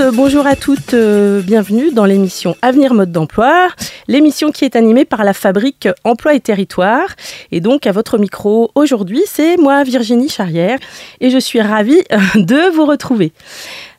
Bonjour 0.00 0.06
à 0.06 0.12
tous, 0.12 0.16
euh, 0.16 0.16
bonjour 0.16 0.46
à 0.46 0.56
toutes, 0.56 0.94
euh, 0.94 1.42
bienvenue 1.42 1.90
dans 1.90 2.06
l'émission 2.06 2.56
Avenir 2.62 2.94
Mode 2.94 3.12
d'Emploi, 3.12 3.68
l'émission 4.08 4.50
qui 4.50 4.64
est 4.64 4.74
animée 4.74 5.04
par 5.04 5.24
la 5.24 5.34
fabrique 5.34 5.88
Emploi 6.04 6.34
et 6.34 6.40
Territoire. 6.40 7.08
Et 7.52 7.60
donc 7.60 7.86
à 7.86 7.92
votre 7.92 8.16
micro 8.16 8.70
aujourd'hui, 8.74 9.20
c'est 9.26 9.58
moi 9.58 9.82
Virginie 9.84 10.30
Charrière 10.30 10.78
et 11.20 11.28
je 11.28 11.38
suis 11.38 11.60
ravie 11.60 12.02
euh, 12.12 12.18
de 12.36 12.74
vous 12.74 12.86
retrouver. 12.86 13.32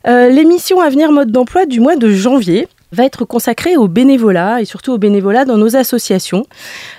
l'émission 0.04 0.80
Avenir 0.80 1.12
Mode 1.12 1.30
d'Emploi 1.30 1.66
du 1.66 1.78
mois 1.78 1.94
de 1.94 2.08
janvier 2.08 2.66
va 2.92 3.04
être 3.04 3.24
consacrée 3.24 3.76
au 3.76 3.88
bénévolat 3.88 4.60
et 4.60 4.64
surtout 4.64 4.92
au 4.92 4.98
bénévolat 4.98 5.44
dans 5.44 5.56
nos 5.56 5.76
associations. 5.76 6.46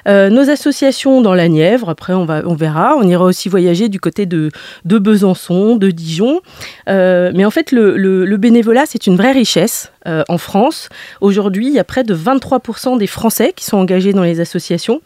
Euh, 0.07 0.29
nos 0.29 0.49
associations 0.49 1.21
dans 1.21 1.35
la 1.35 1.47
Nièvre, 1.47 1.89
après 1.89 2.13
on, 2.13 2.25
va, 2.25 2.41
on 2.45 2.55
verra, 2.55 2.95
on 2.97 3.03
ira 3.03 3.23
aussi 3.23 3.47
voyager 3.47 3.89
du 3.89 3.99
côté 3.99 4.25
de, 4.25 4.51
Besançon, 4.85 5.75
de 5.75 5.91
Dijon. 5.91 6.41
Euh, 6.89 7.31
mais 7.33 7.45
en 7.45 7.51
fait, 7.51 7.71
le, 7.71 8.37
bénévolat, 8.37 8.85
c'est 8.85 9.07
une 9.07 9.15
vraie 9.15 9.31
richesse 9.31 9.92
euh, 10.07 10.23
en 10.29 10.37
France. 10.37 10.89
Aujourd'hui, 11.21 11.67
il 11.67 11.73
y 11.73 11.79
a 11.79 11.83
près 11.83 12.03
de 12.03 12.15
23% 12.15 12.97
des 12.97 13.07
Français 13.07 13.53
qui 13.55 13.65
sont 13.65 13.77
engagés 13.77 14.13
dans 14.13 14.23
les 14.23 14.39
associations. 14.39 15.01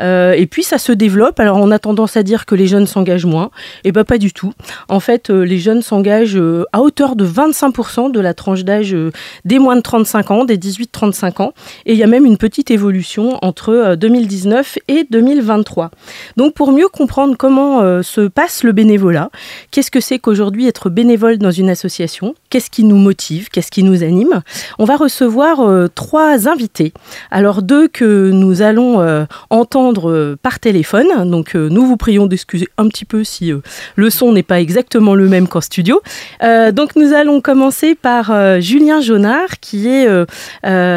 et 0.00 0.46
puis, 0.50 0.62
ça 0.62 0.78
se 0.78 0.92
développe. 0.92 1.40
Alors, 1.40 1.58
on 1.58 1.70
a 1.70 1.78
tendance 1.78 2.16
à 2.16 2.22
dire 2.22 2.46
que 2.46 2.54
les 2.54 2.66
jeunes 2.66 2.86
s'engagent 2.86 3.26
moins. 3.26 3.50
Eh 3.84 3.92
bien, 3.92 4.04
pas 4.04 4.18
du 4.18 4.32
tout. 4.32 4.52
En 4.88 5.00
fait, 5.00 5.30
les 5.30 5.58
jeunes 5.58 5.82
s'engagent 5.82 6.40
à 6.72 6.80
hauteur 6.80 7.16
de 7.16 7.26
25% 7.26 8.10
de 8.10 8.20
la 8.20 8.34
tranche 8.34 8.64
d'âge 8.64 8.96
des 9.44 9.58
moins 9.58 9.76
de 9.76 9.82
35 9.82 10.30
ans, 10.30 10.44
des 10.44 10.58
18-35 10.58 11.42
ans. 11.42 11.52
Et 11.86 11.92
il 11.92 11.98
y 11.98 12.02
a 12.02 12.06
même 12.06 12.24
une 12.24 12.36
petite 12.36 12.70
évolution 12.70 13.38
entre 13.42 13.94
2019 13.94 14.78
et 14.88 15.06
2023. 15.10 15.90
Donc 16.36 16.54
pour 16.54 16.72
mieux 16.72 16.88
comprendre 16.88 17.36
comment 17.36 17.80
euh, 17.80 18.02
se 18.02 18.22
passe 18.22 18.62
le 18.64 18.72
bénévolat, 18.72 19.30
qu'est-ce 19.70 19.90
que 19.90 20.00
c'est 20.00 20.18
qu'aujourd'hui 20.18 20.66
être 20.66 20.90
bénévole 20.90 21.38
dans 21.38 21.50
une 21.50 21.70
association, 21.70 22.34
qu'est-ce 22.50 22.70
qui 22.70 22.84
nous 22.84 22.96
motive, 22.96 23.48
qu'est-ce 23.50 23.70
qui 23.70 23.82
nous 23.82 24.02
anime, 24.02 24.42
on 24.78 24.84
va 24.84 24.96
recevoir 24.96 25.60
euh, 25.60 25.88
trois 25.94 26.48
invités. 26.48 26.92
Alors 27.30 27.62
deux 27.62 27.88
que 27.88 28.30
nous 28.30 28.62
allons 28.62 29.00
euh, 29.00 29.24
entendre 29.50 30.36
par 30.42 30.60
téléphone, 30.60 31.30
donc 31.30 31.54
nous 31.54 31.86
vous 31.86 31.96
prions 31.96 32.26
d'excuser 32.26 32.68
un 32.78 32.88
petit 32.88 33.04
peu 33.04 33.24
si 33.24 33.52
le 33.96 34.10
son 34.10 34.32
n'est 34.32 34.42
pas 34.42 34.60
exactement 34.60 35.14
le 35.14 35.28
même 35.28 35.48
qu'en 35.48 35.60
studio. 35.60 36.00
donc 36.42 36.96
nous 36.96 37.12
allons 37.12 37.40
commencer 37.40 37.94
par 37.94 38.60
Julien 38.60 39.00
Jonard 39.00 39.60
qui 39.60 39.88
est 39.88 40.08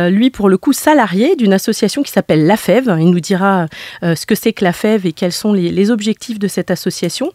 lui 0.10 0.30
pour 0.30 0.50
le 0.50 0.58
coup 0.58 0.74
salarié 0.74 1.36
d'une 1.36 1.54
association 1.54 2.04
qui 2.04 2.12
s'appelle 2.12 2.46
La 2.46 2.58
Fève. 2.58 2.96
Il 3.00 3.10
nous 3.10 3.20
dira 3.20 3.68
euh, 4.04 4.16
ce 4.16 4.26
que 4.26 4.36
c'est 4.36 4.54
que 4.54 4.64
la 4.64 4.74
FEV 4.74 5.08
et 5.08 5.14
quels 5.14 5.32
sont 5.32 5.54
les, 5.54 5.92
objectifs 5.92 6.40
de 6.40 6.48
cette 6.48 6.70
association. 6.72 7.32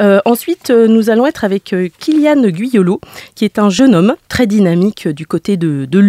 Euh, 0.00 0.20
ensuite, 0.26 0.70
euh, 0.70 0.86
nous 0.86 1.08
allons 1.10 1.26
être 1.26 1.44
avec 1.44 1.74
Kylian 1.98 2.42
Guyolo, 2.48 3.00
qui 3.34 3.44
est 3.44 3.55
un 3.58 3.70
jeune 3.70 3.94
homme 3.94 4.14
très 4.28 4.46
dynamique 4.46 5.08
du 5.08 5.26
côté 5.26 5.56
de, 5.56 5.84
de. 5.84 6.06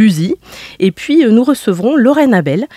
Et 0.80 0.92
puis, 0.92 1.26
nous 1.26 1.44
recevrons 1.44 1.96
Lorraine 1.96 2.34
Abel, 2.34 2.68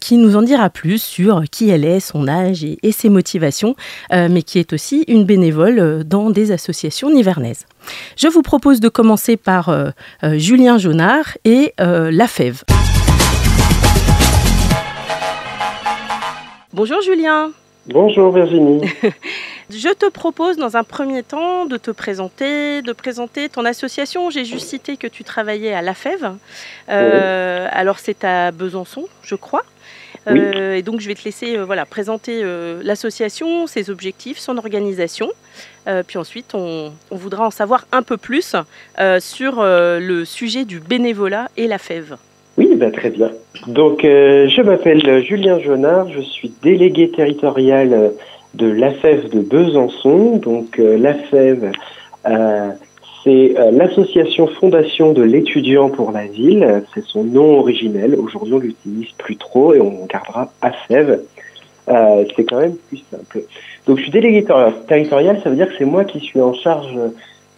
qui 0.00 0.16
nous 0.16 0.36
en 0.36 0.42
dira 0.42 0.70
plus 0.70 1.02
sur 1.02 1.42
qui 1.50 1.70
elle 1.70 1.84
est, 1.84 2.00
son 2.00 2.26
âge 2.26 2.64
et, 2.64 2.92
ses 2.92 3.08
motivations, 3.08 3.76
mais 4.10 4.42
qui 4.42 4.58
est 4.58 4.72
aussi 4.72 5.04
une 5.08 5.24
bénévole 5.24 6.04
dans 6.04 6.30
des 6.30 6.52
associations 6.52 7.10
nivernaises. 7.10 7.66
Je 8.16 8.28
vous 8.28 8.42
propose 8.42 8.80
de 8.80 8.88
commencer 8.88 9.36
par 9.36 9.92
Julien 10.22 10.78
Jonard 10.78 11.36
et 11.44 11.74
la 11.78 12.26
FEV. 12.26 12.62
Bonjour 16.72 17.00
Julien. 17.02 17.52
Bonjour 17.86 18.32
Virginie. 18.32 18.80
Je 19.70 19.88
te 19.88 20.10
propose 20.10 20.56
dans 20.56 20.76
un 20.76 20.84
premier 20.84 21.22
temps 21.22 21.64
de 21.64 21.76
te 21.76 21.90
présenter, 21.90 22.82
de 22.82 22.92
présenter 22.92 23.48
ton 23.48 23.64
association. 23.64 24.28
J'ai 24.30 24.44
juste 24.44 24.68
cité 24.68 24.96
que 24.96 25.06
tu 25.06 25.24
travaillais 25.24 25.72
à 25.72 25.80
La 25.80 25.94
Fève. 25.94 26.32
Euh, 26.90 27.66
alors 27.70 27.98
c'est 27.98 28.24
à 28.24 28.50
Besançon, 28.50 29.06
je 29.22 29.34
crois. 29.34 29.64
Euh, 30.26 30.74
et 30.74 30.82
donc 30.82 31.00
je 31.00 31.08
vais 31.08 31.14
te 31.14 31.24
laisser 31.24 31.56
euh, 31.56 31.64
voilà, 31.64 31.84
présenter 31.84 32.42
l'association, 32.82 33.66
ses 33.66 33.90
objectifs, 33.90 34.38
son 34.38 34.58
organisation. 34.58 35.30
puis 36.06 36.18
ensuite, 36.18 36.54
on, 36.54 36.92
on, 37.10 37.16
voudra 37.16 37.46
en 37.46 37.50
savoir 37.50 37.86
un 37.92 38.02
peu 38.02 38.18
plus 38.18 38.56
sur 39.18 39.62
le 39.62 40.24
sujet 40.24 40.66
du 40.66 40.80
bénévolat 40.80 41.48
et 41.56 41.66
la 41.68 41.78
fève. 41.78 42.16
Oui, 42.56 42.68
bah, 42.76 42.90
très 42.90 43.10
bien. 43.10 43.32
Donc, 43.66 44.02
je 44.02 44.62
m'appelle 44.62 45.24
Julien 45.24 45.58
Jonard, 45.58 46.08
je 46.10 46.20
suis 46.20 46.52
délégué 46.62 47.10
territorial 47.10 48.12
de 48.54 48.66
l'AFEV 48.66 49.30
de 49.30 49.40
Besançon. 49.40 50.36
Donc, 50.36 50.78
euh, 50.78 50.96
l'AFEV, 50.96 51.72
euh, 52.26 52.70
c'est 53.22 53.58
euh, 53.58 53.70
l'association 53.70 54.46
Fondation 54.46 55.12
de 55.12 55.22
l'étudiant 55.22 55.88
pour 55.90 56.12
la 56.12 56.26
ville. 56.26 56.84
C'est 56.94 57.04
son 57.04 57.24
nom 57.24 57.58
originel. 57.58 58.16
Aujourd'hui, 58.16 58.54
on 58.54 58.58
l'utilise 58.58 59.10
plus 59.18 59.36
trop 59.36 59.74
et 59.74 59.80
on 59.80 60.06
gardera 60.06 60.52
AFEV. 60.60 61.20
c'est 61.86 62.44
quand 62.44 62.60
même 62.60 62.76
plus 62.88 63.02
simple. 63.10 63.42
Donc, 63.86 63.98
je 63.98 64.02
suis 64.02 64.12
délégué 64.12 64.46
territorial, 64.88 65.40
ça 65.42 65.50
veut 65.50 65.56
dire 65.56 65.68
que 65.68 65.74
c'est 65.78 65.84
moi 65.84 66.04
qui 66.04 66.20
suis 66.20 66.40
en 66.40 66.54
charge 66.54 66.96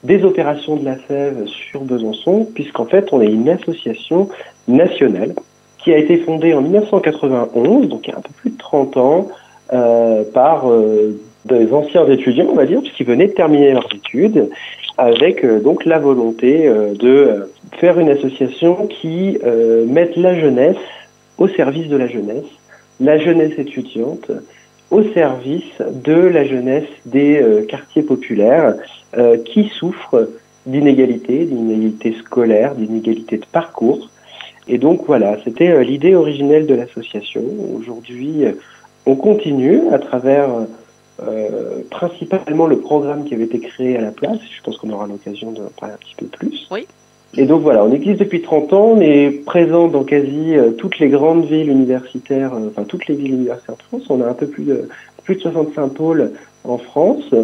des 0.03 0.25
opérations 0.25 0.77
de 0.77 0.85
la 0.85 0.97
FEV 0.97 1.47
sur 1.47 1.83
Besançon, 1.83 2.47
puisqu'en 2.55 2.87
fait, 2.87 3.13
on 3.13 3.21
est 3.21 3.31
une 3.31 3.49
association 3.49 4.29
nationale 4.69 5.35
qui 5.79 5.93
a 5.93 5.99
été 5.99 6.19
fondée 6.19 6.53
en 6.53 6.63
1991, 6.63 7.89
donc 7.89 8.07
il 8.07 8.11
y 8.11 8.13
a 8.13 8.19
un 8.19 8.21
peu 8.21 8.33
plus 8.37 8.51
de 8.51 8.59
30 8.59 8.97
ans, 8.97 9.29
euh, 9.29 9.46
par 9.69 10.71
euh, 10.71 11.19
des 11.45 11.73
anciens 11.73 12.07
étudiants, 12.09 12.47
on 12.51 12.55
va 12.55 12.67
dire, 12.67 12.81
puisqu'ils 12.81 13.07
venaient 13.07 13.29
de 13.29 13.33
terminer 13.33 13.73
leurs 13.73 13.89
études, 13.95 14.49
avec 14.99 15.45
euh, 15.45 15.61
donc 15.61 15.85
la 15.85 15.99
volonté 15.99 16.67
euh, 16.67 16.95
de 16.95 17.49
faire 17.79 17.99
une 17.99 18.09
association 18.09 18.87
qui 18.87 19.39
mette 19.87 20.17
la 20.17 20.39
jeunesse 20.39 20.77
au 21.37 21.47
service 21.49 21.89
de 21.89 21.97
la 21.97 22.07
jeunesse, 22.07 22.47
la 23.01 23.19
jeunesse 23.19 23.59
étudiante, 23.59 24.31
au 24.91 25.03
service 25.13 25.83
de 26.05 26.15
la 26.15 26.45
jeunesse 26.45 26.89
des 27.05 27.45
quartiers 27.69 28.03
populaires 28.03 28.77
qui 29.45 29.69
souffrent 29.79 30.29
d'inégalités, 30.65 31.45
d'inégalités 31.45 32.15
scolaires, 32.23 32.75
d'inégalités 32.77 33.37
de 33.37 33.47
parcours, 33.53 34.09
et 34.69 34.79
donc 34.79 35.03
voilà, 35.07 35.37
c'était 35.45 35.69
euh, 35.69 35.85
l'idée 35.85 36.15
originelle 36.15 36.67
de 36.67 36.75
l'association. 36.75 37.43
Aujourd'hui, 37.79 38.45
euh, 38.45 38.53
on 39.07 39.17
continue 39.17 39.81
à 39.93 39.99
travers 39.99 40.49
euh, 41.23 41.83
principalement 41.91 42.67
le 42.67 42.79
programme 42.79 43.25
qui 43.25 43.35
avait 43.35 43.45
été 43.45 43.61
créé 43.61 43.97
à 43.97 44.01
la 44.01 44.11
place. 44.11 44.39
Je 44.57 44.63
pense 44.63 44.77
qu'on 44.77 44.91
aura 44.91 45.07
l'occasion 45.07 45.53
de 45.53 45.63
parler 45.79 45.95
un 45.95 45.99
petit 45.99 46.15
peu 46.17 46.27
plus. 46.27 46.69
Oui. 46.71 46.87
Et 47.39 47.45
donc 47.45 47.63
voilà, 47.63 47.85
on 47.85 47.93
existe 47.93 48.21
depuis 48.21 48.41
30 48.41 48.73
ans, 48.73 48.93
on 48.97 49.01
est 49.01 49.31
présent 49.45 49.89
dans 49.89 50.05
quasi 50.05 50.55
toutes 50.79 50.99
les 50.99 51.09
grandes 51.09 51.45
villes 51.45 51.69
universitaires, 51.69 52.53
enfin 52.69 52.85
toutes 52.85 53.09
les 53.09 53.15
villes 53.15 53.35
universitaires 53.35 53.77
de 53.77 53.83
France. 53.83 54.03
On 54.09 54.23
a 54.23 54.27
un 54.27 54.33
peu 54.33 54.47
plus 54.47 54.65
de, 54.65 54.89
plus 55.25 55.35
de 55.35 55.41
65 55.41 55.89
pôles 55.89 56.33
en 56.65 56.79
France. 56.79 57.35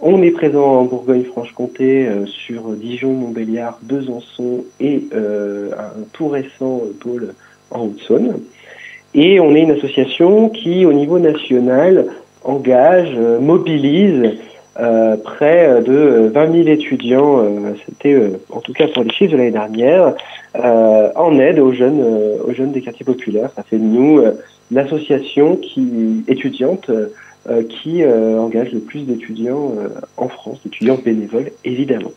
On 0.00 0.22
est 0.22 0.30
présent 0.30 0.64
en 0.64 0.84
Bourgogne-Franche-Comté 0.84 2.06
euh, 2.06 2.26
sur 2.26 2.70
Dijon, 2.70 3.14
Montbéliard, 3.14 3.80
Besançon 3.82 4.64
et 4.78 5.04
euh, 5.12 5.72
un 5.76 6.04
tout 6.12 6.28
récent 6.28 6.82
pôle 7.00 7.34
en 7.72 7.86
Haute-Saône. 7.86 8.40
Et 9.14 9.40
on 9.40 9.54
est 9.54 9.62
une 9.62 9.72
association 9.72 10.48
qui, 10.48 10.84
au 10.84 10.92
niveau 10.92 11.18
national, 11.18 12.06
engage, 12.44 13.12
euh, 13.16 13.40
mobilise 13.40 14.34
près 15.24 15.82
de 15.82 16.30
20 16.32 16.52
000 16.52 16.68
étudiants, 16.68 17.42
c'était 17.84 18.16
en 18.48 18.60
tout 18.60 18.72
cas 18.72 18.86
pour 18.86 19.02
les 19.02 19.10
chiffres 19.10 19.32
de 19.32 19.36
l'année 19.36 19.50
dernière, 19.50 20.14
en 20.54 21.36
aide 21.40 21.58
aux 21.58 21.72
jeunes, 21.72 22.00
aux 22.46 22.52
jeunes 22.52 22.70
des 22.70 22.80
quartiers 22.80 23.04
populaires. 23.04 23.50
Ça 23.56 23.64
fait 23.64 23.76
de 23.76 23.82
nous 23.82 24.22
l'association 24.70 25.56
qui 25.56 26.22
étudiante 26.28 26.88
euh, 27.48 27.62
qui 27.62 28.02
euh, 28.02 28.38
engage 28.38 28.72
le 28.72 28.80
plus 28.80 29.02
d'étudiants 29.06 29.72
euh, 29.78 29.88
en 30.18 30.28
France, 30.28 30.58
d'étudiants 30.64 30.98
bénévoles, 31.02 31.50
évidemment. 31.64 32.12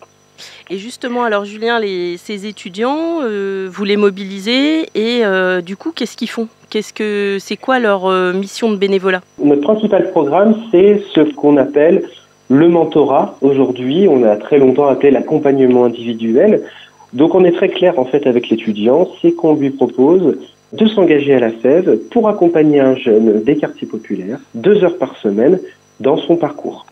Et 0.69 0.77
justement, 0.77 1.23
alors 1.23 1.45
Julien, 1.45 1.79
les, 1.79 2.17
ces 2.17 2.47
étudiants, 2.47 3.19
vous 3.21 3.83
les 3.85 3.95
mobilisez 3.95 4.87
et 4.95 5.21
du 5.61 5.77
coup, 5.77 5.91
qu'est-ce 5.91 6.17
qu'ils 6.17 6.29
font? 6.29 6.47
Qu'est-ce 6.71 6.93
que 6.93 7.35
c'est 7.41 7.57
quoi 7.57 7.79
leur 7.79 8.09
mission 8.33 8.71
de 8.71 8.77
bénévolat? 8.77 9.19
Notre 9.43 9.61
principal 9.61 10.09
programme, 10.11 10.55
c'est 10.71 11.01
ce 11.13 11.19
qu'on 11.19 11.57
appelle 11.57 12.03
le 12.49 12.69
mentorat. 12.69 13.35
Aujourd'hui, 13.41 14.07
on 14.09 14.23
a 14.23 14.37
très 14.37 14.57
longtemps 14.57 14.87
appelé 14.87 15.11
l'accompagnement 15.11 15.83
individuel. 15.83 16.63
Donc, 17.11 17.35
on 17.35 17.43
est 17.43 17.51
très 17.51 17.67
clair 17.67 17.99
en 17.99 18.05
fait 18.05 18.25
avec 18.25 18.47
l'étudiant, 18.47 19.09
c'est 19.21 19.33
qu'on 19.33 19.55
lui 19.55 19.71
propose 19.71 20.37
de 20.71 20.85
s'engager 20.87 21.33
à 21.33 21.41
la 21.41 21.51
FEV 21.51 21.97
pour 22.09 22.29
accompagner 22.29 22.79
un 22.79 22.95
jeune 22.95 23.43
des 23.43 23.57
quartiers 23.57 23.87
populaires 23.87 24.39
deux 24.55 24.81
heures 24.85 24.97
par 24.97 25.17
semaine 25.17 25.59
dans 25.99 26.15
son 26.15 26.37
parcours. 26.37 26.85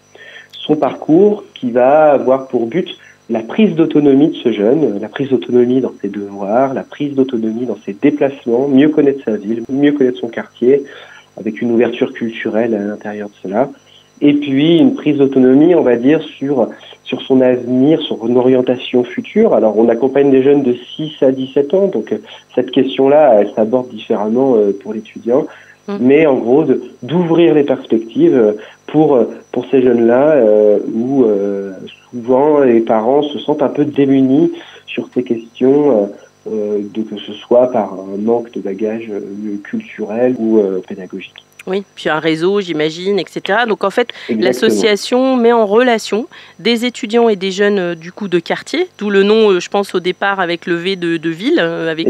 Son 0.51 0.75
parcours 0.75 1.45
qui 1.53 1.71
va 1.71 2.11
avoir 2.11 2.49
pour 2.49 2.65
but 2.65 2.89
la 3.29 3.41
prise 3.41 3.75
d'autonomie 3.75 4.29
de 4.29 4.35
ce 4.35 4.51
jeune, 4.51 4.99
la 4.99 5.07
prise 5.07 5.29
d'autonomie 5.29 5.81
dans 5.81 5.93
ses 6.01 6.09
devoirs, 6.09 6.73
la 6.73 6.83
prise 6.83 7.13
d'autonomie 7.13 7.65
dans 7.65 7.77
ses 7.85 7.93
déplacements, 7.93 8.67
mieux 8.67 8.89
connaître 8.89 9.23
sa 9.23 9.37
ville, 9.37 9.63
mieux 9.69 9.91
connaître 9.91 10.19
son 10.19 10.29
quartier, 10.29 10.83
avec 11.37 11.61
une 11.61 11.71
ouverture 11.71 12.11
culturelle 12.11 12.73
à 12.73 12.79
l'intérieur 12.79 13.29
de 13.29 13.35
cela, 13.43 13.69
et 14.21 14.33
puis 14.33 14.79
une 14.79 14.95
prise 14.95 15.17
d'autonomie, 15.17 15.75
on 15.75 15.83
va 15.83 15.95
dire, 15.95 16.21
sur, 16.23 16.69
sur 17.03 17.21
son 17.21 17.39
avenir, 17.39 18.01
sur 18.01 18.25
une 18.27 18.37
orientation 18.37 19.03
future. 19.03 19.53
Alors, 19.53 19.77
on 19.77 19.87
accompagne 19.89 20.31
des 20.31 20.43
jeunes 20.43 20.63
de 20.63 20.73
6 20.73 21.21
à 21.21 21.31
17 21.31 21.73
ans, 21.73 21.87
donc 21.87 22.13
cette 22.55 22.71
question-là, 22.71 23.35
elle 23.39 23.51
s'aborde 23.55 23.89
différemment 23.89 24.55
pour 24.81 24.93
l'étudiant. 24.93 25.45
Mm. 25.87 25.97
Mais 26.01 26.25
en 26.25 26.35
gros, 26.35 26.65
d'ouvrir 27.03 27.53
les 27.53 27.63
perspectives 27.63 28.55
pour, 28.87 29.19
pour 29.51 29.65
ces 29.67 29.81
jeunes-là 29.81 30.43
où 30.93 31.25
souvent 32.11 32.59
les 32.59 32.81
parents 32.81 33.23
se 33.23 33.39
sentent 33.39 33.61
un 33.61 33.69
peu 33.69 33.85
démunis 33.85 34.51
sur 34.85 35.09
ces 35.13 35.23
questions 35.23 36.09
euh, 36.47 36.79
de 36.93 37.01
que 37.03 37.17
ce 37.17 37.33
soit 37.33 37.69
par 37.69 37.93
un 37.93 38.17
manque 38.17 38.51
de 38.53 38.61
bagage 38.61 39.07
euh, 39.11 39.57
culturel 39.61 40.35
ou 40.39 40.57
euh, 40.57 40.79
pédagogique. 40.87 41.35
Oui, 41.67 41.83
puis 41.95 42.09
un 42.09 42.19
réseau, 42.19 42.61
j'imagine, 42.61 43.19
etc. 43.19 43.65
Donc 43.67 43.83
en 43.83 43.89
fait, 43.89 44.07
l'association 44.29 45.35
met 45.35 45.51
en 45.51 45.65
relation 45.65 46.27
des 46.57 46.85
étudiants 46.85 47.27
et 47.27 47.35
des 47.35 47.51
jeunes 47.51 47.93
du 47.93 48.13
coup 48.13 48.29
de 48.29 48.39
quartier, 48.39 48.87
d'où 48.97 49.09
le 49.09 49.23
nom, 49.23 49.59
je 49.59 49.69
pense 49.69 49.93
au 49.93 49.99
départ 49.99 50.39
avec 50.39 50.65
le 50.65 50.75
V 50.75 50.95
de, 50.95 51.29
ville, 51.29 51.59
avec 51.59 52.07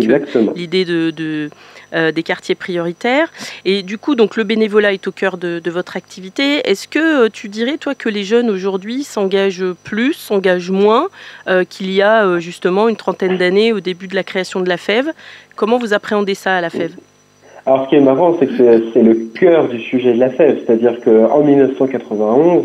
l'idée 0.56 0.86
de, 0.86 1.50
euh, 1.94 2.12
des 2.12 2.22
quartiers 2.22 2.54
prioritaires. 2.54 3.32
Et 3.66 3.82
du 3.82 3.98
coup, 3.98 4.14
donc 4.14 4.36
le 4.36 4.44
bénévolat 4.44 4.94
est 4.94 5.08
au 5.08 5.12
cœur 5.12 5.38
de, 5.38 5.62
votre 5.72 5.98
activité. 5.98 6.70
Est-ce 6.70 6.88
que 6.88 7.26
euh, 7.26 7.30
tu 7.32 7.50
dirais, 7.50 7.78
toi, 7.78 7.96
que 7.96 8.10
les 8.10 8.24
jeunes 8.24 8.52
aujourd'hui 8.52 9.04
s'engagent 9.04 9.74
plus, 9.84 10.14
s'engagent 10.14 10.70
moins 10.70 11.08
euh, 11.48 11.64
qu'il 11.64 11.92
y 11.92 12.04
a 12.04 12.40
justement 12.40 12.90
une 12.90 12.96
trentaine 12.96 13.38
d'années 13.38 13.74
au 13.74 13.80
début 13.80 14.08
de 14.08 14.14
la 14.14 14.24
création 14.24 14.62
de 14.62 14.70
la 14.70 14.78
FEV 14.78 15.12
Comment 15.56 15.80
vous 15.80 15.94
appréhendez 15.94 16.36
ça 16.36 16.56
à 16.56 16.62
la 16.62 16.70
FEV 16.70 16.92
alors, 17.66 17.86
ce 17.86 17.90
qui 17.90 17.96
est 17.98 18.02
marrant, 18.02 18.36
c'est 18.40 18.48
que 18.48 18.84
c'est 18.94 19.04
le 19.04 19.16
cœur 19.36 19.68
du 19.68 19.80
sujet 19.80 20.14
de 20.14 20.20
la 20.20 20.30
FEV, 20.30 20.62
c'est-à-dire 20.66 21.00
qu'en 21.02 21.44
1991, 21.44 22.64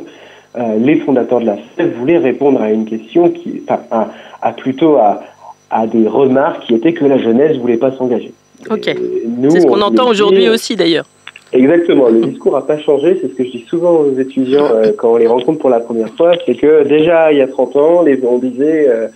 les 0.78 1.00
fondateurs 1.00 1.40
de 1.40 1.46
la 1.46 1.56
FEV 1.76 1.92
voulaient 1.98 2.18
répondre 2.18 2.62
à 2.62 2.70
une 2.70 2.86
question 2.86 3.28
qui, 3.28 3.62
enfin, 3.68 4.08
à, 4.40 4.52
plutôt 4.52 4.96
à, 4.96 5.20
à, 5.70 5.86
des 5.86 6.06
remarques 6.06 6.64
qui 6.66 6.74
étaient 6.74 6.94
que 6.94 7.04
la 7.04 7.18
jeunesse 7.18 7.58
voulait 7.58 7.76
pas 7.76 7.92
s'engager. 7.92 8.32
Ok. 8.70 8.84
C'est 8.84 9.60
ce 9.60 9.66
qu'on 9.66 9.82
entend 9.82 10.08
aujourd'hui 10.08 10.48
aussi 10.48 10.76
d'ailleurs. 10.76 11.06
Exactement, 11.54 12.08
le 12.08 12.20
discours 12.26 12.54
n'a 12.54 12.62
pas 12.62 12.78
changé, 12.78 13.16
c'est 13.20 13.28
ce 13.28 13.34
que 13.34 13.44
je 13.44 13.50
dis 13.50 13.64
souvent 13.68 14.00
aux 14.00 14.18
étudiants 14.18 14.66
euh, 14.72 14.90
quand 14.98 15.12
on 15.12 15.16
les 15.16 15.28
rencontre 15.28 15.60
pour 15.60 15.70
la 15.70 15.78
première 15.78 16.08
fois, 16.16 16.32
c'est 16.44 16.56
que 16.56 16.82
déjà 16.82 17.30
il 17.30 17.38
y 17.38 17.42
a 17.42 17.46
30 17.46 17.76
ans, 17.76 18.02
les, 18.02 18.18
on 18.26 18.38
disait 18.38 18.88
euh, 18.88 19.06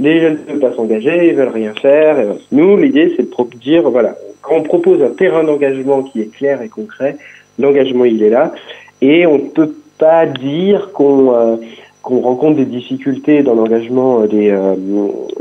les 0.00 0.20
jeunes 0.20 0.38
ne 0.48 0.52
veulent 0.52 0.60
pas 0.60 0.74
s'engager, 0.74 1.28
ils 1.28 1.36
veulent 1.36 1.52
rien 1.54 1.72
faire. 1.80 2.16
nous, 2.50 2.76
l'idée 2.76 3.14
c'est 3.16 3.22
de 3.22 3.58
dire, 3.58 3.88
voilà, 3.88 4.16
quand 4.42 4.56
on 4.56 4.62
propose 4.64 5.00
un 5.04 5.10
terrain 5.10 5.44
d'engagement 5.44 6.02
qui 6.02 6.20
est 6.20 6.34
clair 6.34 6.62
et 6.62 6.68
concret, 6.68 7.16
l'engagement 7.60 8.04
il 8.04 8.24
est 8.24 8.30
là, 8.30 8.52
et 9.00 9.24
on 9.26 9.38
ne 9.38 9.48
peut 9.50 9.72
pas 9.96 10.26
dire 10.26 10.90
qu'on 10.92 11.32
euh, 11.32 11.56
qu'on 12.02 12.20
rencontre 12.20 12.56
des 12.56 12.66
difficultés 12.66 13.44
dans 13.44 13.54
l'engagement 13.54 14.26
des, 14.26 14.54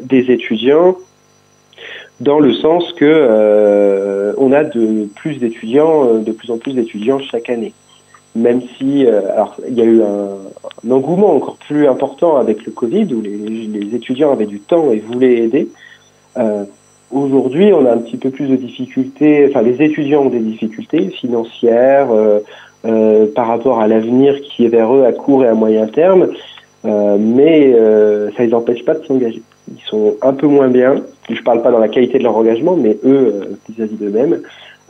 des 0.02 0.32
étudiants 0.32 0.96
dans 2.24 2.40
le 2.40 2.54
sens 2.54 2.92
que 2.94 3.06
euh, 3.06 4.34
on 4.38 4.52
a 4.52 4.64
de 4.64 5.08
plus 5.16 5.36
d'étudiants, 5.36 6.08
euh, 6.08 6.20
de 6.20 6.32
plus 6.32 6.50
en 6.52 6.58
plus 6.58 6.74
d'étudiants 6.74 7.20
chaque 7.20 7.50
année. 7.50 7.74
Même 8.36 8.62
si, 8.78 9.06
euh, 9.06 9.32
alors, 9.34 9.58
il 9.68 9.76
y 9.76 9.82
a 9.82 9.86
eu 9.86 10.02
un, 10.02 10.92
engouement 10.92 11.36
encore 11.36 11.58
plus 11.58 11.88
important 11.88 12.38
avec 12.38 12.66
le 12.66 12.72
Covid, 12.72 13.14
où 13.14 13.22
les, 13.22 13.38
les, 13.38 13.96
étudiants 13.96 14.32
avaient 14.32 14.48
du 14.48 14.60
temps 14.60 14.92
et 14.92 15.00
voulaient 15.00 15.38
aider. 15.38 15.68
Aujourd'hui, 17.12 17.72
on 17.74 17.86
a 17.86 17.94
un 17.94 18.00
petit 18.00 18.18
peu 18.18 18.32
plus 18.32 18.48
de 18.48 18.56
difficultés. 18.56 19.46
Enfin, 19.48 19.62
les 19.62 19.82
étudiants 19.84 20.24
ont 20.24 20.30
des 20.30 20.40
difficultés 20.40 21.10
financières 21.10 22.08
par 23.36 23.48
rapport 23.48 23.80
à 23.80 23.88
l'avenir 23.88 24.42
qui 24.42 24.66
est 24.66 24.68
vers 24.68 24.94
eux 24.94 25.06
à 25.06 25.14
court 25.14 25.44
et 25.44 25.48
à 25.48 25.54
moyen 25.54 25.86
terme, 25.86 26.30
mais 26.84 27.72
ça 27.72 28.44
ne 28.44 28.48
les 28.48 28.54
empêche 28.54 28.84
pas 28.84 28.96
de 28.96 29.06
s'engager 29.06 29.44
ils 29.72 29.82
sont 29.86 30.16
un 30.22 30.34
peu 30.34 30.48
moins 30.48 30.68
bien. 30.68 30.96
Je 31.30 31.36
ne 31.36 31.44
parle 31.44 31.62
pas 31.62 31.72
dans 31.72 31.80
la 31.80 31.88
qualité 31.88 32.18
de 32.18 32.24
leur 32.24 32.36
engagement, 32.36 32.76
mais 32.76 32.98
eux, 33.04 33.34
euh, 33.34 33.46
vis-à-vis 33.70 33.96
d'eux-mêmes. 33.96 34.42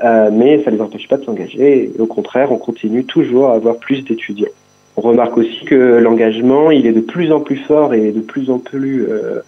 Euh, 0.03 0.29
mais 0.31 0.63
ça 0.63 0.71
ne 0.71 0.75
les 0.75 0.81
empêche 0.81 1.07
pas 1.07 1.17
de 1.17 1.23
s'engager. 1.23 1.91
au 1.99 2.07
contraire, 2.07 2.51
on 2.51 2.57
continue 2.57 3.05
toujours 3.05 3.49
à 3.49 3.53
avoir 3.53 3.77
plus 3.77 4.03
d'étudiants. 4.03 4.49
On 4.97 5.01
remarque 5.01 5.37
aussi 5.37 5.65
que 5.65 5.75
l'engagement, 5.75 6.71
il 6.71 6.85
est 6.87 6.91
de 6.91 7.01
plus 7.01 7.31
en 7.31 7.39
plus 7.39 7.57
fort 7.57 7.93
et 7.93 8.11
de 8.11 8.19
plus 8.19 8.49
en 8.49 8.59
plus 8.59 9.07
euh, 9.07 9.39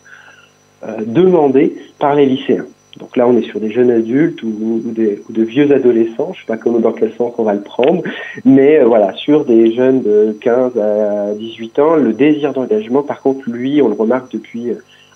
demandé 1.06 1.75
par 2.00 2.16
les 2.16 2.25
lycéens. 2.25 2.66
Donc 3.00 3.18
là, 3.18 3.28
on 3.28 3.36
est 3.38 3.44
sur 3.44 3.60
des 3.60 3.71
jeunes 3.71 3.92
adultes 3.92 4.42
ou, 4.44 4.81
des, 4.86 5.21
de 5.30 5.44
vieux 5.44 5.69
adolescents, 5.74 6.31
je 6.33 6.39
ne 6.39 6.45
sais 6.45 6.48
pas 6.48 6.57
comment, 6.57 6.80
dans 6.80 6.94
quel 6.94 7.12
sens 7.13 7.33
on 7.38 7.44
va 7.44 7.54
le 7.54 7.62
prendre, 7.62 8.04
mais 8.45 8.81
voilà, 8.83 9.13
sur 9.13 9.44
des 9.44 9.74
jeunes 9.74 10.01
de 10.01 10.36
15 10.39 10.78
à 10.78 11.33
18 11.33 11.80
ans, 11.80 11.95
le 11.95 12.13
désir 12.13 12.54
d'engagement, 12.54 13.04
par 13.04 13.21
contre, 13.21 13.50
lui, 13.50 13.81
on 13.81 13.89
le 13.89 13.95
remarque 13.95 14.31
depuis 14.31 14.71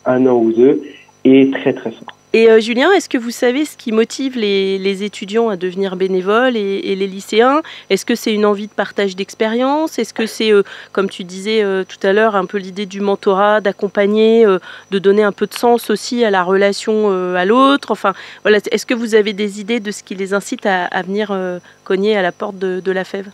un 0.09 0.25
an 0.25 0.35
ou 0.35 0.51
deux, 0.51 0.81
est 1.23 1.53
très 1.53 1.73
très 1.73 1.91
fort. 1.91 2.15
Et 2.31 2.47
euh, 2.47 2.59
Julien, 2.59 2.91
est-ce 2.91 3.09
que 3.09 3.17
vous 3.17 3.31
savez 3.31 3.65
ce 3.65 3.75
qui 3.75 3.91
motive 3.91 4.37
les, 4.37 5.03
étudiants 5.03 5.49
à 5.49 5.55
devenir 5.55 5.95
bénévoles 5.95 6.55
et, 6.55 6.95
les 6.95 7.07
lycéens? 7.07 7.63
Est-ce 7.89 8.05
que 8.05 8.13
c'est 8.13 8.31
une 8.31 8.45
envie 8.45 8.67
de 8.67 8.71
partage 8.71 9.15
d'expérience? 9.15 9.97
Est-ce 9.97 10.13
que 10.13 10.27
c'est, 10.27 10.51
euh, 10.51 10.61
comme 10.91 11.09
tu 11.09 11.23
disais 11.23 11.63
euh, 11.63 11.83
tout 11.83 12.05
à 12.05 12.13
l'heure, 12.13 12.35
un 12.35 12.45
peu 12.45 12.59
l'idée 12.59 12.85
du 12.85 13.01
mentorat, 13.01 13.61
d'accompagner, 13.61 14.45
de 14.45 14.99
donner 14.99 15.23
un 15.23 15.31
peu 15.31 15.47
de 15.47 15.55
sens 15.55 15.89
aussi 15.89 16.23
à 16.23 16.29
la 16.29 16.43
relation 16.43 17.09
à 17.35 17.45
l'autre? 17.45 17.89
Enfin, 17.89 18.13
voilà, 18.43 18.59
est-ce 18.71 18.85
que 18.85 18.93
vous 18.93 19.15
avez 19.15 19.33
des 19.33 19.59
idées 19.59 19.79
de 19.79 19.89
ce 19.89 20.03
qui 20.03 20.13
les 20.13 20.35
incite 20.35 20.67
à, 20.67 21.01
venir 21.01 21.35
cogner 21.83 22.15
à 22.15 22.21
la 22.21 22.31
porte 22.31 22.59
de, 22.59 22.91
la 22.91 23.03
FEV 23.03 23.25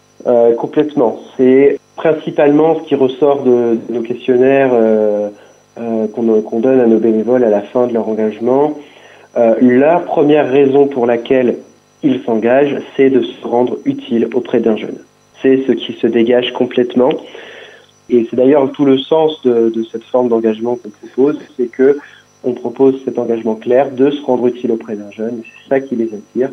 Complètement. 0.58 1.20
C'est 1.36 1.80
principalement 1.98 2.80
ce 2.80 2.88
qui 2.88 2.96
ressort 2.96 3.44
de 3.44 3.78
nos 3.90 4.02
questionnaires 4.02 4.72
euh, 5.78 6.08
qu'on 6.08 6.60
donne 6.60 6.80
à 6.80 6.86
nos 6.86 7.00
bénévoles 7.00 7.44
à 7.44 7.50
la 7.50 7.62
fin 7.62 7.88
de 7.88 7.94
leur 7.94 8.08
engagement. 8.08 8.78
Euh, 9.38 9.56
la 9.62 10.00
première 10.00 10.50
raison 10.50 10.88
pour 10.88 11.06
laquelle 11.06 11.58
ils 12.04 12.22
s'engagent, 12.24 12.78
c'est 12.96 13.10
de 13.10 13.22
se 13.22 13.46
rendre 13.46 13.78
utile 13.84 14.30
auprès 14.34 14.60
d'un 14.60 14.78
jeune. 14.78 14.98
C'est 15.42 15.64
ce 15.68 15.74
qui 15.74 15.94
se 15.94 16.08
dégage 16.08 16.54
complètement. 16.54 17.10
Et 18.10 18.26
c'est 18.30 18.36
d'ailleurs 18.36 18.72
tout 18.72 18.86
le 18.86 18.98
sens 18.98 19.42
de, 19.44 19.70
de 19.70 19.84
cette 19.84 20.04
forme 20.04 20.30
d'engagement 20.30 20.78
qu'on 20.78 20.90
propose, 20.90 21.40
c'est 21.58 21.68
que 21.68 21.98
on 22.46 22.54
propose 22.54 23.02
cet 23.04 23.18
engagement 23.18 23.56
clair 23.56 23.92
de 23.92 24.12
se 24.12 24.22
rendre 24.22 24.48
utile 24.48 24.72
auprès 24.72 24.96
d'un 24.96 25.12
jeune. 25.12 25.42
C'est 25.44 25.70
ça 25.70 25.80
qui 25.80 25.96
les 25.96 26.14
attire. 26.14 26.52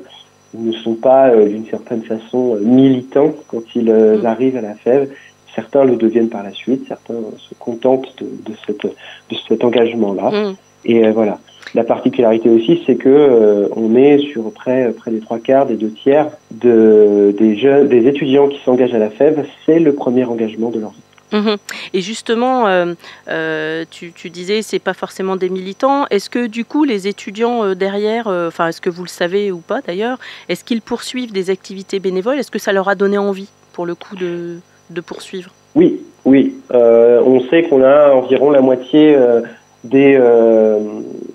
Ils 0.55 0.67
ne 0.67 0.73
sont 0.73 0.95
pas, 0.95 1.29
euh, 1.29 1.49
d'une 1.49 1.67
certaine 1.67 2.02
façon, 2.02 2.57
militants 2.57 3.35
quand 3.49 3.62
ils 3.75 3.93
mmh. 3.93 4.26
arrivent 4.26 4.57
à 4.57 4.62
la 4.62 4.75
fève. 4.75 5.11
Certains 5.54 5.85
le 5.85 5.97
deviennent 5.97 6.28
par 6.28 6.42
la 6.42 6.52
suite, 6.52 6.87
certains 6.88 7.14
se 7.38 7.54
contentent 7.59 8.14
de, 8.18 8.25
de, 8.25 8.56
cette, 8.66 8.85
de 8.85 9.37
cet 9.49 9.64
engagement-là. 9.64 10.30
Mm. 10.30 10.56
Et 10.85 11.04
euh, 11.04 11.12
voilà. 11.12 11.38
La 11.75 11.85
particularité 11.85 12.50
aussi, 12.50 12.82
c'est 12.87 12.97
que 12.97 13.09
euh, 13.09 13.68
on 13.76 13.94
est 13.94 14.18
sur 14.18 14.52
près, 14.52 14.92
près 14.92 15.11
des 15.11 15.21
trois 15.21 15.38
quarts, 15.38 15.66
des 15.66 15.76
deux 15.76 15.92
tiers 15.92 16.28
de, 16.50 17.35
des 17.38 17.56
jeunes, 17.56 17.88
des 17.88 18.06
étudiants 18.06 18.49
qui 18.49 18.61
s'engagent 18.64 18.94
à 18.94 18.99
la 18.99 19.11
FEV. 19.11 19.44
C'est 19.64 19.78
le 19.78 19.94
premier 19.94 20.25
engagement 20.25 20.71
de 20.71 20.80
leur 20.80 20.90
vie. 20.90 20.99
Mhm. 21.32 21.56
Et 21.94 22.02
justement, 22.02 22.66
euh, 22.66 23.85
tu, 23.90 24.12
tu, 24.12 24.28
disais, 24.28 24.61
c'est 24.61 24.78
pas 24.78 24.92
forcément 24.92 25.37
des 25.37 25.49
militants. 25.49 26.04
Est-ce 26.11 26.28
que 26.28 26.47
du 26.47 26.66
coup, 26.66 26.85
les 26.85 27.09
étudiants 27.09 27.75
derrière, 27.75 28.26
enfin, 28.26 28.68
est-ce 28.68 28.82
que 28.82 28.90
vous 28.90 29.02
le 29.02 29.09
savez 29.09 29.50
ou 29.50 29.59
pas 29.59 29.80
d'ailleurs, 29.80 30.18
est-ce 30.50 30.62
qu'ils 30.62 30.82
poursuivent 30.82 31.32
des 31.32 31.49
activités 31.49 32.00
bénévoles? 32.00 32.38
Est-ce 32.38 32.50
que 32.50 32.59
ça 32.59 32.75
leur 32.75 32.90
a 32.90 32.94
donné 32.94 33.16
envie, 33.16 33.49
pour 33.73 33.87
le 33.87 33.94
coup, 33.94 34.14
de, 34.14 34.59
de 34.92 35.00
poursuivre 35.00 35.50
Oui, 35.75 36.00
oui. 36.25 36.54
Euh, 36.72 37.20
on 37.25 37.40
sait 37.49 37.64
qu'on 37.64 37.82
a 37.82 38.12
environ 38.12 38.50
la 38.50 38.61
moitié 38.61 39.14
euh, 39.14 39.40
des, 39.84 40.16
euh, 40.18 40.78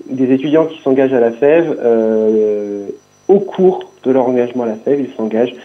des 0.09 0.31
étudiants 0.33 0.65
qui 0.65 0.81
s'engagent 0.81 1.13
à 1.13 1.19
la 1.19 1.31
FEV. 1.31 1.75
au 3.27 3.39
cours 3.39 3.91
de 4.03 4.11
leur 4.11 4.27
engagement 4.27 4.63
à 4.63 4.67
la 4.67 4.75
FEV, 4.75 5.07
ils 5.09 5.15
s'engagent 5.15 5.55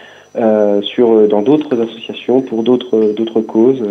sur, 0.85 1.27
dans 1.27 1.41
d'autres 1.41 1.79
associations 1.81 2.41
pour 2.41 2.63
d'autres, 2.63 3.13
d'autres 3.15 3.41
causes. 3.41 3.83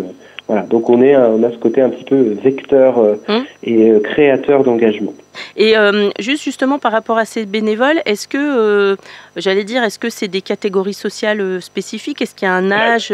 Voilà, 0.48 0.62
donc 0.62 0.90
on, 0.90 1.00
est, 1.00 1.16
on 1.16 1.42
a 1.42 1.50
ce 1.50 1.56
côté 1.56 1.80
un 1.80 1.88
petit 1.88 2.04
peu 2.04 2.16
vecteur 2.42 2.98
hum. 2.98 3.44
et 3.62 3.92
créateur 4.02 4.64
d'engagement. 4.64 5.14
Et 5.56 5.76
euh, 5.76 6.10
juste 6.18 6.42
justement 6.42 6.78
par 6.78 6.92
rapport 6.92 7.18
à 7.18 7.24
ces 7.24 7.46
bénévoles, 7.46 8.00
est-ce 8.04 8.28
que, 8.28 8.38
euh, 8.38 8.96
j'allais 9.36 9.64
dire, 9.64 9.82
est-ce 9.82 9.98
que 9.98 10.10
c'est 10.10 10.28
des 10.28 10.42
catégories 10.42 10.94
sociales 10.94 11.40
euh, 11.40 11.60
spécifiques? 11.60 12.22
Est-ce 12.22 12.34
qu'il 12.34 12.46
y 12.46 12.50
a 12.50 12.54
un 12.54 12.70
âge 12.70 13.12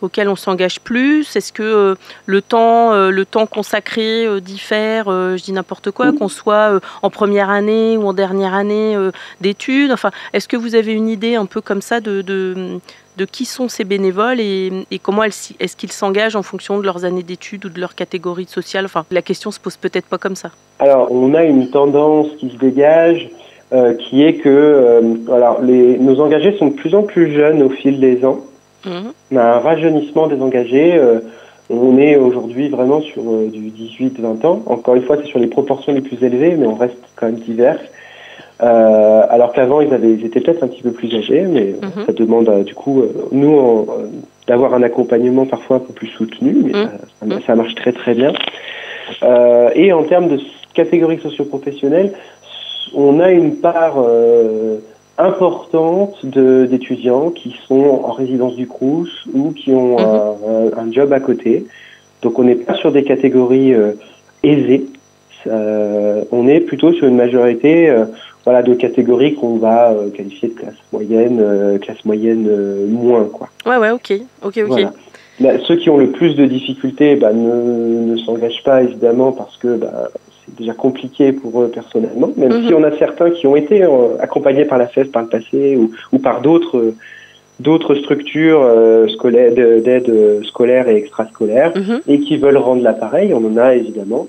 auquel 0.00 0.28
on 0.28 0.36
s'engage 0.36 0.80
plus? 0.80 1.36
Est-ce 1.36 1.52
que 1.52 1.96
le 2.26 2.42
temps, 2.42 2.92
le 3.10 3.24
temps 3.24 3.46
consacré 3.46 4.40
diffère 4.40 5.06
Je 5.06 5.42
dis 5.42 5.52
n'importe 5.52 5.90
quoi, 5.90 6.12
qu'on 6.12 6.28
soit 6.28 6.80
en 7.02 7.10
première 7.10 7.50
année 7.50 7.96
ou 7.96 8.06
en 8.06 8.12
dernière 8.12 8.54
année 8.54 8.96
d'études? 9.40 9.92
Enfin, 9.92 10.10
est-ce 10.32 10.48
que 10.48 10.56
vous 10.56 10.74
avez 10.74 10.92
une 10.92 11.08
idée 11.08 11.36
un 11.36 11.46
peu 11.46 11.60
comme 11.60 11.82
ça 11.82 12.00
de, 12.00 12.22
de 12.22 12.80
qui 13.24 13.44
sont 13.44 13.68
ces 13.68 13.84
bénévoles 13.84 14.40
et, 14.40 14.86
comment 15.02 15.24
est-ce 15.24 15.76
qu'ils 15.76 15.92
s'engagent 15.92 16.36
en 16.36 16.42
fonction 16.42 16.78
de 16.78 16.84
leurs 16.84 17.04
années 17.04 17.22
d'études 17.22 17.66
ou 17.66 17.68
de 17.68 17.80
leur 17.80 17.94
catégorie 17.94 18.46
sociale? 18.46 18.84
Enfin, 18.84 19.04
la 19.10 19.22
question 19.22 19.50
se 19.50 19.60
pose 19.60 19.76
peut-être 19.76 20.06
pas 20.06 20.18
comme 20.18 20.36
ça. 20.36 20.50
Alors, 20.78 21.12
on 21.12 21.34
a 21.34 21.44
une 21.44 21.49
tendance 21.70 22.28
qui 22.38 22.50
se 22.50 22.56
dégage, 22.56 23.28
euh, 23.72 23.94
qui 23.94 24.24
est 24.24 24.34
que 24.34 24.48
euh, 24.48 25.00
alors, 25.32 25.60
les, 25.62 25.98
nos 25.98 26.20
engagés 26.20 26.56
sont 26.58 26.68
de 26.68 26.74
plus 26.74 26.94
en 26.94 27.02
plus 27.02 27.32
jeunes 27.32 27.62
au 27.62 27.70
fil 27.70 28.00
des 28.00 28.24
ans. 28.24 28.40
Mhm. 28.86 29.12
On 29.32 29.36
a 29.36 29.42
un 29.42 29.58
rajeunissement 29.58 30.26
des 30.26 30.40
engagés. 30.40 31.00
on 31.68 31.98
est 31.98 32.16
aujourd'hui 32.16 32.68
vraiment 32.68 33.00
sur 33.00 33.22
du 33.22 33.70
18-20 33.70 34.46
ans. 34.46 34.62
Encore 34.66 34.94
une 34.94 35.02
fois, 35.02 35.16
c'est 35.20 35.28
sur 35.28 35.38
les 35.38 35.46
proportions 35.46 35.92
les 35.92 36.00
plus 36.00 36.22
élevées, 36.24 36.56
mais 36.56 36.66
on 36.66 36.74
reste 36.74 36.96
quand 37.16 37.26
même 37.26 37.36
divers. 37.36 37.78
alors 38.58 39.52
qu'avant, 39.52 39.80
ils, 39.80 39.92
avaient, 39.92 40.12
ils 40.12 40.24
étaient 40.24 40.40
peut-être 40.40 40.64
un 40.64 40.68
petit 40.68 40.82
peu 40.82 40.92
plus 40.92 41.14
âgés, 41.14 41.42
mais 41.42 41.74
mhm. 41.80 42.06
ça 42.06 42.12
demande 42.12 42.64
du 42.64 42.74
coup, 42.74 43.04
nous, 43.30 43.86
d'avoir 44.50 44.74
un 44.74 44.82
accompagnement 44.82 45.46
parfois 45.46 45.76
un 45.76 45.80
peu 45.80 45.92
plus 45.92 46.08
soutenu, 46.08 46.56
mais 46.64 46.72
mhm. 47.24 47.40
ça, 47.46 47.54
marche 47.54 47.74
très 47.76 47.92
très 47.92 48.14
bien. 48.14 48.32
Et 49.74 49.92
en 49.92 50.02
termes 50.04 50.28
de 50.28 50.38
catégorie 50.74 51.18
socioprofessionnelle, 51.20 52.12
on 52.94 53.20
a 53.20 53.30
une 53.30 53.56
part 53.56 53.96
euh, 53.98 54.78
importante 55.18 56.24
d'étudiants 56.24 57.30
qui 57.30 57.56
sont 57.66 58.00
en 58.04 58.12
résidence 58.12 58.56
du 58.56 58.66
Crous 58.66 59.08
ou 59.32 59.52
qui 59.52 59.72
ont 59.72 59.98
mhm. 59.98 60.78
un, 60.78 60.92
job 60.92 61.12
à 61.12 61.20
côté. 61.20 61.66
Donc 62.22 62.38
on 62.38 62.44
n'est 62.44 62.54
pas 62.54 62.74
sur 62.74 62.92
des 62.92 63.04
catégories 63.04 63.74
euh, 63.74 63.92
aisées. 64.42 64.86
on 65.46 66.48
est 66.48 66.60
plutôt 66.60 66.92
sur 66.92 67.06
une 67.06 67.16
majorité 67.16 67.88
euh, 67.88 68.04
voilà, 68.44 68.62
de 68.62 68.74
catégories 68.74 69.34
qu'on 69.34 69.56
va 69.56 69.94
qualifier 70.16 70.48
de 70.48 70.54
classe 70.54 70.74
moyenne, 70.92 71.78
classe 71.80 72.02
moyenne 72.06 72.48
moins. 72.88 73.24
Quoi. 73.24 73.50
Ouais, 73.66 73.76
ouais, 73.76 73.90
ok. 73.90 74.14
ok, 74.42 74.60
ok. 74.68 74.86
Bah, 75.40 75.52
ceux 75.66 75.76
qui 75.76 75.88
ont 75.88 75.96
le 75.96 76.10
plus 76.10 76.34
de 76.34 76.44
difficultés 76.44 77.16
bah, 77.16 77.32
ne, 77.32 78.12
ne 78.12 78.16
s'engagent 78.18 78.62
pas 78.62 78.82
évidemment 78.82 79.32
parce 79.32 79.56
que 79.56 79.76
bah, 79.76 80.10
déjà 80.58 80.74
compliqué 80.74 81.32
pour 81.32 81.62
eux 81.62 81.68
personnellement, 81.68 82.30
même 82.36 82.64
si 82.64 82.72
mhm. 82.72 82.74
on 82.74 82.84
a 82.84 82.96
certains 82.98 83.30
qui 83.30 83.46
ont 83.46 83.56
été 83.56 83.82
euh, 83.82 84.18
accompagnés 84.20 84.64
par 84.64 84.78
la 84.78 84.86
FEF 84.86 85.10
par 85.10 85.22
le 85.22 85.28
passé 85.28 85.76
ou, 85.76 85.92
ou 86.12 86.18
par 86.18 86.42
d'autres 86.42 86.78
euh, 86.78 86.94
d'autres 87.58 87.94
structures 87.94 88.62
euh, 88.62 89.06
scolaires 89.08 89.52
d'aide 89.52 90.42
scolaire 90.44 90.88
et 90.88 90.96
extrascolaire 90.96 91.72
mhm. 91.76 92.00
et 92.06 92.20
qui 92.20 92.36
veulent 92.36 92.56
rendre 92.56 92.82
l'appareil. 92.82 93.34
On 93.34 93.44
en 93.44 93.56
a 93.56 93.74
évidemment, 93.74 94.28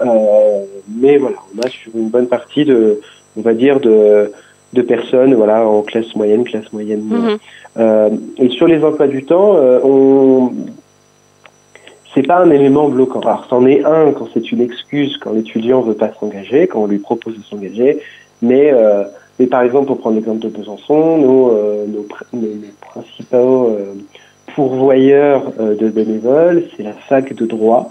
mais 0.00 1.18
voilà, 1.18 1.36
on 1.56 1.66
a 1.66 1.68
sur 1.68 1.90
une 1.96 2.08
bonne 2.08 2.28
partie 2.28 2.64
de, 2.64 3.00
on 3.36 3.40
va 3.40 3.52
dire 3.52 3.80
de 3.80 4.30
de 4.72 4.82
personnes 4.82 5.34
voilà 5.34 5.66
en 5.66 5.82
classe 5.82 6.14
moyenne, 6.14 6.44
classe 6.44 6.72
moyenne. 6.72 7.02
Mhm. 7.02 8.18
et 8.38 8.48
sur 8.50 8.66
les 8.66 8.82
emplois 8.84 9.08
du 9.08 9.24
temps, 9.24 9.56
on 9.84 10.52
c'est 12.14 12.26
pas 12.26 12.38
un 12.38 12.50
élément 12.50 12.88
bloquant. 12.88 13.20
Alors, 13.20 13.46
c'en 13.48 13.66
est 13.66 13.84
un 13.84 14.12
quand 14.12 14.28
c'est 14.32 14.50
une 14.50 14.60
excuse, 14.60 15.18
quand 15.18 15.32
l'étudiant 15.32 15.82
veut 15.82 15.94
pas 15.94 16.10
s'engager, 16.18 16.66
quand 16.66 16.82
on 16.82 16.86
lui 16.86 16.98
propose 16.98 17.36
de 17.36 17.42
s'engager. 17.42 17.98
Mais, 18.42 18.72
euh, 18.72 19.04
mais 19.38 19.46
par 19.46 19.62
exemple, 19.62 19.86
pour 19.86 19.98
prendre 19.98 20.16
l'exemple 20.16 20.40
de 20.40 20.48
Besançon, 20.48 21.18
nos, 21.18 21.52
euh, 21.52 21.86
nos, 21.86 22.06
nos, 22.32 22.56
principaux 22.80 23.68
euh, 23.68 23.94
pourvoyeurs 24.54 25.52
euh, 25.60 25.76
de 25.76 25.88
bénévoles, 25.88 26.64
c'est 26.76 26.82
la 26.82 26.92
fac 26.92 27.32
de 27.32 27.46
droit. 27.46 27.90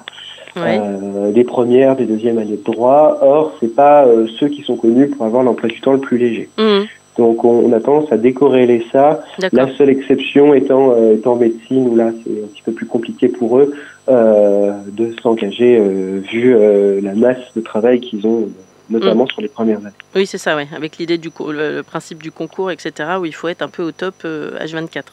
Euh, 0.58 1.32
des 1.32 1.44
premières, 1.44 1.96
des 1.96 2.06
deuxièmes 2.06 2.38
années 2.38 2.58
de 2.58 2.64
droit. 2.64 3.20
Or, 3.22 3.54
c'est 3.60 3.76
pas 3.76 4.06
ceux 4.40 4.48
qui 4.48 4.64
sont 4.64 4.76
connus 4.76 5.08
pour 5.08 5.26
avoir 5.26 5.44
l'emploi 5.44 5.70
du 5.70 5.82
temps 5.82 5.94
le 5.94 6.00
plus 6.00 6.18
léger. 6.18 6.50
Mmh. 6.58 6.86
Donc 7.18 7.44
on, 7.44 7.72
a 7.74 7.80
tendance 7.80 8.12
à 8.12 8.18
décorréler 8.18 8.86
ça. 8.92 9.24
La 9.52 9.68
seule 9.76 9.90
exception 9.90 10.54
étant, 10.54 10.92
euh, 10.92 11.16
étant 11.16 11.36
médecine, 11.36 11.88
où 11.88 11.96
là 11.96 12.12
c'est 12.24 12.32
un 12.32 12.48
petit 12.48 12.62
peu 12.62 12.72
plus 12.72 12.86
compliqué 12.86 13.28
pour 13.28 13.58
eux 13.58 13.74
euh, 14.08 14.72
de 14.88 15.16
s'engager 15.22 15.78
euh, 15.80 16.22
vu 16.32 16.56
euh, 16.56 17.02
la 17.02 17.16
masse 17.16 17.54
de 17.56 17.62
travail 17.62 18.00
qu'ils 18.00 18.28
ont 18.28 18.50
notamment 18.90 19.26
mm. 19.26 19.30
sur 19.30 19.42
les 19.42 19.48
premières 19.48 19.80
années. 19.80 19.96
Oui, 20.16 20.26
c'est 20.28 20.38
ça, 20.38 20.56
ouais. 20.56 20.68
avec 20.76 20.98
l'idée 20.98 21.18
du 21.18 21.30
le, 21.40 21.82
principe 21.82 22.22
du 22.22 22.32
concours, 22.32 22.72
etc., 22.72 22.92
où 23.20 23.26
il 23.26 23.34
faut 23.34 23.48
être 23.48 23.64
un 23.64 23.68
peu 23.68 23.84
au 23.84 23.92
top 23.92 24.24
H24. 24.24 25.04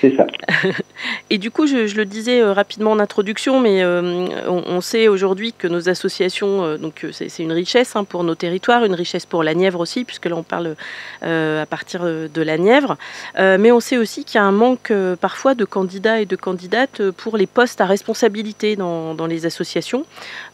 C'est 0.00 0.14
ça. 0.14 0.26
Et 1.30 1.38
du 1.38 1.50
coup, 1.50 1.66
je, 1.66 1.94
le 1.94 2.04
disais 2.04 2.40
euh, 2.40 2.52
rapidement 2.52 2.92
en 2.92 2.98
introduction, 2.98 3.60
mais 3.60 3.82
euh, 3.82 4.26
on, 4.46 4.80
sait 4.80 5.08
aujourd'hui 5.08 5.52
que 5.52 5.66
nos 5.66 5.88
associations, 5.88 6.64
euh, 6.64 6.76
donc 6.76 7.06
c'est 7.12 7.38
une 7.38 7.52
richesse 7.52 7.96
hein, 7.96 8.04
pour 8.04 8.24
nos 8.24 8.34
territoires, 8.34 8.84
une 8.84 8.94
richesse 8.94 9.26
pour 9.26 9.42
la 9.42 9.54
Nièvre 9.54 9.80
aussi, 9.80 10.04
puisque 10.04 10.26
là 10.26 10.36
on 10.36 10.42
parle 10.42 10.76
à 11.22 11.66
partir 11.66 12.04
de 12.04 12.42
la 12.42 12.58
Nièvre. 12.58 12.96
mais 13.38 13.70
on 13.70 13.80
sait 13.80 13.96
aussi 13.96 14.24
qu'il 14.24 14.36
y 14.36 14.38
a 14.38 14.44
un 14.44 14.52
manque 14.52 14.92
parfois 15.20 15.54
de 15.54 15.64
candidats 15.64 16.20
et 16.20 16.26
de 16.26 16.36
candidates 16.36 17.10
pour 17.10 17.36
les 17.36 17.46
postes 17.46 17.80
à 17.80 17.86
responsabilité 17.86 18.76
dans, 18.76 19.26
les 19.26 19.46
associations. 19.46 20.04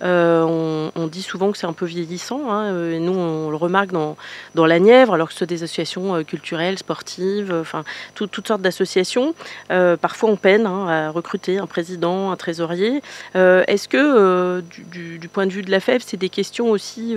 On, 0.02 1.08
dit 1.10 1.22
souvent 1.22 1.52
que 1.52 1.58
c'est 1.58 1.66
un 1.66 1.72
peu 1.72 1.86
vieillissant, 1.86 2.50
hein, 2.50 2.90
et 2.92 2.98
nous 2.98 3.14
on 3.14 3.50
le 3.50 3.56
remarque 3.56 3.92
dans, 3.92 4.16
dans 4.54 4.66
la 4.66 4.78
Nièvre, 4.78 5.14
alors 5.14 5.28
que 5.28 5.32
ce 5.32 5.40
sont 5.40 5.46
des 5.46 5.62
associations 5.62 6.22
culturelles, 6.24 6.78
sportives, 6.78 7.54
enfin 7.60 7.84
toutes 8.14 8.46
sortes 8.46 8.62
d'associations. 8.62 9.34
Euh, 9.70 9.96
peine 10.36 10.66
hein, 10.66 10.86
à 10.88 11.10
recruter 11.10 11.58
un 11.58 11.66
président, 11.66 12.30
un 12.30 12.36
trésorier. 12.36 13.02
Euh, 13.36 13.64
est-ce 13.66 13.88
que, 13.88 13.96
euh, 13.96 14.60
du, 14.90 15.28
point 15.28 15.46
de 15.46 15.52
vue 15.52 15.62
de 15.62 15.70
la 15.70 15.80
FEB, 15.80 16.00
c'est 16.04 16.16
des 16.16 16.28
questions 16.28 16.70
aussi 16.70 17.16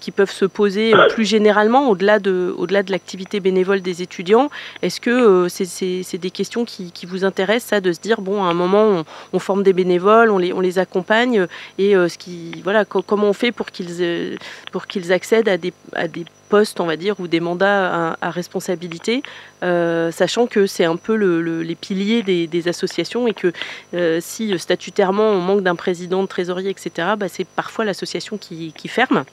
qui 0.00 0.10
peuvent 0.10 0.30
se 0.30 0.44
poser 0.44 0.92
plus 1.10 1.24
généralement, 1.24 1.88
au-delà 1.90 2.18
de, 2.18 2.54
l'activité 2.88 3.40
bénévole 3.40 3.80
des 3.80 4.02
étudiants? 4.02 4.50
Est-ce 4.82 5.00
que 5.00 5.46
c'est 5.48 6.18
des 6.18 6.30
questions 6.30 6.64
qui, 6.64 6.92
vous 7.06 7.24
intéressent, 7.24 7.70
ça, 7.70 7.80
de 7.80 7.92
se 7.92 8.00
dire, 8.00 8.20
bon, 8.20 8.44
à 8.44 8.48
un 8.48 8.54
moment, 8.54 9.04
on, 9.32 9.38
forme 9.38 9.62
des 9.62 9.72
bénévoles, 9.72 10.30
on 10.30 10.38
les, 10.38 10.78
accompagne, 10.78 11.46
et 11.78 11.92
ce 11.92 12.18
qui, 12.18 12.60
voilà, 12.62 12.84
comment 12.84 13.28
on 13.28 13.32
fait 13.32 13.52
pour 13.52 13.66
qu'ils 13.66 14.38
pour 14.72 14.86
qu'ils 14.86 15.12
accèdent 15.12 15.48
à 15.48 15.56
des, 15.56 15.72
à 15.94 16.08
des 16.08 16.24
postes, 16.50 16.80
on 16.80 16.86
va 16.86 16.96
dire, 16.96 17.14
ou 17.20 17.28
des 17.28 17.40
mandats 17.40 18.16
à, 18.20 18.30
responsabilité, 18.30 19.22
euh, 19.62 20.10
sachant 20.10 20.46
que 20.46 20.66
c'est 20.66 20.84
un 20.84 20.96
peu 20.96 21.14
les 21.14 21.74
piliers 21.74 22.22
des, 22.22 22.68
associations 22.68 23.26
et 23.26 23.32
que 23.32 23.52
euh, 23.94 24.18
si 24.20 24.56
statutairement 24.58 25.30
on 25.30 25.40
manque 25.40 25.62
d'un 25.62 25.76
président, 25.76 26.22
de 26.22 26.28
trésorier, 26.28 26.70
etc., 26.70 26.90
bah, 27.16 27.26
c'est 27.28 27.46
parfois 27.46 27.84
l'association 27.84 28.36
qui, 28.36 28.72
ferme. 28.88 29.24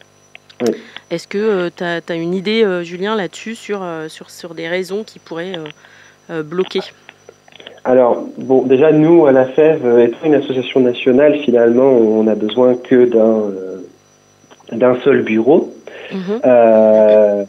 Est-ce 1.12 1.28
que 1.28 1.70
tu 1.76 1.84
as, 1.84 2.16
une 2.16 2.34
idée, 2.34 2.64
euh, 2.64 2.84
Julien, 2.84 3.16
là-dessus, 3.16 3.56
sur, 3.56 3.86
sur, 4.08 4.30
sur 4.30 4.54
des 4.54 4.68
raisons 4.68 5.04
qui 5.04 5.20
pourraient 5.20 5.58
bloquer? 6.30 6.82
Alors, 7.84 8.24
bon, 8.38 8.64
déjà, 8.64 8.92
nous, 8.92 9.26
à 9.26 9.32
la 9.32 9.46
FEV, 9.46 10.02
étant 10.02 10.26
une 10.26 10.36
association 10.36 10.80
nationale, 10.80 11.40
finalement, 11.44 11.90
on 11.90 12.24
n'a 12.24 12.36
besoin 12.36 12.76
que 12.76 13.06
d'un 13.06 13.52
d'un 14.72 15.00
seul 15.02 15.22
bureau. 15.22 15.74
Mhm. 16.12 16.42
Euh, 16.46 17.44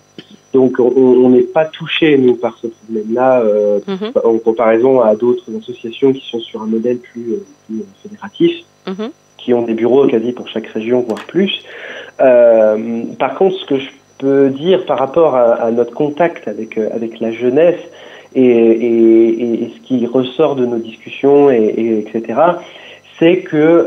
donc 0.53 0.79
on 0.79 1.29
n'est 1.29 1.43
pas 1.43 1.67
touché 1.67 2.17
nous 2.17 2.35
par 2.35 2.57
ce 2.61 2.69
problème-là 2.69 3.41
euh, 3.41 3.81
mhm. 3.87 4.13
en 4.25 4.39
comparaison 4.39 5.01
à 5.01 5.15
d'autres 5.15 5.45
associations 5.59 6.13
qui 6.13 6.27
sont 6.27 6.41
sur 6.41 6.63
un 6.63 6.67
modèle 6.67 6.99
plus, 6.99 7.35
euh, 7.71 7.83
fédératif, 8.03 8.65
mhm. 8.87 9.11
qui 9.37 9.53
ont 9.53 9.63
des 9.63 9.75
bureaux 9.75 10.07
quasi 10.07 10.33
pour 10.33 10.49
chaque 10.49 10.67
région 10.69 11.05
voire 11.07 11.25
plus. 11.27 11.63
par 12.19 13.35
contre, 13.37 13.57
ce 13.59 13.67
que 13.67 13.79
je 13.79 13.91
peux 14.19 14.49
dire 14.49 14.85
par 14.87 14.99
rapport 14.99 15.37
à, 15.37 15.71
notre 15.71 15.95
contact 15.95 16.49
avec 16.49 16.79
avec 16.79 17.21
la 17.21 17.31
jeunesse 17.31 17.81
et, 18.35 18.43
et, 18.43 19.65
et, 19.65 19.73
ce 19.75 19.81
qui 19.87 20.07
ressort 20.07 20.57
de 20.57 20.67
nos 20.67 20.79
discussions 20.79 21.51
et, 21.51 22.05
etc. 22.07 22.41
C'est 23.19 23.39
que 23.41 23.87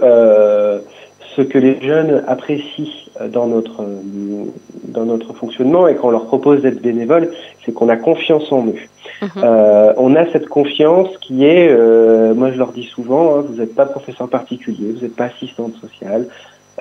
ce 1.36 1.42
que 1.42 1.58
les 1.58 1.82
jeunes 1.82 2.24
apprécient 2.28 3.01
dans 3.28 3.48
notre, 3.48 3.82
euh, 3.82 4.46
dans 4.86 5.06
notre 5.06 5.34
fonctionnement 5.34 5.88
et 5.88 5.96
qu'on 5.96 6.12
leur 6.12 6.26
propose 6.26 6.62
d'être 6.62 6.82
bénévoles, 6.82 7.32
c'est 7.66 7.74
qu'on 7.74 7.90
a 7.90 7.98
confiance 7.98 8.52
en 8.52 8.66
eux. 8.68 8.76
Mhm. 9.22 9.30
Euh, 9.44 9.94
on 9.98 10.16
a 10.16 10.26
cette 10.32 10.48
confiance 10.48 11.10
qui 11.20 11.46
est, 11.46 11.70
euh, 11.70 12.34
moi 12.34 12.52
je 12.52 12.58
leur 12.58 12.72
dis 12.72 12.86
souvent, 12.86 13.36
hein, 13.36 13.44
vous 13.48 13.56
n'êtes 13.56 13.76
pas 13.76 13.86
professeur 13.86 14.30
particulier, 14.30 14.94
vous 14.94 15.02
n'êtes 15.02 15.16
pas 15.16 15.26
assistante 15.26 15.74
sociale. 15.76 16.28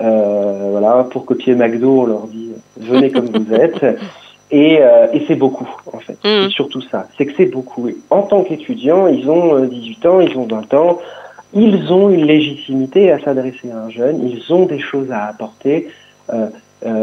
Euh, 0.01 0.69
voilà, 0.71 1.05
pour 1.11 1.25
copier 1.25 1.53
McDo, 1.53 2.01
on 2.01 2.05
leur 2.05 2.27
dit 2.27 2.51
venez 2.77 3.11
comme 3.11 3.25
vous 3.25 3.53
êtes. 3.53 3.85
Et, 4.53 4.79
et 5.13 5.23
c'est 5.29 5.35
beaucoup, 5.35 5.69
en 5.93 5.99
fait. 5.99 6.17
Mhm. 6.25 6.47
C'est 6.47 6.49
surtout 6.49 6.81
ça. 6.81 7.07
C'est 7.17 7.25
que 7.25 7.31
c'est 7.37 7.45
beaucoup. 7.45 7.89
en 8.09 8.23
tant 8.23 8.43
qu'étudiants, 8.43 9.07
ils 9.07 9.29
ont 9.29 9.63
18 9.63 10.05
ans, 10.07 10.19
ils 10.19 10.37
ont 10.37 10.45
20 10.45 10.73
ans 10.73 10.99
ils 11.53 11.91
ont 11.91 12.09
une 12.09 12.25
légitimité 12.25 13.11
à 13.11 13.19
s'adresser 13.19 13.71
à 13.71 13.83
un 13.83 13.89
jeune, 13.89 14.27
ils 14.27 14.53
ont 14.53 14.65
des 14.65 14.79
choses 14.79 15.11
à 15.11 15.25
apporter, 15.25 15.87
euh, 15.87 15.89
euh, 15.89 16.00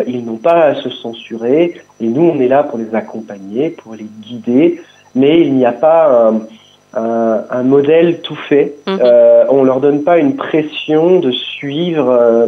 ils 0.07 0.25
n'ont 0.25 0.37
pas 0.37 0.65
à 0.65 0.75
se 0.75 0.91
censurer, 0.91 1.75
et 2.01 2.07
nous, 2.07 2.23
on 2.23 2.41
est 2.41 2.49
là 2.49 2.63
pour 2.63 2.79
les 2.79 2.95
accompagner, 2.95 3.71
pour 3.71 3.95
les 3.95 4.07
guider, 4.23 4.81
mais 5.15 5.41
il 5.41 5.55
n'y 5.55 5.67
a 5.67 5.73
pas 5.73 6.31
un, 6.31 6.41
un, 6.95 7.45
un 7.51 7.63
modèle 7.63 8.21
tout 8.21 8.37
fait. 8.37 8.75
Mhm. 8.87 8.99
Euh, 9.03 9.45
on 9.51 9.65
leur 9.65 9.81
donne 9.81 10.03
pas 10.03 10.19
une 10.19 10.37
pression 10.37 11.21
de 11.21 11.31
suivre 11.31 12.09
euh, 12.09 12.47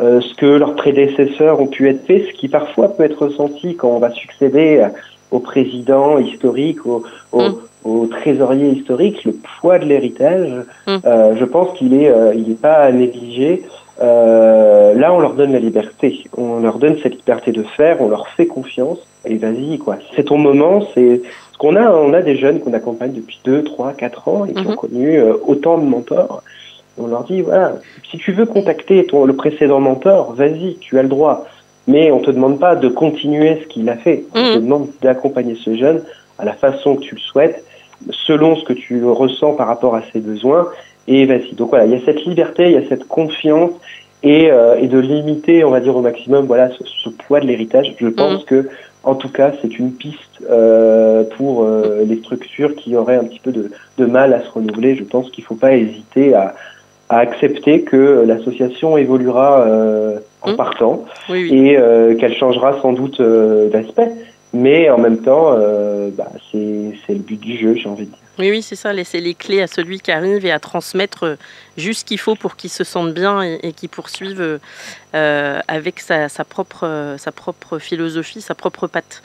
euh, 0.00 0.20
ce 0.20 0.34
que 0.34 0.46
leurs 0.46 0.74
prédécesseurs 0.74 1.60
ont 1.60 1.66
pu 1.66 1.88
être 1.88 2.04
fait, 2.06 2.26
ce 2.30 2.32
qui 2.38 2.48
parfois 2.48 2.88
peut 2.88 3.04
être 3.04 3.26
ressenti 3.26 3.76
quand 3.76 3.88
on 3.88 3.98
va 3.98 4.12
succéder 4.12 4.86
au 5.30 5.40
président 5.40 6.18
historique, 6.18 6.86
au, 6.86 7.04
au, 7.32 7.42
mhm 7.42 7.56
au 7.84 8.06
trésorier 8.06 8.70
historique, 8.70 9.24
le 9.24 9.34
poids 9.60 9.78
de 9.78 9.84
l'héritage, 9.84 10.64
euh, 10.88 11.36
je 11.36 11.44
pense 11.44 11.76
qu'il 11.78 11.94
est, 11.94 12.08
euh, 12.08 12.34
il 12.34 12.50
est 12.50 12.60
pas 12.60 12.74
à 12.74 12.92
négliger. 12.92 13.62
Euh, 14.00 14.94
là, 14.94 15.12
on 15.12 15.18
leur 15.18 15.34
donne 15.34 15.52
la 15.52 15.58
liberté, 15.58 16.24
on 16.36 16.60
leur 16.60 16.78
donne 16.78 16.96
cette 17.02 17.16
liberté 17.16 17.50
de 17.52 17.62
faire, 17.62 18.00
on 18.00 18.08
leur 18.08 18.28
fait 18.28 18.46
confiance 18.46 18.98
et 19.24 19.36
vas-y 19.36 19.78
quoi. 19.78 19.96
C'est 20.14 20.24
ton 20.24 20.38
moment, 20.38 20.82
c'est 20.94 21.20
ce 21.52 21.58
qu'on 21.58 21.74
a, 21.74 21.90
on 21.90 22.12
a 22.12 22.22
des 22.22 22.36
jeunes 22.36 22.60
qu'on 22.60 22.72
accompagne 22.74 23.12
depuis 23.12 23.40
2, 23.44 23.64
3, 23.64 23.94
4 23.94 24.28
ans 24.28 24.44
et 24.44 24.54
qui 24.54 24.66
ont 24.66 24.70
mhm. 24.70 24.76
connu 24.76 25.20
autant 25.46 25.78
de 25.78 25.84
mentors. 25.84 26.42
On 26.96 27.06
leur 27.06 27.24
dit, 27.24 27.42
voilà, 27.42 27.74
si 28.10 28.18
tu 28.18 28.32
veux 28.32 28.46
contacter 28.46 29.04
ton, 29.06 29.24
le 29.24 29.34
précédent 29.34 29.80
mentor, 29.80 30.32
vas-y, 30.32 30.76
tu 30.80 30.98
as 30.98 31.02
le 31.02 31.08
droit. 31.08 31.46
Mais 31.86 32.10
on 32.10 32.20
te 32.20 32.30
demande 32.30 32.58
pas 32.58 32.76
de 32.76 32.88
continuer 32.88 33.60
ce 33.62 33.66
qu'il 33.66 33.88
a 33.88 33.96
fait. 33.96 34.24
On 34.34 34.42
te 34.42 34.58
mhm. 34.58 34.64
demande 34.64 34.88
d'accompagner 35.02 35.56
ce 35.56 35.76
jeune 35.76 36.02
à 36.38 36.44
la 36.44 36.52
façon 36.52 36.96
que 36.96 37.00
tu 37.00 37.14
le 37.14 37.20
souhaites, 37.20 37.64
selon 38.10 38.56
ce 38.56 38.64
que 38.64 38.72
tu 38.72 39.04
ressens 39.04 39.54
par 39.54 39.66
rapport 39.66 39.94
à 39.94 40.02
ses 40.12 40.20
besoins. 40.20 40.68
Et 41.08 41.24
vas-y. 41.24 41.54
Donc 41.54 41.70
voilà, 41.70 41.86
il 41.86 41.92
y 41.92 41.96
a 41.96 42.04
cette 42.04 42.24
liberté, 42.24 42.66
il 42.66 42.72
y 42.72 42.76
a 42.76 42.86
cette 42.88 43.08
confiance 43.08 43.72
et, 44.22 44.50
euh, 44.50 44.76
et 44.76 44.88
de 44.88 44.98
limiter, 44.98 45.64
on 45.64 45.70
va 45.70 45.80
dire 45.80 45.96
au 45.96 46.02
maximum, 46.02 46.44
voilà, 46.44 46.68
ce, 46.70 47.08
poids 47.08 47.40
de 47.40 47.46
l'héritage. 47.46 47.94
Je 47.98 48.08
pense 48.08 48.42
mhm. 48.42 48.44
que, 48.44 48.68
en 49.04 49.14
tout 49.14 49.30
cas, 49.30 49.52
c'est 49.62 49.78
une 49.78 49.92
piste 49.92 50.42
euh, 50.50 51.24
pour 51.36 51.64
euh, 51.64 52.04
les 52.06 52.16
structures 52.18 52.74
qui 52.74 52.94
auraient 52.94 53.16
un 53.16 53.24
petit 53.24 53.40
peu 53.40 53.52
de, 53.52 53.70
de 53.96 54.04
mal 54.04 54.34
à 54.34 54.42
se 54.42 54.50
renouveler. 54.50 54.96
Je 54.96 55.04
pense 55.04 55.30
qu'il 55.30 55.42
ne 55.44 55.46
faut 55.46 55.54
pas 55.54 55.74
hésiter 55.74 56.34
à, 56.34 56.54
à 57.08 57.18
accepter 57.20 57.82
que 57.82 58.24
l'association 58.26 58.98
évoluera 58.98 59.66
en 60.42 60.52
mmh. 60.52 60.56
partant 60.56 61.06
et 61.30 61.78
qu'elle 62.20 62.34
changera 62.34 62.78
sans 62.82 62.92
doute 62.92 63.22
d'aspect. 63.72 64.12
Mais 64.52 64.90
en 64.90 64.98
même 64.98 65.18
temps, 65.18 65.56
bah, 66.18 66.28
c'est 66.52 66.92
le 67.08 67.20
but 67.20 67.40
du 67.40 67.56
jeu, 67.56 67.76
j'ai 67.76 67.88
envie 67.88 68.04
de 68.04 68.10
dire. 68.10 68.27
Oui, 68.38 68.50
oui, 68.50 68.62
c'est 68.62 68.76
ça, 68.76 68.92
laisser 68.92 69.20
les 69.20 69.34
clés 69.34 69.62
à 69.62 69.66
celui 69.66 69.98
qui 70.00 70.12
arrive 70.12 70.46
et 70.46 70.52
à 70.52 70.60
transmettre 70.60 71.36
juste 71.78 72.00
ce 72.00 72.04
qu'il 72.04 72.18
faut 72.18 72.34
pour 72.34 72.56
qu'il 72.56 72.70
se 72.70 72.84
sente 72.84 73.14
bien 73.14 73.42
et, 73.42 73.58
et 73.62 73.72
qu'il 73.72 73.88
poursuive 73.88 74.58
euh, 75.14 75.60
avec 75.68 76.00
sa, 76.00 76.28
propre, 76.44 77.14
sa 77.16 77.32
propre 77.32 77.78
philosophie, 77.78 78.42
sa 78.42 78.54
propre 78.54 78.86
patte. 78.88 79.22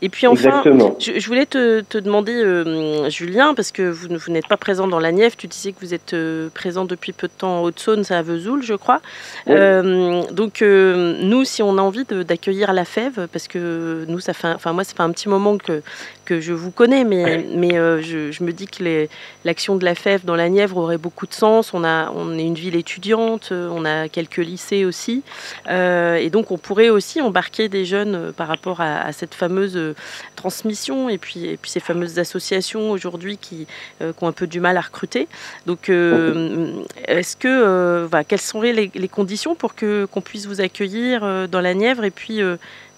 Et 0.00 0.08
puis 0.08 0.28
enfin, 0.28 0.62
je, 1.00 1.26
voulais 1.26 1.44
te, 1.46 1.82
demander, 1.98 2.34
euh, 2.34 3.10
Julien, 3.10 3.52
parce 3.52 3.72
que 3.72 3.82
vous, 3.82 4.06
vous 4.16 4.30
n'êtes 4.30 4.46
pas 4.46 4.56
présent 4.56 4.86
dans 4.86 5.00
la 5.00 5.10
Nièvre, 5.10 5.34
tu 5.36 5.48
disais 5.48 5.72
que 5.72 5.80
vous 5.80 5.92
êtes 5.92 6.14
euh, 6.14 6.50
présent 6.54 6.84
depuis 6.84 7.12
peu 7.12 7.26
de 7.26 7.32
temps 7.36 7.58
en 7.58 7.62
Haute-Saône, 7.64 8.04
c'est 8.04 8.14
à 8.14 8.22
Vesoul, 8.22 8.62
je 8.62 8.74
crois. 8.74 9.00
donc 9.48 10.60
nous, 10.62 11.44
si 11.44 11.64
on 11.64 11.78
a 11.78 11.82
envie 11.82 12.04
d'accueillir 12.04 12.72
la 12.72 12.84
fève, 12.84 13.26
parce 13.32 13.48
que 13.48 14.04
nous, 14.06 14.20
ça 14.20 14.34
fait, 14.34 14.52
enfin 14.54 14.72
moi, 14.72 14.84
ça 14.84 14.94
fait 14.94 15.02
un 15.02 15.10
petit 15.10 15.28
moment 15.28 15.58
que, 15.58 15.82
que 16.26 16.38
je 16.38 16.52
vous 16.52 16.70
connais, 16.70 17.02
mais, 17.02 17.44
mais 17.56 17.70
je, 17.70 18.30
je, 18.30 18.44
me 18.44 18.52
dis 18.52 18.68
que 18.68 19.08
l'action 19.44 19.74
de 19.74 19.84
la 19.84 19.96
fève 19.96 20.24
dans 20.24 20.36
la 20.36 20.48
Nièvre 20.48 20.76
aurait 20.76 20.96
beaucoup 20.96 21.26
de 21.26 21.34
sens. 21.34 21.74
On, 21.74 21.82
a, 21.82 21.88
on 22.14 22.38
est 22.38 22.44
une 22.44 22.54
ville 22.54 22.76
étudiante, 22.76 23.52
on 23.52 23.84
a 23.84 24.08
quelques 24.08 24.38
lycées 24.38 24.84
aussi. 24.84 25.22
Euh, 25.68 26.16
et 26.16 26.30
donc 26.30 26.50
on 26.50 26.58
pourrait 26.58 26.88
aussi 26.88 27.20
embarquer 27.20 27.68
des 27.68 27.84
jeunes 27.84 28.14
euh, 28.14 28.32
par 28.32 28.48
rapport 28.48 28.80
à, 28.80 29.12
cette 29.12 29.34
fameuse 29.34 29.76
euh, 29.76 29.94
transmission 30.36 31.08
et 31.08 31.18
puis, 31.18 31.58
ces 31.64 31.80
fameuses 31.80 32.18
associations 32.18 32.90
aujourd'hui 32.90 33.38
qui, 33.38 33.66
ont 34.00 34.28
un 34.28 34.32
peu 34.32 34.46
du 34.46 34.60
mal 34.60 34.76
à 34.76 34.80
recruter. 34.80 35.28
Donc 35.66 35.88
est-ce 35.88 37.36
que, 37.36 38.08
quelles 38.28 38.40
seraient 38.40 38.72
les, 38.72 39.08
conditions 39.08 39.54
pour 39.54 39.74
que 39.74 40.06
qu'on 40.06 40.20
puisse 40.20 40.46
vous 40.46 40.60
accueillir 40.60 41.48
dans 41.48 41.60
la 41.60 41.74
Nièvre 41.74 42.04
et 42.04 42.10
puis 42.10 42.40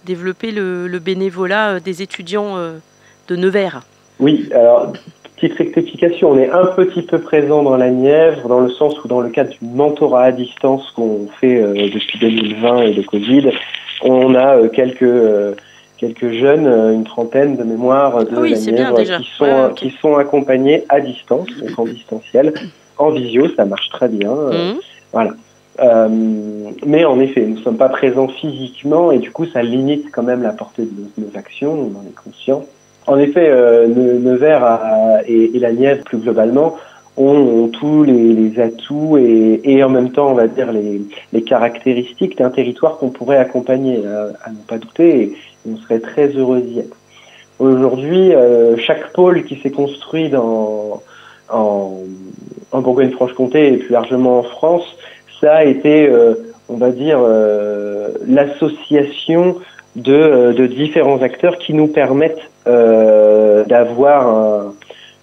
développer 0.05 0.51
le, 0.51 0.99
bénévolat 0.99 1.81
des 1.81 2.03
étudiants 2.03 2.57
de 2.57 3.37
Nevers? 3.37 3.83
Oui, 4.19 4.49
alors 4.53 4.93
Petite 5.37 5.59
rectification, 5.59 6.31
on 6.31 6.39
est 6.39 6.49
un 6.49 6.65
petit 6.65 7.03
peu 7.03 7.19
présent 7.19 7.63
dans 7.63 7.77
la 7.77 7.91
Nièvre, 7.91 8.49
dans 8.49 8.61
le 8.61 8.71
sens 8.71 8.95
où 9.05 9.09
dans 9.09 9.21
le 9.21 9.29
cadre 9.29 9.51
du 9.51 9.59
mentorat 9.61 10.25
à 10.25 10.33
distance 10.33 10.91
qu'on 10.93 11.29
fait 11.39 11.61
euh, 11.61 11.75
depuis 11.75 12.19
2020 12.19 12.81
et 12.81 12.95
le 12.95 13.03
Covid, 13.03 13.51
on 14.03 14.35
a 14.35 14.57
euh, 14.57 14.69
quelques 14.71 15.03
euh, 15.03 15.55
quelques 15.99 16.31
jeunes, 16.31 16.67
une 16.67 17.05
trentaine 17.05 17.59
de 17.59 17.65
mémoires 17.65 18.25
de 18.25 18.35
la 18.35 18.49
Nièvre 18.49 19.19
qui 19.19 19.31
sont 19.37 19.73
qui 19.77 19.91
sont 20.01 20.17
accompagnés 20.17 20.85
à 20.89 21.01
distance, 21.01 21.49
donc 21.61 21.79
en 21.79 21.85
distanciel, 21.85 22.55
en 22.97 23.11
visio, 23.11 23.47
ça 23.57 23.67
marche 23.67 23.91
très 23.91 24.09
bien. 24.09 24.33
Mmh. 24.33 24.79
Voilà. 25.13 25.33
mais 26.87 27.05
en 27.05 27.21
effet, 27.21 27.43
nous 27.43 27.57
ne 27.57 27.63
sommes 27.63 27.77
pas 27.77 27.91
présents 27.91 28.29
physiquement 28.29 29.13
et 29.13 29.19
du 29.19 29.31
coup, 29.33 29.45
ça 29.45 29.63
limite 29.63 30.11
quand 30.13 30.23
même 30.23 30.43
la 30.43 30.53
portée 30.53 30.85
de 30.85 30.91
nos, 30.91 31.29
nos 31.29 31.37
actions, 31.37 31.73
on 31.73 31.99
en 31.99 32.03
est 32.09 32.15
conscient. 32.15 32.65
En 33.07 33.19
effet, 33.19 33.49
euh, 33.49 33.87
Nevers 33.87 35.23
et, 35.27 35.51
la 35.59 35.73
Nièvre, 35.73 36.03
plus 36.05 36.19
globalement, 36.19 36.77
ont, 37.17 37.69
tous 37.69 38.05
les, 38.05 38.61
atouts 38.61 39.17
et, 39.17 39.83
en 39.83 39.89
même 39.89 40.11
temps, 40.11 40.31
on 40.31 40.35
va 40.35 40.49
dire, 40.49 40.71
les, 40.73 41.43
caractéristiques 41.43 42.37
d'un 42.39 42.51
territoire 42.51 42.99
qu'on 42.99 43.11
pourrait 43.11 43.39
accompagner, 43.39 44.03
euh, 44.05 44.31
à, 44.45 44.51
ne 44.51 44.57
pas 44.67 44.79
douter, 44.79 45.23
et, 45.23 45.37
on 45.71 45.77
serait 45.79 46.01
très 46.01 46.29
heureux 46.29 46.61
d'y 46.61 46.81
être. 46.81 46.97
Aujourd'hui, 47.59 48.35
euh, 48.35 48.77
chaque 48.77 49.13
pôle 49.13 49.45
qui 49.45 49.57
s'est 49.57 49.71
construit 49.71 50.29
dans, 50.29 51.03
en, 51.49 52.01
en 52.73 52.81
Bourgogne-Franche-Comté 52.81 53.73
et 53.73 53.77
plus 53.79 53.93
largement 53.93 54.41
en 54.41 54.43
France, 54.43 54.85
ça 55.41 55.55
a 55.55 55.65
été, 55.65 56.09
euh, 56.09 56.35
on 56.69 56.77
va 56.77 56.91
dire, 56.91 57.19
l'association 58.27 59.57
de, 59.97 60.53
de 60.53 60.67
différents 60.67 61.21
acteurs 61.23 61.59
qui 61.59 61.75
nous 61.75 61.89
permettent 61.89 62.51
euh, 62.69 63.65
d'avoir 63.65 64.73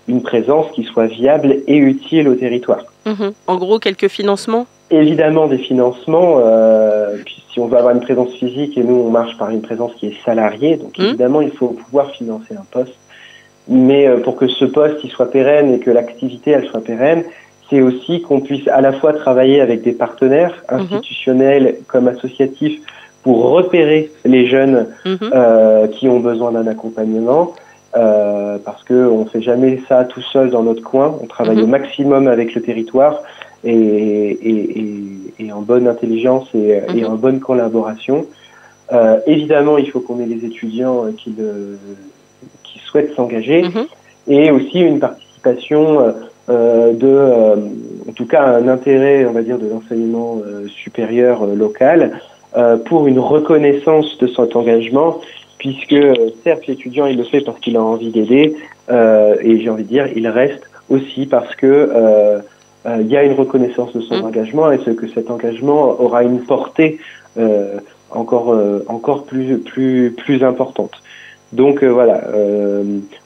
une 0.07 0.21
présence 0.21 0.65
qui 0.73 0.83
soit 0.83 1.07
viable 1.07 1.57
et 1.67 1.77
utile 1.77 2.27
au 2.27 2.35
territoire. 2.35 2.83
Mhm. 3.05 3.33
En 3.47 3.57
gros, 3.57 3.79
quelques 3.79 4.09
financements? 4.09 4.65
Évidemment, 4.91 5.47
des 5.47 5.57
financements. 5.57 6.39
Euh, 6.39 7.17
puis 7.25 7.43
si 7.51 7.59
on 7.59 7.67
veut 7.67 7.77
avoir 7.77 7.95
une 7.95 8.01
présence 8.01 8.33
physique 8.33 8.77
et 8.77 8.83
nous, 8.83 8.95
on 8.95 9.09
marche 9.09 9.37
par 9.37 9.49
une 9.49 9.61
présence 9.61 9.93
qui 9.95 10.07
est 10.07 10.25
salariée, 10.25 10.75
donc 10.77 10.97
mhm. 10.97 11.05
évidemment, 11.05 11.41
il 11.41 11.51
faut 11.51 11.69
pouvoir 11.69 12.11
financer 12.11 12.53
un 12.53 12.65
poste. 12.69 12.95
Mais 13.69 14.07
euh, 14.07 14.17
pour 14.17 14.35
que 14.35 14.47
ce 14.47 14.65
poste 14.65 14.97
il 15.05 15.09
soit 15.09 15.31
pérenne 15.31 15.73
et 15.73 15.79
que 15.79 15.89
l'activité 15.89 16.51
elle 16.51 16.67
soit 16.67 16.83
pérenne, 16.83 17.23
c'est 17.69 17.81
aussi 17.81 18.21
qu'on 18.21 18.41
puisse 18.41 18.67
à 18.67 18.81
la 18.81 18.91
fois 18.91 19.13
travailler 19.13 19.61
avec 19.61 19.83
des 19.83 19.93
partenaires 19.93 20.53
mhm. 20.69 20.79
institutionnels 20.79 21.77
comme 21.87 22.09
associatifs 22.09 22.81
pour 23.23 23.49
repérer 23.49 24.11
les 24.25 24.47
jeunes 24.47 24.87
mhm. 25.05 25.17
euh, 25.33 25.87
qui 25.87 26.07
ont 26.07 26.19
besoin 26.19 26.51
d'un 26.51 26.67
accompagnement. 26.67 27.53
Euh, 27.95 28.57
parce 28.65 28.83
que 28.83 29.07
on 29.07 29.25
fait 29.25 29.43
jamais 29.43 29.79
ça 29.87 30.03
tout 30.03 30.21
seul 30.21 30.49
dans 30.49 30.63
notre 30.63 30.81
coin. 30.81 31.15
On 31.21 31.27
travaille 31.27 31.57
mhm. 31.57 31.63
au 31.63 31.67
maximum 31.67 32.27
avec 32.27 32.55
le 32.55 32.61
territoire 32.61 33.21
et, 33.63 33.71
et, 33.71 34.79
et, 34.79 35.45
et 35.45 35.51
en 35.51 35.61
bonne 35.61 35.87
intelligence 35.87 36.47
et, 36.55 36.81
et, 36.87 37.01
mhm. 37.01 37.05
en 37.05 37.15
bonne 37.15 37.39
collaboration. 37.39 38.25
Euh, 38.91 39.19
évidemment, 39.27 39.77
il 39.77 39.89
faut 39.89 39.99
qu'on 39.99 40.19
ait 40.19 40.25
les 40.25 40.43
étudiants 40.45 41.05
qui, 41.17 41.35
le, 41.37 41.77
qui 42.63 42.79
souhaitent 42.79 43.15
s'engager 43.15 43.63
et 44.27 44.51
aussi 44.51 44.79
une 44.79 44.99
participation 44.99 46.13
euh, 46.49 46.91
de, 46.91 47.07
euh, 47.07 47.55
en 48.09 48.11
tout 48.11 48.25
cas, 48.25 48.43
un 48.43 48.67
intérêt, 48.67 49.25
on 49.25 49.31
va 49.31 49.43
dire, 49.43 49.57
de 49.57 49.67
l'enseignement 49.67 50.41
euh, 50.45 50.67
supérieur 50.67 51.45
local 51.45 52.19
euh, 52.55 52.77
pour 52.77 53.07
une 53.07 53.19
reconnaissance 53.19 54.17
de 54.19 54.27
son 54.27 54.47
engagement, 54.55 55.19
puisque 55.57 55.95
certes 56.43 56.67
l'étudiant 56.67 57.05
il 57.05 57.17
le 57.17 57.23
fait 57.23 57.41
parce 57.41 57.59
qu'il 57.59 57.77
a 57.77 57.81
envie 57.81 58.11
d'aider, 58.11 58.55
euh, 58.91 59.35
et 59.41 59.59
j'ai 59.59 59.69
envie 59.69 59.83
de 59.83 59.87
dire 59.87 60.07
il 60.15 60.27
reste 60.27 60.63
aussi 60.89 61.25
parce 61.25 61.55
que 61.55 61.65
euh, 61.67 62.39
euh 62.85 62.97
il 62.99 63.07
y 63.07 63.15
a 63.15 63.23
une 63.23 63.33
reconnaissance 63.33 63.93
de 63.93 64.01
son 64.01 64.15
mmh. 64.15 64.25
engagement 64.25 64.71
et 64.71 64.79
ce 64.79 64.89
que 64.89 65.07
cet 65.07 65.31
engagement 65.31 66.01
aura 66.01 66.23
une 66.23 66.41
portée 66.41 66.99
euh, 67.37 67.79
encore 68.11 68.55
encore 68.87 69.23
plus 69.23 69.57
plus 69.59 70.11
plus 70.11 70.43
importante. 70.43 70.91
Donc 71.53 71.83
voilà, 71.83 72.21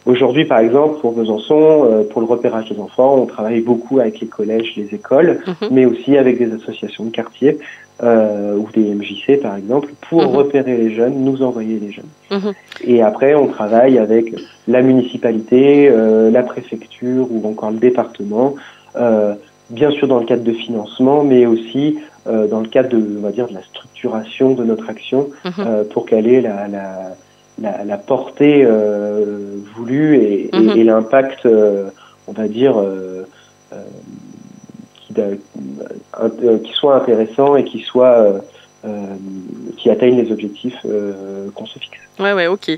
aujourd'hui 0.05 0.45
par 0.45 0.59
exemple 0.59 0.99
pour 0.99 1.13
Besançon, 1.13 2.05
pour 2.11 2.21
le 2.21 2.27
repérage 2.27 2.69
des 2.69 2.79
enfants, 2.79 3.15
on 3.15 3.25
travaille 3.25 3.61
beaucoup 3.61 3.99
avec 3.99 4.19
les 4.19 4.27
collèges, 4.27 4.73
les 4.75 4.93
écoles, 4.93 5.39
mmh. 5.47 5.65
mais 5.71 5.85
aussi 5.85 6.17
avec 6.17 6.37
des 6.37 6.53
associations 6.53 7.05
de 7.05 7.09
quartier 7.09 7.57
euh, 8.03 8.55
ou 8.55 8.69
des 8.73 8.93
MJC 8.93 9.41
par 9.41 9.55
exemple, 9.55 9.89
pour 10.09 10.21
mhm. 10.21 10.35
repérer 10.35 10.77
les 10.77 10.93
jeunes, 10.93 11.23
nous 11.23 11.41
envoyer 11.41 11.79
les 11.79 11.91
jeunes. 11.91 12.05
Mhm. 12.31 12.53
Et 12.83 13.01
après, 13.01 13.33
on 13.35 13.47
travaille 13.47 13.97
avec 13.97 14.33
la 14.67 14.81
municipalité, 14.81 15.89
euh, 15.89 16.29
la 16.29 16.43
préfecture 16.43 17.27
ou 17.31 17.47
encore 17.47 17.71
le 17.71 17.77
département, 17.77 18.55
euh, 18.95 19.33
bien 19.69 19.91
sûr 19.91 20.07
dans 20.07 20.19
le 20.19 20.25
cadre 20.25 20.43
de 20.43 20.53
financement, 20.53 21.23
mais 21.23 21.45
aussi 21.45 21.97
euh, 22.27 22.47
dans 22.47 22.59
le 22.59 22.67
cadre 22.67 22.89
de, 22.89 23.17
on 23.17 23.21
va 23.21 23.31
dire, 23.31 23.47
de 23.47 23.53
la 23.53 23.63
structuration 23.63 24.53
de 24.53 24.63
notre 24.63 24.89
action 24.89 25.29
mhm. 25.45 25.51
euh, 25.59 25.83
pour 25.83 26.05
qu'elle 26.05 26.27
ait 26.27 26.41
la, 26.41 26.67
la, 26.67 27.15
la, 27.61 27.83
la 27.83 27.97
portée 27.97 28.63
euh, 28.63 29.57
voulue 29.75 30.17
et, 30.17 30.49
et, 30.53 30.79
et 30.79 30.83
l'impact, 30.83 31.47
on 32.27 32.31
va 32.31 32.47
dire, 32.47 32.75
qui, 35.07 35.21
euh, 35.21 36.57
qui 36.59 36.73
soit 36.73 36.95
intéressant 36.95 37.55
et 37.55 37.63
qui 37.63 37.79
soit 37.79 38.19
euh, 38.19 38.33
euh, 38.33 38.39
qui 39.77 39.87
qui 39.87 39.89
atteignent 39.89 40.21
les 40.21 40.31
objectifs 40.31 40.85
qu'on 41.55 41.65
se 41.65 41.79
fixe. 41.79 41.99
Ouais, 42.19 42.33
ouais, 42.33 42.47
ok. 42.47 42.71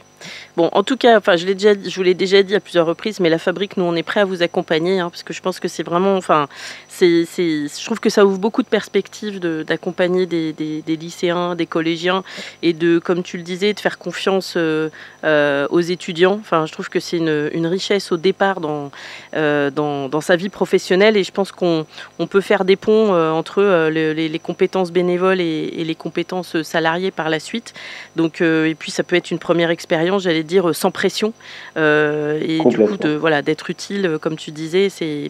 Bon, 0.57 0.69
en 0.73 0.83
tout 0.83 0.97
cas, 0.97 1.17
enfin, 1.17 1.37
je 1.37 1.45
l'ai 1.45 1.53
déjà, 1.53 1.73
je 1.73 1.95
vous 1.95 2.03
l'ai 2.03 2.13
déjà 2.13 2.43
dit 2.43 2.53
à 2.53 2.59
plusieurs 2.59 2.85
reprises, 2.85 3.21
mais 3.21 3.29
la 3.29 3.37
fabrique, 3.37 3.77
nous, 3.77 3.85
on 3.85 3.95
est 3.95 4.03
prêt 4.03 4.19
à 4.19 4.25
vous 4.25 4.43
accompagner, 4.43 4.99
hein, 4.99 5.09
parce 5.09 5.23
que 5.23 5.31
je 5.33 5.41
pense 5.41 5.61
que 5.61 5.69
c'est 5.69 5.83
vraiment, 5.83 6.17
enfin, 6.17 6.49
c'est, 6.89 7.23
je 7.23 7.85
trouve 7.85 8.01
que 8.01 8.09
ça 8.09 8.25
ouvre 8.25 8.37
beaucoup 8.37 8.61
de 8.61 8.67
perspectives 8.67 9.39
d'accompagner 9.39 10.25
des, 10.25 10.51
des, 10.51 10.95
lycéens, 10.97 11.55
des 11.55 11.65
collégiens, 11.65 12.23
et 12.61 12.73
de, 12.73 12.99
comme 12.99 13.23
tu 13.23 13.37
le 13.37 13.43
disais, 13.43 13.73
de 13.73 13.79
faire 13.79 13.97
confiance 13.97 14.55
euh, 14.57 14.89
euh, 15.23 15.65
aux 15.69 15.79
étudiants. 15.79 16.37
Enfin, 16.41 16.65
je 16.65 16.73
trouve 16.73 16.89
que 16.89 16.99
c'est 16.99 17.17
une, 17.17 17.49
une 17.53 17.67
richesse 17.67 18.11
au 18.11 18.17
départ 18.17 18.59
dans, 18.59 18.91
euh, 19.35 19.71
dans, 19.71 20.09
dans, 20.09 20.21
sa 20.21 20.35
vie 20.35 20.49
professionnelle, 20.49 21.15
et 21.15 21.23
je 21.23 21.31
pense 21.31 21.53
qu'on 21.53 21.85
on 22.19 22.27
peut 22.27 22.41
faire 22.41 22.65
des 22.65 22.75
ponts 22.75 23.13
entre 23.13 23.87
les, 23.89 24.27
les, 24.27 24.39
compétences 24.39 24.91
bénévoles 24.91 25.39
et, 25.39 25.73
et, 25.77 25.85
les 25.85 25.95
compétences 25.99 26.61
salariées 26.63 27.11
par 27.11 27.29
la 27.29 27.39
suite. 27.39 27.75
Donc, 28.15 28.41
et 28.41 28.75
puis 28.77 28.89
ça 28.89 29.03
peut 29.03 29.15
être 29.15 29.29
une 29.29 29.39
première 29.39 29.69
expérience, 29.69 30.23
j'allais 30.23 30.43
dire, 30.43 30.73
sans 30.73 30.89
pression. 30.89 31.33
Euh, 31.77 32.39
et 32.41 32.59
du 32.69 32.77
coup, 32.77 32.97
de, 32.97 33.09
voilà, 33.15 33.41
d'être 33.41 33.69
utile, 33.69 34.05
euh, 34.05 34.17
comme 34.17 34.35
tu 34.35 34.51
disais, 34.51 34.89
c'est, 34.89 35.29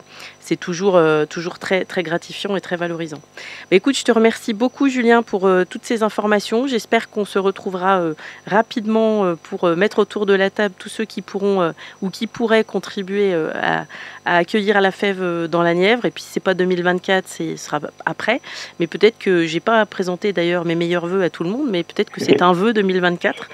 c'est 0.49 0.55
toujours, 0.55 0.97
euh, 0.97 1.25
toujours 1.27 1.59
très, 1.59 1.85
très 1.85 2.01
gratifiant 2.01 2.55
et 2.55 2.61
très 2.61 2.75
valorisant. 2.75 3.21
Mais 3.69 3.77
écoute, 3.77 3.95
je 3.95 4.03
te 4.03 4.11
remercie 4.11 4.53
beaucoup, 4.53 4.89
Julien, 4.89 5.21
pour 5.21 5.47
toutes 5.69 5.85
ces 5.85 6.01
informations. 6.01 6.65
J'espère 6.65 7.11
qu'on 7.11 7.25
se 7.25 7.37
retrouvera 7.37 8.01
rapidement 8.47 9.35
pour 9.43 9.67
mettre 9.69 9.99
autour 9.99 10.25
de 10.25 10.33
la 10.33 10.49
table 10.49 10.73
tous 10.79 10.89
ceux 10.89 11.05
qui 11.05 11.21
pourront 11.21 11.73
ou 12.01 12.09
qui 12.09 12.25
pourraient 12.25 12.63
contribuer 12.63 13.33
à, 13.53 13.85
à, 14.25 14.37
accueillir 14.37 14.81
la 14.81 14.91
fève 14.91 15.47
dans 15.47 15.61
la 15.61 15.73
Nièvre. 15.75 16.05
Et 16.05 16.11
puis, 16.11 16.23
c'est 16.25 16.39
pas 16.39 16.55
2024, 16.55 17.27
ce 17.27 17.55
sera 17.55 17.79
après. 18.05 18.41
Mais 18.79 18.87
peut-être 18.87 19.19
que 19.19 19.45
j'ai 19.45 19.59
pas 19.59 19.85
présenté 19.85 20.33
d'ailleurs 20.33 20.65
mes 20.65 20.75
meilleurs 20.75 21.05
voeux 21.05 21.23
à 21.23 21.29
tout 21.29 21.43
le 21.43 21.51
monde, 21.51 21.67
mais 21.69 21.83
peut-être 21.83 22.09
que 22.09 22.21
c'est 22.21 22.41
un 22.49 22.53
vœu 22.53 22.73
2024 22.73 23.49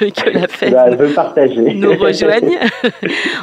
que 0.00 0.30
la 0.30 0.46
bah, 0.70 0.90
nous 1.74 1.94
rejoigne. 1.98 2.58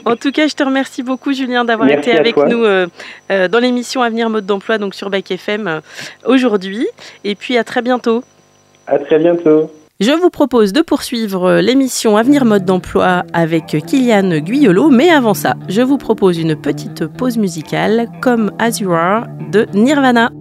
en 0.05 0.15
tout 0.17 0.31
cas, 0.31 0.47
je 0.47 0.55
te 0.55 0.63
remercie 0.63 1.03
beaucoup, 1.03 1.31
Julien, 1.31 1.63
d'avoir 1.63 1.89
été 1.89 2.12
avec 2.12 2.35
nous 2.35 2.63
euh, 2.65 2.79
euh, 2.79 2.88
dans 3.30 3.60
l'émission 3.60 4.02
Avenir 4.02 4.30
Mode 4.30 4.45
d'Emploi, 4.45 4.78
donc 4.78 4.95
sur 4.95 5.10
Bac 5.10 5.30
FM 5.32 5.67
euh, 5.67 5.82
aujourd'hui. 6.25 6.88
Et 7.23 7.36
puis 7.36 7.58
à 7.58 7.63
très 7.63 7.82
bientôt. 7.82 8.23
À 8.88 8.99
très 8.99 9.19
bientôt. 9.19 9.71
Je 9.99 10.12
vous 10.12 10.30
propose 10.30 10.71
de 10.71 10.82
poursuivre 10.82 11.60
l'émission 11.60 12.15
Avenir 12.15 12.45
Mode 12.45 12.63
d'Emploi 12.63 13.23
avec 13.34 13.65
Kylian 13.86 14.39
Guyolo, 14.39 14.89
mais 14.89 15.10
avant 15.10 15.34
ça, 15.34 15.56
je 15.67 15.82
vous 15.82 15.97
propose 15.97 16.39
une 16.39 16.56
petite 16.56 17.06
pause 17.06 17.38
musicale 17.38 18.08
comme 18.21 18.52
As 18.60 18.80
You 18.80 18.93
Are 18.93 19.25
de 19.52 19.67
Nirvana. 19.73 20.32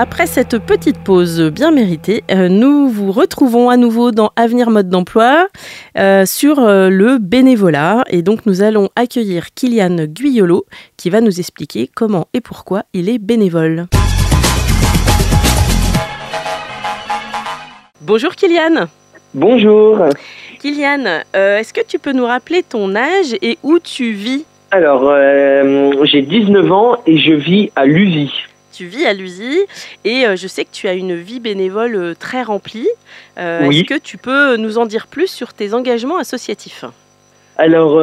Après 0.00 0.28
cette 0.28 0.60
petite 0.60 0.98
pause 1.02 1.50
bien 1.52 1.72
méritée, 1.72 2.22
euh, 2.30 2.48
nous 2.48 2.88
vous 2.88 3.10
retrouvons 3.10 3.68
à 3.68 3.76
nouveau 3.76 4.12
dans 4.12 4.30
Avenir 4.36 4.70
Mode 4.70 4.88
d'Emploi 4.88 5.48
euh, 5.98 6.24
sur 6.24 6.60
euh, 6.60 6.88
le 6.88 7.18
bénévolat. 7.18 8.04
Et 8.08 8.22
donc 8.22 8.46
nous 8.46 8.62
allons 8.62 8.90
accueillir 8.94 9.46
Kylian 9.56 10.04
Guyolo 10.04 10.66
qui 10.96 11.10
va 11.10 11.20
nous 11.20 11.40
expliquer 11.40 11.90
comment 11.92 12.28
et 12.32 12.40
pourquoi 12.40 12.84
il 12.94 13.08
est 13.08 13.18
bénévole. 13.18 13.86
Bonjour 18.00 18.36
Kylian. 18.36 18.86
Bonjour. 19.34 19.98
Kylian, 20.60 21.22
est-ce 21.34 21.72
que 21.72 21.84
tu 21.84 21.98
peux 21.98 22.12
nous 22.12 22.26
rappeler 22.26 22.62
ton 22.62 22.94
âge 22.94 23.34
et 23.42 23.58
où 23.64 23.80
tu 23.80 24.12
vis? 24.12 24.44
Alors, 24.70 25.12
j'ai 26.04 26.22
19 26.22 26.70
ans 26.70 26.98
et 27.04 27.18
je 27.18 27.32
vis 27.32 27.72
à 27.74 27.84
Lusy 27.84 28.30
tu 28.78 28.86
vis 28.86 29.06
à 29.06 29.12
l'USI 29.12 29.58
et 30.04 30.24
euh, 30.24 30.36
je 30.36 30.46
sais 30.46 30.64
que 30.64 30.70
tu 30.72 30.86
as 30.86 30.92
une 30.92 31.16
vie 31.16 31.40
bénévole 31.40 31.96
euh, 31.96 32.14
très 32.14 32.44
remplie. 32.44 32.86
Euh, 33.36 33.68
est-ce 33.68 33.82
que 33.82 33.98
tu 33.98 34.18
peux 34.18 34.56
nous 34.56 34.78
en 34.78 34.86
dire 34.86 35.08
plus 35.08 35.26
sur 35.26 35.52
tes 35.52 35.74
engagements 35.74 36.18
associatifs? 36.18 36.84
Alors, 37.60 38.00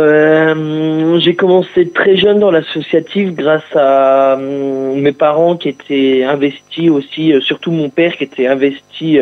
j'ai 1.21 1.33
commencé 1.33 1.89
très 1.89 2.17
jeune 2.17 2.41
dans 2.41 2.51
l'associatif 2.51 3.31
grâce 3.31 3.63
à 3.73 4.35
mes 4.38 5.13
parents 5.13 5.55
qui 5.55 5.69
étaient 5.69 6.25
investis 6.25 6.89
aussi, 6.89 7.33
surtout 7.39 7.71
mon 7.71 7.89
père 7.89 8.17
qui 8.17 8.25
était 8.25 8.47
investi 8.47 9.17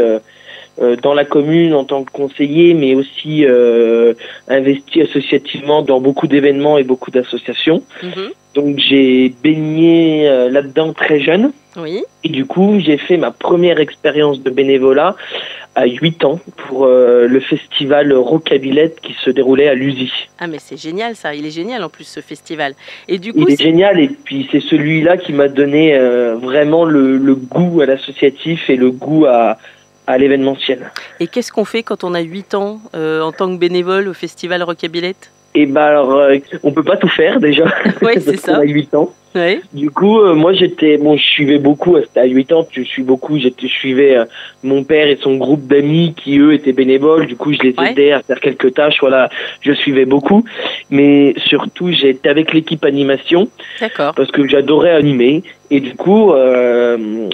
dans 0.78 1.14
la 1.14 1.26
commune 1.26 1.74
en 1.74 1.84
tant 1.84 2.04
que 2.04 2.12
conseiller, 2.12 2.74
mais 2.74 2.96
aussi 2.96 3.46
investi 4.48 5.02
associativement 5.02 5.82
dans 5.82 6.02
beaucoup 6.02 6.28
d'événements 6.28 6.78
et 6.78 6.84
beaucoup 6.84 7.12
d'associations. 7.12 7.84
Mhm. 8.02 8.32
Donc 8.54 8.78
j'ai 8.78 9.34
baigné 9.44 10.28
euh, 10.28 10.50
là-dedans 10.50 10.94
très 10.94 11.20
jeune. 11.20 11.52
Oui. 11.76 12.04
Et 12.24 12.30
du 12.30 12.46
coup, 12.46 12.80
j'ai 12.80 12.98
fait 12.98 13.18
ma 13.18 13.32
première 13.32 13.80
expérience 13.80 14.42
de 14.42 14.50
bénévolat 14.52 15.16
à 15.76 15.88
8 15.88 16.24
ans 16.24 16.40
pour 16.56 16.86
euh, 16.86 17.28
le 17.28 17.40
festival 17.40 18.14
Rockabilette 18.14 19.02
qui 19.02 19.16
se 19.26 19.32
déroulait 19.32 19.68
à 19.68 19.74
Lusy. 19.74 20.12
Ah 20.40 20.46
mais 20.46 20.60
c'est 20.60 20.80
génial 20.80 21.16
ça, 21.16 21.34
il 21.34 21.48
est 21.48 21.52
génial 21.52 21.84
en 21.84 21.90
plus 21.90 22.04
ce 22.04 22.20
festival. 22.20 22.76
Et 23.08 23.18
du 23.18 23.34
coup, 23.34 23.46
il 23.48 23.54
est, 23.54 23.60
génial 23.60 24.00
et 24.00 24.08
puis 24.08 24.48
c'est 24.52 24.60
celui-là 24.60 25.18
qui 25.18 25.34
m'a 25.34 25.48
donné 25.48 25.96
euh, 25.96 26.36
vraiment 26.36 26.86
le, 26.86 27.18
le, 27.18 27.34
goût 27.34 27.82
à 27.82 27.88
l'associatif 27.88 28.70
et 28.70 28.76
le 28.76 28.92
goût 28.92 29.26
à, 29.26 29.58
à 30.08 30.18
l'événementiel. 30.18 30.92
Et 31.20 31.28
qu'est-ce 31.28 31.52
qu'on 31.52 31.66
fait 31.66 31.84
quand 31.84 32.04
on 32.04 32.14
a 32.14 32.22
8 32.22 32.56
ans 32.56 32.80
en 32.94 33.32
tant 33.32 33.54
que 33.54 33.58
bénévole 33.58 34.08
au 34.08 34.14
festival 34.14 34.64
Rockabilette 34.64 35.33
et 35.56 35.66
ben 35.68 35.82
alors, 35.82 36.12
euh, 36.14 36.38
on 36.64 36.72
peut 36.72 36.84
pas 36.84 36.98
tout 36.98 37.10
faire 37.10 37.40
déjà. 37.40 37.66
Oui, 38.02 38.14
c'est 38.20 38.38
ça. 38.38 38.58
a 38.58 38.64
8 38.64 38.96
ans. 38.96 39.14
Ouais. 39.36 39.62
Du 39.72 39.90
coup, 39.90 40.20
euh, 40.20 40.36
moi 40.36 40.54
j'étais, 40.54 40.98
bon, 40.98 41.18
je 41.18 41.24
suivais 41.24 41.58
beaucoup. 41.58 41.96
À 42.16 42.26
8 42.26 42.52
ans, 42.54 42.68
je 42.72 42.82
suis 42.82 43.04
beaucoup. 43.04 43.40
Je 43.40 43.50
suivais 43.68 44.16
euh, 44.16 44.26
mon 44.64 44.84
père 44.84 45.08
et 45.08 45.18
son 45.22 45.36
groupe 45.36 45.68
d'amis 45.68 46.14
qui 46.16 46.40
eux 46.40 46.54
étaient 46.54 46.74
bénévoles. 46.74 47.28
Du 47.28 47.36
coup, 47.36 47.54
je 47.54 47.60
les 47.60 47.76
aidais 47.88 48.12
à 48.12 48.22
faire 48.22 48.40
quelques 48.40 48.74
tâches. 48.74 48.98
Voilà, 49.00 49.30
je 49.62 49.74
suivais 49.74 50.06
beaucoup. 50.06 50.44
Mais 50.90 51.36
surtout, 51.46 51.92
j'étais 51.92 52.30
avec 52.30 52.54
l'équipe 52.54 52.84
animation. 52.84 53.48
D'accord. 53.80 54.14
Parce 54.16 54.32
que 54.32 54.48
j'adorais 54.48 54.92
animer. 54.92 55.44
Et 55.72 55.80
du 55.80 55.96
coup, 55.96 56.32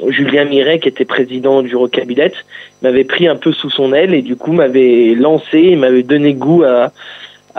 Julien 0.08 0.46
Miret, 0.46 0.80
qui 0.80 0.88
était 0.88 1.04
président 1.04 1.62
du 1.62 1.76
Rocabilette, 1.76 2.36
m'avait 2.82 3.04
pris 3.04 3.28
un 3.28 3.36
peu 3.36 3.52
sous 3.52 3.70
son 3.70 3.92
aile 3.92 4.14
et 4.14 4.22
du 4.22 4.38
coup 4.38 4.54
m'avait 4.54 5.14
lancé, 5.16 5.76
m'avait 5.76 6.04
donné 6.04 6.34
goût 6.34 6.64
à 6.64 6.94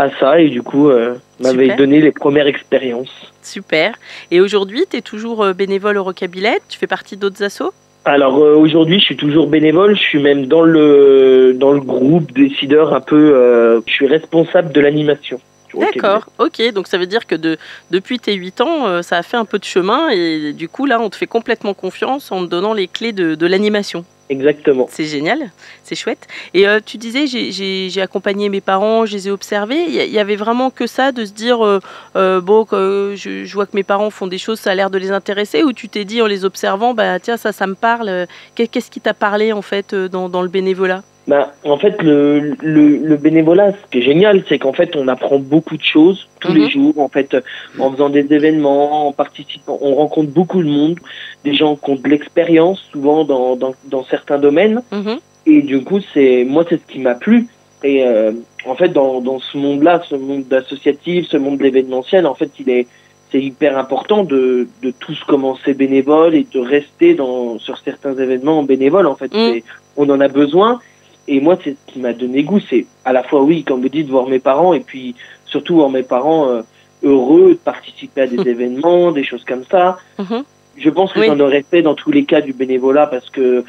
à 0.01 0.11
ça 0.19 0.41
et 0.41 0.49
du 0.49 0.63
coup 0.63 0.89
euh, 0.89 1.15
m'avait 1.41 1.77
donné 1.77 2.01
les 2.01 2.13
premières 2.13 2.47
expériences. 2.47 3.11
Super. 3.43 3.95
Et 4.31 4.41
aujourd'hui, 4.41 4.85
tu 4.91 4.97
es 4.97 5.01
toujours 5.03 5.43
euh, 5.43 5.53
bénévole 5.53 5.99
au 5.99 6.05
Rocabilette 6.05 6.63
Tu 6.69 6.79
fais 6.79 6.87
partie 6.87 7.17
d'autres 7.17 7.43
assos? 7.43 7.73
Alors 8.05 8.39
euh, 8.39 8.55
aujourd'hui, 8.57 8.99
je 8.99 9.05
suis 9.05 9.17
toujours 9.17 9.47
bénévole. 9.47 9.97
Je 9.97 10.03
suis 10.03 10.23
même 10.23 10.47
dans 10.47 10.63
le 10.63 11.55
dans 11.55 11.73
le 11.73 11.81
groupe 11.81 12.33
décideur 12.33 12.95
un 12.95 13.01
peu. 13.01 13.83
je 13.87 13.93
suis 13.93 14.07
responsable 14.07 14.73
de 14.73 14.81
l'animation. 14.81 15.41
D'accord, 15.79 16.27
ok. 16.39 16.73
Donc 16.73 16.89
ça 16.89 16.99
veut 16.99 17.07
dire 17.07 17.29
que 17.29 17.37
de, 17.37 17.57
depuis 17.93 18.19
tes 18.19 18.35
8 18.35 18.61
ans, 18.61 19.03
ça 19.03 19.19
a 19.19 19.23
fait 19.23 19.37
un 19.37 19.45
peu 19.45 19.61
de 19.61 19.65
chemin 19.65 20.09
et 20.09 20.53
du 20.53 20.69
coup 20.69 20.85
là, 20.85 21.01
on 21.01 21.11
te 21.11 21.15
fait 21.17 21.29
complètement 21.29 21.75
confiance 21.75 22.33
en 22.33 22.45
te 22.45 22.51
donnant 22.51 22.73
les 22.73 22.89
clés 22.89 23.13
de, 23.13 23.37
de 23.37 23.47
l'animation. 23.47 24.05
Exactement. 24.31 24.87
C'est 24.88 25.07
génial, 25.07 25.51
c'est 25.83 25.97
chouette. 25.97 26.29
Et 26.55 26.69
euh, 26.69 26.79
tu 26.85 26.99
disais, 26.99 27.27
j'ai 27.27 28.01
accompagné 28.01 28.49
mes 28.49 28.61
parents, 28.61 29.05
je 29.05 29.14
les 29.14 29.27
ai 29.27 29.31
observés. 29.33 29.87
Il 29.88 29.95
y, 29.95 30.19
avait 30.21 30.37
vraiment 30.37 30.71
que 30.71 30.87
ça, 30.87 31.11
de 31.11 31.25
se 31.25 31.33
dire, 31.33 31.66
euh, 31.66 31.81
euh, 32.14 32.40
bon, 32.40 32.64
je, 32.71 33.16
je, 33.45 33.53
vois 33.55 33.66
que 33.66 33.75
mes 33.75 33.83
parents 33.83 34.11
font 34.11 34.29
des 34.29 34.38
choses, 34.38 34.61
ça 34.61 34.71
a 34.71 34.75
l'air 34.77 34.88
de 34.88 34.99
les 34.99 35.11
intéresser, 35.11 35.64
ou 35.64 35.73
tu 35.73 35.88
t'es 35.88 36.05
dit 36.05 36.23
en 36.23 36.27
les 36.27 36.45
observant, 36.45 36.95
bah 36.95 37.19
tiens, 37.19 37.37
ça, 37.37 37.51
ça 37.51 37.66
me 37.66 37.75
parle. 37.75 38.29
Qu'est-ce 38.55 38.90
qui 38.93 39.01
t'a 39.01 39.14
parlé 39.14 39.53
en 39.53 39.62
fait 39.62 39.97
dans 39.97 40.43
le 40.43 40.49
bénévolat? 40.49 41.03
Bah, 41.31 41.53
en 41.62 41.77
fait, 41.77 42.03
le, 42.03 42.57
le, 42.61 42.97
le, 42.97 43.16
bénévolat, 43.16 43.71
ce 43.71 43.90
qui 43.93 43.99
est 43.99 44.03
génial, 44.03 44.43
c'est 44.49 44.59
qu'en 44.59 44.73
fait, 44.73 44.97
on 44.97 45.07
apprend 45.07 45.38
beaucoup 45.38 45.77
de 45.77 45.85
choses 45.85 46.27
tous 46.40 46.53
les 46.53 46.62
mhm. 46.62 46.71
jours. 46.71 46.99
En 46.99 47.09
fait, 47.09 47.37
en 47.79 47.93
faisant 47.93 48.11
des 48.11 48.27
événements, 48.35 49.07
en 49.07 49.12
participant, 49.12 49.79
on 49.81 49.95
rencontre 49.95 50.33
beaucoup 50.33 50.61
de 50.61 50.69
monde, 50.69 50.99
des 51.45 51.55
gens 51.55 51.77
qui 51.77 51.88
ont 51.88 51.95
de 51.95 52.09
l'expérience, 52.09 52.81
souvent 52.90 53.23
dans, 53.23 53.55
dans, 53.55 53.75
dans, 53.85 54.03
certains 54.03 54.38
domaines. 54.38 54.83
Mhm. 54.90 55.21
Et 55.47 55.62
du 55.62 55.85
coup, 55.85 56.01
c'est 56.12 56.45
moi, 56.45 56.64
c'est 56.69 56.81
ce 56.85 56.93
qui 56.93 56.99
m'a 56.99 57.14
plu. 57.14 57.47
Et 57.85 58.05
euh, 58.05 58.33
en 58.66 58.75
fait, 58.75 58.88
dans, 58.88 59.21
dans 59.21 59.38
ce 59.38 59.57
monde-là, 59.57 60.03
ce 60.11 60.16
monde 60.16 60.53
associatif, 60.53 61.29
ce 61.29 61.37
monde 61.37 61.59
de 61.59 61.62
l'événementiel, 61.62 62.27
en 62.27 62.35
fait, 62.35 62.51
il 62.59 62.71
est 62.71 62.88
c'est 63.31 63.40
hyper 63.40 63.79
important 63.79 64.25
de, 64.25 64.66
de 64.83 64.90
tous 64.90 65.23
commencer 65.29 65.75
bénévole 65.75 66.35
et 66.35 66.45
de 66.53 66.59
rester 66.59 67.14
dans, 67.14 67.61
sur 67.61 67.79
certains 67.79 68.16
événements 68.19 68.64
bénévoles. 68.64 69.07
En 69.07 69.14
fait, 69.14 69.33
mhm. 69.33 69.61
on 69.97 70.11
en 70.11 70.21
a 70.21 70.27
besoin. 70.27 70.81
Et 71.29 71.41
moi, 71.41 71.59
c'est 71.63 71.73
ce 71.73 71.93
qui 71.93 71.99
m'a 71.99 72.13
donné 72.13 72.43
goût. 72.43 72.61
C'est 72.61 72.87
à 73.05 73.13
la 73.13 73.23
fois, 73.23 73.43
oui, 73.43 73.65
comme 73.65 73.81
vous 73.83 73.89
dites, 73.89 74.09
voir 74.09 74.27
mes 74.27 74.39
parents 74.39 74.75
et 74.75 74.81
puis 74.81 75.15
surtout 75.47 75.77
voir 75.77 75.91
mes 75.91 76.03
parents 76.03 76.49
euh, 76.49 76.63
heureux 77.03 77.51
de 77.51 77.59
participer 77.59 78.23
à 78.23 78.27
des 78.27 78.41
événements, 78.49 79.13
des 79.13 79.25
choses 79.25 79.45
comme 79.45 79.65
ça. 79.71 79.99
Mhm. 80.19 80.45
Je 80.77 80.89
pense 80.89 81.13
que 81.13 81.23
j'en 81.23 81.39
aurais 81.41 81.65
fait 81.69 81.83
dans 81.83 81.95
tous 81.95 82.11
les 82.11 82.25
cas 82.25 82.41
du 82.41 82.53
bénévolat 82.53 83.07
parce 83.07 83.29
que 83.29 83.65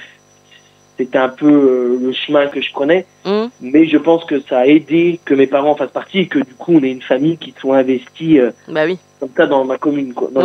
c'était 1.02 1.18
un 1.18 1.30
peu 1.30 1.48
euh, 1.48 1.98
le 2.00 2.14
chemin 2.14 2.48
que 2.48 2.62
je 2.62 2.72
prenais. 2.72 3.06
Mhm. 3.26 3.50
Mais 3.62 3.88
je 3.88 3.98
pense 3.98 4.24
que 4.26 4.40
ça 4.42 4.60
a 4.60 4.66
aidé 4.68 5.20
que 5.26 5.34
mes 5.34 5.48
parents 5.48 5.76
fassent 5.76 5.92
partie 5.92 6.20
et 6.20 6.28
que 6.28 6.38
du 6.38 6.54
coup, 6.54 6.74
on 6.76 6.84
ait 6.84 6.92
une 6.92 7.02
famille 7.02 7.38
qui 7.38 7.54
soit 7.60 7.78
investie. 7.78 8.40
Euh, 8.40 8.52
bah 8.68 8.86
oui 8.86 8.98
comme 9.20 9.30
ça 9.38 9.46
dans 9.46 9.64
ma 9.66 9.78
commune. 9.78 10.16
Quoi, 10.16 10.30
dans 10.32 10.42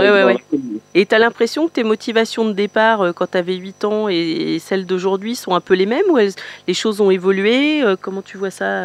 Et 0.94 1.06
tu 1.06 1.14
as 1.14 1.18
l'impression 1.18 1.66
que 1.66 1.72
tes 1.72 1.82
motivations 1.82 2.44
de 2.44 2.52
départ 2.52 3.00
euh, 3.00 3.12
quand 3.14 3.30
tu 3.30 3.38
avais 3.38 3.54
8 3.54 3.86
ans 3.86 4.08
et, 4.10 4.58
celles 4.60 4.84
d'aujourd'hui 4.84 5.34
sont 5.34 5.54
un 5.54 5.62
peu 5.62 5.72
les 5.72 5.86
mêmes 5.86 6.04
ou 6.10 6.18
les 6.18 6.74
choses 6.74 7.00
ont 7.00 7.10
évolué 7.10 7.82
Comment 8.02 8.20
tu 8.20 8.36
vois 8.36 8.50
ça? 8.50 8.82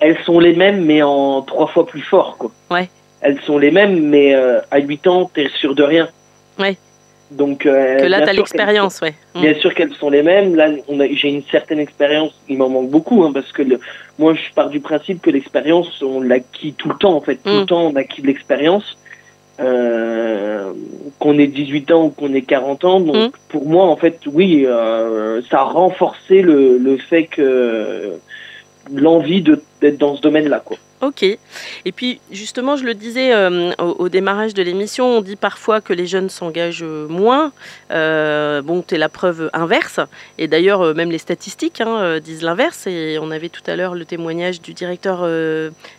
Elles 0.00 0.16
sont 0.24 0.38
les 0.38 0.54
mêmes 0.54 0.82
mais 0.82 1.02
en 1.02 1.42
trois 1.42 1.66
fois 1.66 1.86
plus 1.86 2.00
fort. 2.00 2.36
Quoi. 2.38 2.50
Ouais. 2.70 2.88
Elles 3.20 3.38
sont 3.42 3.58
les 3.58 3.70
mêmes 3.70 4.00
mais 4.08 4.34
à 4.34 4.78
8 4.78 5.06
ans, 5.08 5.30
tu 5.32 5.42
es 5.42 5.48
sûr 5.50 5.74
de 5.74 5.82
rien. 5.82 6.08
Ouais. 6.58 6.78
Donc, 7.30 7.60
que 7.60 8.06
là, 8.06 8.22
tu 8.22 8.28
as 8.28 8.32
l'expérience, 8.32 9.00
ouais. 9.00 9.14
Mm. 9.34 9.40
Bien 9.40 9.54
sûr 9.54 9.74
qu'elles 9.74 9.94
sont 9.94 10.10
les 10.10 10.22
mêmes. 10.22 10.54
Là, 10.54 10.70
j'ai 11.12 11.28
une 11.28 11.42
certaine 11.50 11.78
expérience. 11.78 12.32
Il 12.48 12.58
m'en 12.58 12.68
manque 12.68 12.90
beaucoup, 12.90 13.24
hein, 13.24 13.32
parce 13.32 13.52
que 13.52 13.62
le, 13.62 13.80
moi, 14.18 14.34
je 14.34 14.54
pars 14.54 14.70
du 14.70 14.80
principe 14.80 15.20
que 15.20 15.30
l'expérience, 15.30 16.02
on 16.02 16.20
l'acquit 16.20 16.72
tout 16.72 16.88
le 16.88 16.96
temps, 16.96 17.14
en 17.14 17.20
fait. 17.20 17.36
Tout 17.36 17.50
le 17.50 17.62
mm. 17.62 17.66
temps, 17.66 17.82
on 17.82 17.96
acquit 17.96 18.22
de 18.22 18.26
l'expérience. 18.26 18.96
Euh, 19.60 20.72
qu'on 21.18 21.36
ait 21.36 21.48
18 21.48 21.90
ans 21.90 22.04
ou 22.04 22.10
qu'on 22.10 22.32
ait 22.32 22.42
40 22.42 22.84
ans. 22.84 23.00
Donc 23.00 23.16
mm. 23.16 23.30
pour 23.48 23.66
moi, 23.68 23.86
en 23.86 23.96
fait, 23.96 24.20
oui, 24.26 24.64
euh, 24.64 25.42
ça 25.50 25.60
a 25.60 25.64
renforcé 25.64 26.42
le, 26.42 26.78
le 26.78 26.96
fait 26.96 27.24
que 27.24 28.20
l'envie 28.92 29.42
d'être 29.80 29.98
dans 29.98 30.16
ce 30.16 30.20
domaine-là. 30.20 30.60
Quoi. 30.64 30.78
Ok. 31.00 31.22
Et 31.22 31.92
puis, 31.92 32.20
justement, 32.32 32.74
je 32.74 32.84
le 32.84 32.92
disais 32.92 33.32
euh, 33.32 33.72
au, 33.78 34.08
démarrage 34.08 34.52
de 34.52 34.62
l'émission, 34.62 35.18
on 35.18 35.20
dit 35.20 35.36
parfois 35.36 35.80
que 35.80 35.92
les 35.92 36.08
jeunes 36.08 36.28
s'engagent 36.28 36.82
moins. 36.82 37.52
Euh, 37.92 38.62
bon, 38.62 38.84
es 38.90 38.98
la 38.98 39.08
preuve 39.08 39.48
inverse. 39.52 40.00
Et 40.38 40.48
d'ailleurs, 40.48 40.80
euh, 40.80 40.94
même 40.94 41.12
les 41.12 41.18
statistiques 41.18 41.80
hein, 41.80 42.18
disent 42.18 42.42
l'inverse. 42.42 42.88
Et 42.88 43.16
on 43.20 43.30
avait 43.30 43.48
tout 43.48 43.62
à 43.68 43.76
l'heure 43.76 43.94
le 43.94 44.04
témoignage 44.04 44.60
du 44.60 44.74
directeur 44.74 45.24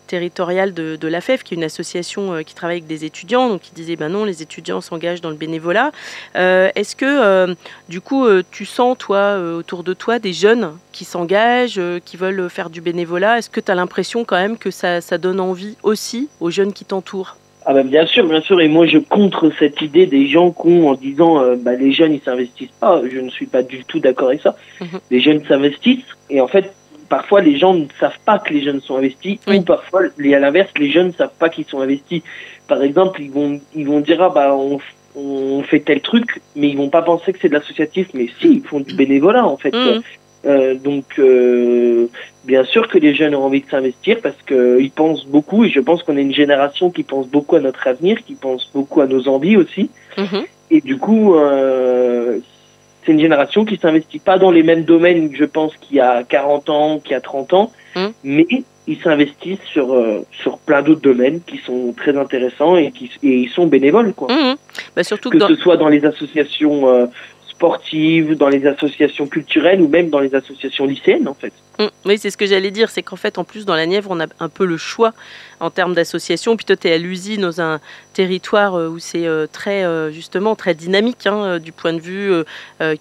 territorial 0.07 0.73
de, 0.73 0.97
de 0.97 1.07
l'AFEF, 1.07 1.43
qui 1.43 1.53
est 1.53 1.57
une 1.57 1.63
association 1.63 2.43
qui 2.43 2.53
travaille 2.53 2.77
avec 2.77 2.87
des 2.87 3.05
étudiants. 3.05 3.47
Donc, 3.47 3.69
il 3.69 3.73
disait, 3.73 3.95
ben 3.95 4.09
non, 4.09 4.25
les 4.25 4.41
étudiants 4.41 4.81
s'engagent 4.81 5.21
dans 5.21 5.29
le 5.29 5.35
bénévolat. 5.35 5.91
Est-ce 6.35 6.95
que, 6.95 7.55
du 7.87 8.01
coup, 8.01 8.27
tu 8.51 8.65
sens, 8.65 8.97
toi, 8.97 9.37
autour 9.37 9.83
de 9.83 9.93
toi, 9.93 10.19
des 10.19 10.33
jeunes 10.33 10.73
qui 10.91 11.05
s'engagent, 11.05 11.79
qui 12.03 12.17
veulent 12.17 12.49
faire 12.49 12.69
du 12.69 12.81
bénévolat? 12.81 13.37
Est-ce 13.37 13.49
que 13.49 13.61
tu 13.69 13.71
as 13.71 13.75
l'impression 13.75 14.25
quand 14.25 14.37
même 14.37 14.57
que 14.57 14.71
ça 14.71 14.99
ça, 14.99 15.19
donne 15.19 15.39
envie 15.39 15.77
aussi 15.83 16.27
aux 16.39 16.49
jeunes 16.49 16.73
qui 16.73 16.85
t'entourent? 16.85 17.37
Ah 17.67 17.73
ben 17.73 17.85
bien 17.85 18.07
sûr, 18.07 18.27
bien 18.27 18.41
sûr, 18.41 18.59
et 18.61 18.67
moi 18.67 18.87
je 18.87 18.97
contre 18.97 19.51
cette 19.59 19.79
idée 19.81 20.07
des 20.07 20.27
gens 20.27 20.49
qui 20.49 20.67
ont 20.69 20.89
en 20.89 20.95
disant 20.95 21.39
euh, 21.39 21.55
bah, 21.55 21.75
les 21.75 21.91
jeunes 21.91 22.13
ils 22.13 22.21
s'investissent 22.21 22.77
pas. 22.79 22.99
Je 23.07 23.19
ne 23.19 23.29
suis 23.29 23.45
pas 23.45 23.61
du 23.61 23.85
tout 23.85 23.99
d'accord 23.99 24.29
avec 24.29 24.41
ça. 24.41 24.55
Mhm. 24.81 24.99
Les 25.11 25.21
jeunes 25.21 25.45
s'investissent 25.45 26.11
et 26.31 26.41
en 26.41 26.47
fait 26.47 26.73
parfois 27.09 27.41
les 27.41 27.59
gens 27.59 27.75
ne 27.75 27.85
savent 27.99 28.17
pas 28.25 28.39
que 28.39 28.51
les 28.51 28.63
jeunes 28.63 28.81
sont 28.81 28.97
investis 28.97 29.37
ou 29.47 29.61
parfois 29.61 30.01
à 30.03 30.39
l'inverse 30.39 30.71
les 30.77 30.91
jeunes 30.91 31.07
ne 31.07 31.13
savent 31.13 31.37
pas 31.37 31.49
qu'ils 31.49 31.65
sont 31.65 31.81
investis. 31.81 32.23
Par 32.67 32.81
exemple 32.81 33.21
ils 33.21 33.31
vont 33.31 33.61
ils 33.75 33.85
vont 33.85 33.99
dire 33.99 34.19
ah 34.23 34.29
bah 34.29 34.55
on, 34.55 34.79
on 35.15 35.61
fait 35.61 35.81
tel 35.81 36.01
truc, 36.01 36.41
mais 36.55 36.69
ils 36.69 36.77
vont 36.77 36.89
pas 36.89 37.03
penser 37.03 37.33
que 37.33 37.39
c'est 37.39 37.49
de 37.49 37.53
l'associatif, 37.53 38.07
mais 38.15 38.29
si, 38.39 38.47
ils 38.47 38.63
font 38.63 38.79
du 38.79 38.95
bénévolat 38.95 39.45
en 39.45 39.57
fait. 39.57 39.75
Mhm. 39.75 40.01
Euh, 40.45 40.75
donc, 40.75 41.05
euh, 41.19 42.07
bien 42.45 42.63
sûr 42.63 42.87
que 42.87 42.97
les 42.97 43.13
jeunes 43.13 43.35
ont 43.35 43.43
envie 43.43 43.61
de 43.61 43.69
s'investir 43.69 44.19
parce 44.23 44.37
qu'ils 44.47 44.91
pensent 44.91 45.25
beaucoup, 45.25 45.65
et 45.65 45.69
je 45.69 45.79
pense 45.81 46.01
qu'on 46.03 46.17
est 46.17 46.21
une 46.21 46.33
génération 46.33 46.89
qui 46.91 47.03
pense 47.03 47.27
beaucoup 47.27 47.55
à 47.57 47.59
notre 47.59 47.85
avenir, 47.87 48.23
qui 48.25 48.35
pense 48.35 48.69
beaucoup 48.73 49.01
à 49.01 49.07
nos 49.07 49.27
envies 49.27 49.57
aussi. 49.57 49.89
Mhm. 50.17 50.43
Et 50.71 50.81
du 50.81 50.97
coup, 50.97 51.35
euh, 51.35 52.39
c'est 53.05 53.11
une 53.11 53.19
génération 53.19 53.65
qui 53.65 53.77
s'investit 53.77 54.19
pas 54.19 54.37
dans 54.37 54.51
les 54.51 54.63
mêmes 54.63 54.83
domaines, 54.83 55.29
je 55.33 55.45
pense, 55.45 55.75
qu'il 55.77 55.97
y 55.97 55.99
a 55.99 56.23
40 56.23 56.69
ans, 56.69 56.99
qu'il 56.99 57.11
y 57.11 57.15
a 57.15 57.21
30 57.21 57.53
ans, 57.53 57.71
Mm. 57.95 58.07
mais 58.23 58.47
ils 58.87 58.97
s'investissent 59.01 59.63
sur, 59.71 59.93
euh, 59.93 60.25
sur 60.31 60.57
plein 60.59 60.81
d'autres 60.83 61.01
domaines 61.01 61.41
qui 61.45 61.57
sont 61.57 61.93
très 61.97 62.15
intéressants 62.17 62.75
et, 62.77 62.91
qui, 62.91 63.09
et 63.23 63.35
ils 63.41 63.49
sont 63.49 63.65
bénévoles, 63.67 64.13
quoi. 64.13 64.27
Mhm. 64.31 64.55
Bah, 64.95 65.03
surtout 65.03 65.29
que 65.29 65.35
Que 65.35 65.39
dans- 65.39 65.47
ce 65.47 65.55
soit 65.55 65.77
dans 65.77 65.89
les 65.89 66.05
associations 66.05 66.87
euh, 66.87 67.05
sportives, 67.59 68.35
dans 68.35 68.47
les 68.47 68.65
associations 68.65 69.27
culturelles 69.27 69.81
ou 69.81 69.89
même 69.89 70.09
dans 70.09 70.21
les 70.21 70.33
associations 70.33 70.85
lycéennes, 70.85 71.27
en 71.27 71.33
fait. 71.33 71.51
Mm, 71.77 71.87
Oui, 72.05 72.17
c'est 72.17 72.29
ce 72.29 72.37
que 72.37 72.45
j'allais 72.45 72.71
dire, 72.71 72.89
c'est 72.89 73.03
qu'en 73.03 73.17
fait, 73.17 73.37
en 73.37 73.43
plus, 73.43 73.65
dans 73.65 73.75
la 73.75 73.85
Nièvre, 73.85 74.09
on 74.11 74.21
a 74.21 74.27
un 74.39 74.47
peu 74.47 74.65
le 74.65 74.77
choix 74.77 75.13
en 75.59 75.69
termes 75.69 75.93
d'associations. 75.93 76.55
Puis 76.55 76.65
toi, 76.65 76.77
tu 76.77 76.87
es 76.87 76.93
à 76.93 76.97
l'usine, 76.97 77.41
dans 77.41 77.59
un 77.59 77.81
territoire 78.13 78.75
euh, 78.75 78.87
où 78.87 78.97
c'est 78.97 79.27
euh, 79.27 79.45
très, 79.51 79.83
euh, 79.83 80.09
justement, 80.09 80.55
très 80.55 80.73
dynamique 80.73 81.27
hein, 81.27 81.59
du 81.59 81.73
point 81.73 81.91
de 81.91 81.99
vue 81.99 82.31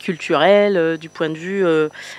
culturel, 0.00 0.98
du 0.98 1.08
point 1.08 1.30
de 1.30 1.38
vue 1.38 1.64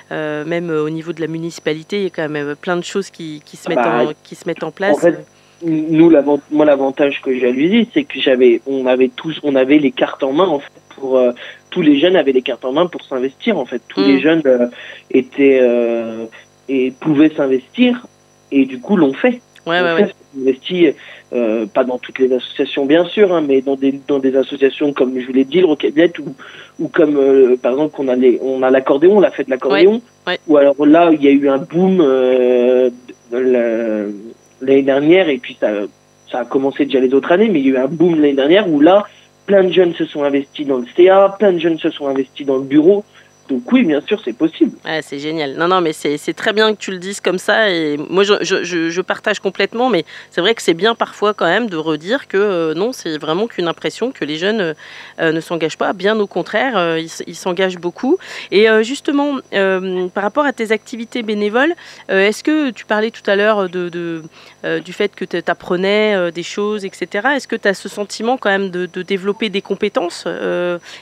même 0.09 0.69
au 0.69 0.89
niveau 0.89 1.11
de 1.11 1.19
la 1.19 1.27
municipalité. 1.27 1.97
Il 1.97 2.03
y 2.03 2.07
a 2.07 2.09
quand 2.09 2.29
même 2.29 2.55
plein 2.55 2.77
de 2.77 2.85
choses 2.85 3.09
qui, 3.09 3.41
qui 3.45 3.57
se, 3.57 3.67
mettent 3.67 3.79
bah, 3.79 4.05
en, 4.05 4.13
qui 4.23 4.35
se 4.35 4.47
mettent 4.47 4.63
en 4.63 4.71
place. 4.71 4.95
En 4.95 5.01
fait, 5.01 5.25
nous, 5.63 6.09
l'avant- 6.09 6.39
moi, 6.51 6.65
l'avantage 6.65 7.21
que 7.21 7.33
j'ai 7.37 7.47
à 7.47 7.51
l'usine, 7.51 7.85
c'est 7.93 8.03
que 8.03 8.19
j'avais, 8.19 8.61
on 8.67 8.85
avait 8.85 9.09
tous, 9.09 9.39
on 9.43 9.55
avait 9.55 9.77
les 9.79 9.91
cartes 9.91 10.23
en 10.23 10.31
main, 10.33 10.47
en 10.47 10.59
fait, 10.59 10.71
pour, 10.95 11.17
euh, 11.17 11.31
tous 11.69 11.81
les 11.81 11.99
jeunes 11.99 12.15
avaient 12.15 12.31
les 12.31 12.41
cartes 12.41 12.65
en 12.65 12.71
main 12.71 12.87
pour 12.87 13.03
s'investir, 13.03 13.57
en 13.57 13.65
fait. 13.65 13.81
Tous 13.87 14.01
Mm. 14.01 14.05
les 14.07 14.19
jeunes 14.21 14.41
euh, 14.45 14.67
étaient, 15.11 15.59
euh, 15.61 16.25
et 16.67 16.91
pouvaient 16.99 17.31
s'investir, 17.35 18.05
et 18.51 18.65
du 18.65 18.79
coup, 18.79 18.95
l'ont 18.95 19.13
fait. 19.13 19.41
ouais, 19.67 19.81
ouais, 19.81 19.93
ouais. 19.93 20.09
investi, 20.39 20.87
euh, 21.33 21.65
pas 21.67 21.83
dans 21.83 21.97
toutes 21.99 22.17
les 22.19 22.31
associations, 22.33 22.85
bien 22.85 23.05
sûr, 23.05 23.33
hein, 23.33 23.43
mais 23.47 23.61
dans 23.61 23.75
des, 23.75 23.99
dans 24.07 24.19
des 24.19 24.35
associations 24.35 24.93
comme, 24.93 25.19
je 25.19 25.25
vous 25.27 25.33
l'ai 25.33 25.43
dit, 25.43 25.59
le 25.59 25.65
Roquette 25.67 26.17
ou, 26.19 26.33
ou 26.79 26.87
comme, 26.87 27.17
euh, 27.17 27.55
par 27.61 27.73
exemple, 27.73 27.95
on 27.99 28.07
a 28.07 28.15
les, 28.15 28.39
on 28.41 28.63
a 28.63 28.69
l'accordéon, 28.71 29.17
on 29.17 29.23
a 29.23 29.29
fait 29.31 29.43
de 29.43 29.49
l'accordéon. 29.51 30.01
ouais. 30.27 30.39
Ou 30.47 30.57
alors 30.57 30.75
là, 30.85 31.11
il 31.11 31.21
y 31.23 31.27
a 31.27 31.31
eu 31.31 31.49
un 31.49 31.57
boom, 31.57 31.99
euh, 32.01 32.89
de 33.31 33.37
la- 33.37 34.05
l'année 34.61 34.83
dernière, 34.83 35.29
et 35.29 35.37
puis 35.37 35.57
ça, 35.59 35.69
ça 36.31 36.39
a 36.39 36.45
commencé 36.45 36.85
déjà 36.85 36.99
les 36.99 37.13
autres 37.13 37.31
années, 37.31 37.49
mais 37.49 37.59
il 37.59 37.67
y 37.67 37.69
a 37.69 37.73
eu 37.73 37.77
un 37.77 37.87
boom 37.87 38.15
l'année 38.15 38.33
dernière 38.33 38.69
où 38.69 38.79
là, 38.79 39.05
plein 39.45 39.63
de 39.63 39.71
jeunes 39.71 39.93
se 39.95 40.05
sont 40.05 40.23
investis 40.23 40.67
dans 40.67 40.77
le 40.77 40.85
CA, 40.95 41.35
plein 41.37 41.53
de 41.53 41.59
jeunes 41.59 41.79
se 41.79 41.89
sont 41.89 42.07
investis 42.07 42.45
dans 42.45 42.57
le 42.57 42.63
bureau. 42.63 43.03
Donc 43.49 43.71
oui, 43.71 43.83
bien 43.83 44.01
sûr, 44.01 44.21
c'est 44.23 44.33
possible. 44.33 44.77
C'est 45.01 45.17
génial. 45.17 45.55
Non, 45.55 45.67
non, 45.67 45.81
mais 45.81 45.93
c'est 45.93 46.33
très 46.33 46.53
bien 46.53 46.73
que 46.73 46.79
tu 46.79 46.91
le 46.91 46.99
dises 46.99 47.19
comme 47.19 47.39
ça. 47.39 47.65
Moi, 48.09 48.23
je, 48.23 49.01
partage 49.01 49.39
complètement. 49.39 49.89
Mais 49.89 50.05
c'est 50.29 50.41
vrai 50.41 50.53
que 50.53 50.61
c'est 50.61 50.75
bien 50.75 50.93
parfois 50.93 51.33
quand 51.33 51.47
même 51.47 51.67
de 51.67 51.77
redire 51.77 52.27
que 52.27 52.37
euh, 52.37 52.73
non, 52.75 52.93
c'est 52.93 53.17
vraiment 53.17 53.47
qu'une 53.47 53.67
impression 53.67 54.11
que 54.11 54.23
les 54.23 54.37
jeunes 54.37 54.61
euh, 54.61 54.73
euh, 55.19 55.31
ne 55.31 55.39
s'engagent 55.39 55.77
pas. 55.77 55.93
Bien 55.93 56.19
au 56.19 56.27
contraire, 56.27 56.97
ils 56.99 57.35
s'engagent 57.35 57.79
beaucoup. 57.79 58.17
Et 58.51 58.67
justement, 58.83 59.39
par 60.13 60.23
rapport 60.23 60.45
à 60.45 60.53
tes 60.53 60.71
activités 60.71 61.23
bénévoles, 61.23 61.73
est-ce 62.07 62.43
que 62.43 62.69
tu 62.69 62.85
parlais 62.85 63.11
tout 63.11 63.27
à 63.29 63.35
l'heure 63.35 63.69
du 63.69 64.93
fait 64.93 65.15
que 65.15 65.25
tu 65.25 65.37
apprenais 65.47 66.31
des 66.31 66.43
choses, 66.43 66.85
etc. 66.85 67.29
Est-ce 67.35 67.47
que 67.47 67.55
tu 67.55 67.67
as 67.67 67.73
ce 67.73 67.89
sentiment 67.89 68.37
quand 68.37 68.49
même 68.49 68.69
de, 68.69 68.85
développer 69.01 69.49
des 69.49 69.61
compétences 69.61 70.25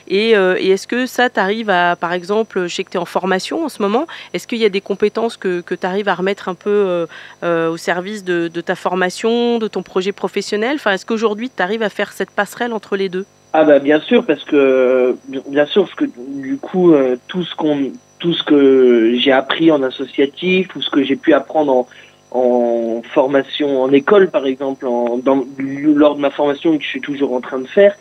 et, 0.07 0.31
et 0.31 0.69
est-ce 0.69 0.88
que 0.88 1.05
ça 1.05 1.29
t'arrive 1.29 1.69
à, 1.69 1.95
par 1.95 2.13
exemple, 2.13 2.37
je 2.56 2.67
sais 2.67 2.84
que 2.84 2.91
tu 2.91 2.97
es 2.97 3.00
en 3.00 3.06
formation 3.06 3.63
en 3.63 3.69
ce 3.69 3.82
moment, 3.82 4.06
est-ce 4.34 4.47
qu'il 4.47 4.60
y 4.60 4.65
a 4.65 4.69
des 4.69 4.82
compétences 4.82 5.38
que, 5.38 5.62
tu 5.62 5.86
arrives 5.86 6.10
à 6.10 6.15
remettre 6.15 6.50
un 6.50 6.56
peu 6.56 6.69
euh, 6.69 7.06
euh, 7.43 7.69
au 7.69 7.78
service 7.78 8.23
de, 8.23 8.47
ta 8.62 8.76
formation, 8.76 9.60
de 9.60 9.67
ton 9.67 9.84
projet 9.84 10.12
professionnel? 10.12 10.76
Enfin, 10.76 10.91
est-ce 10.91 11.06
qu'aujourd'hui 11.06 11.50
tu 11.56 11.62
arrives 11.62 11.84
à 11.84 11.89
faire 11.89 12.12
cette 12.12 12.32
passerelle 12.32 12.73
entre 12.73 12.95
les 12.95 13.10
deux? 13.10 13.26
Ah 13.54 13.63
bah 13.63 13.80
bien 13.80 14.00
sûr, 14.02 14.26
parce 14.26 14.43
que 14.43 15.15
bien 15.28 15.65
sûr, 15.65 15.84
parce 15.86 15.95
que 15.95 16.06
du 16.06 16.58
coup, 16.58 16.93
euh, 16.93 17.15
tout 17.28 17.43
ce 17.43 17.56
qu'on, 17.56 17.91
tout 18.19 18.34
ce 18.34 18.43
que 18.43 19.15
j'ai 19.17 19.32
appris 19.32 19.71
en 19.71 19.82
associatif 19.84 20.76
ou 20.76 20.82
ce 20.82 20.89
que 20.89 21.04
j'ai 21.04 21.15
pu 21.15 21.34
apprendre 21.34 21.88
en, 22.32 23.02
formation 23.13 23.82
en 23.82 23.91
école, 23.91 24.30
par 24.30 24.45
exemple, 24.45 24.86
lors 24.86 26.15
de 26.15 26.19
ma 26.19 26.30
formation 26.30 26.78
que 26.78 26.84
je 26.84 26.89
suis 26.89 27.02
toujours 27.02 27.34
en 27.34 27.41
train 27.41 27.58
de 27.60 27.67
faire, 27.67 27.95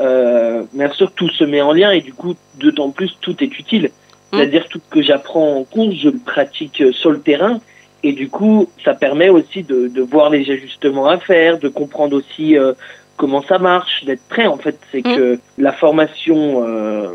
euh, 0.00 0.62
bien 0.72 0.90
sûr, 0.92 1.12
tout 1.12 1.28
se 1.28 1.44
met 1.44 1.60
en 1.60 1.72
lien 1.72 1.90
et 1.90 2.00
du 2.00 2.12
coup, 2.12 2.34
d'autant 2.58 2.90
plus, 2.90 3.16
tout 3.20 3.36
est 3.42 3.58
utile. 3.58 3.90
C'est-à-dire 4.32 4.68
tout 4.68 4.78
ce 4.78 4.94
que 4.94 5.02
j'apprends 5.02 5.56
en 5.56 5.64
cours, 5.64 5.92
je 5.92 6.08
le 6.08 6.18
pratique 6.18 6.80
euh, 6.80 6.92
sur 6.92 7.10
le 7.10 7.20
terrain. 7.20 7.60
Et 8.02 8.12
du 8.12 8.28
coup, 8.30 8.68
ça 8.84 8.94
permet 8.94 9.28
aussi 9.28 9.62
de, 9.62 9.88
de 9.88 10.00
voir 10.00 10.30
les 10.30 10.50
ajustements 10.50 11.08
à 11.08 11.18
faire, 11.18 11.58
de 11.58 11.68
comprendre 11.68 12.16
aussi 12.16 12.56
euh, 12.56 12.72
comment 13.16 13.42
ça 13.42 13.58
marche, 13.58 14.04
d'être 14.04 14.22
prêt. 14.28 14.46
En 14.46 14.56
fait, 14.56 14.78
c'est 14.90 15.04
Mm. 15.04 15.16
que 15.16 15.38
la 15.58 15.72
formation 15.72 16.64
euh, 16.66 17.08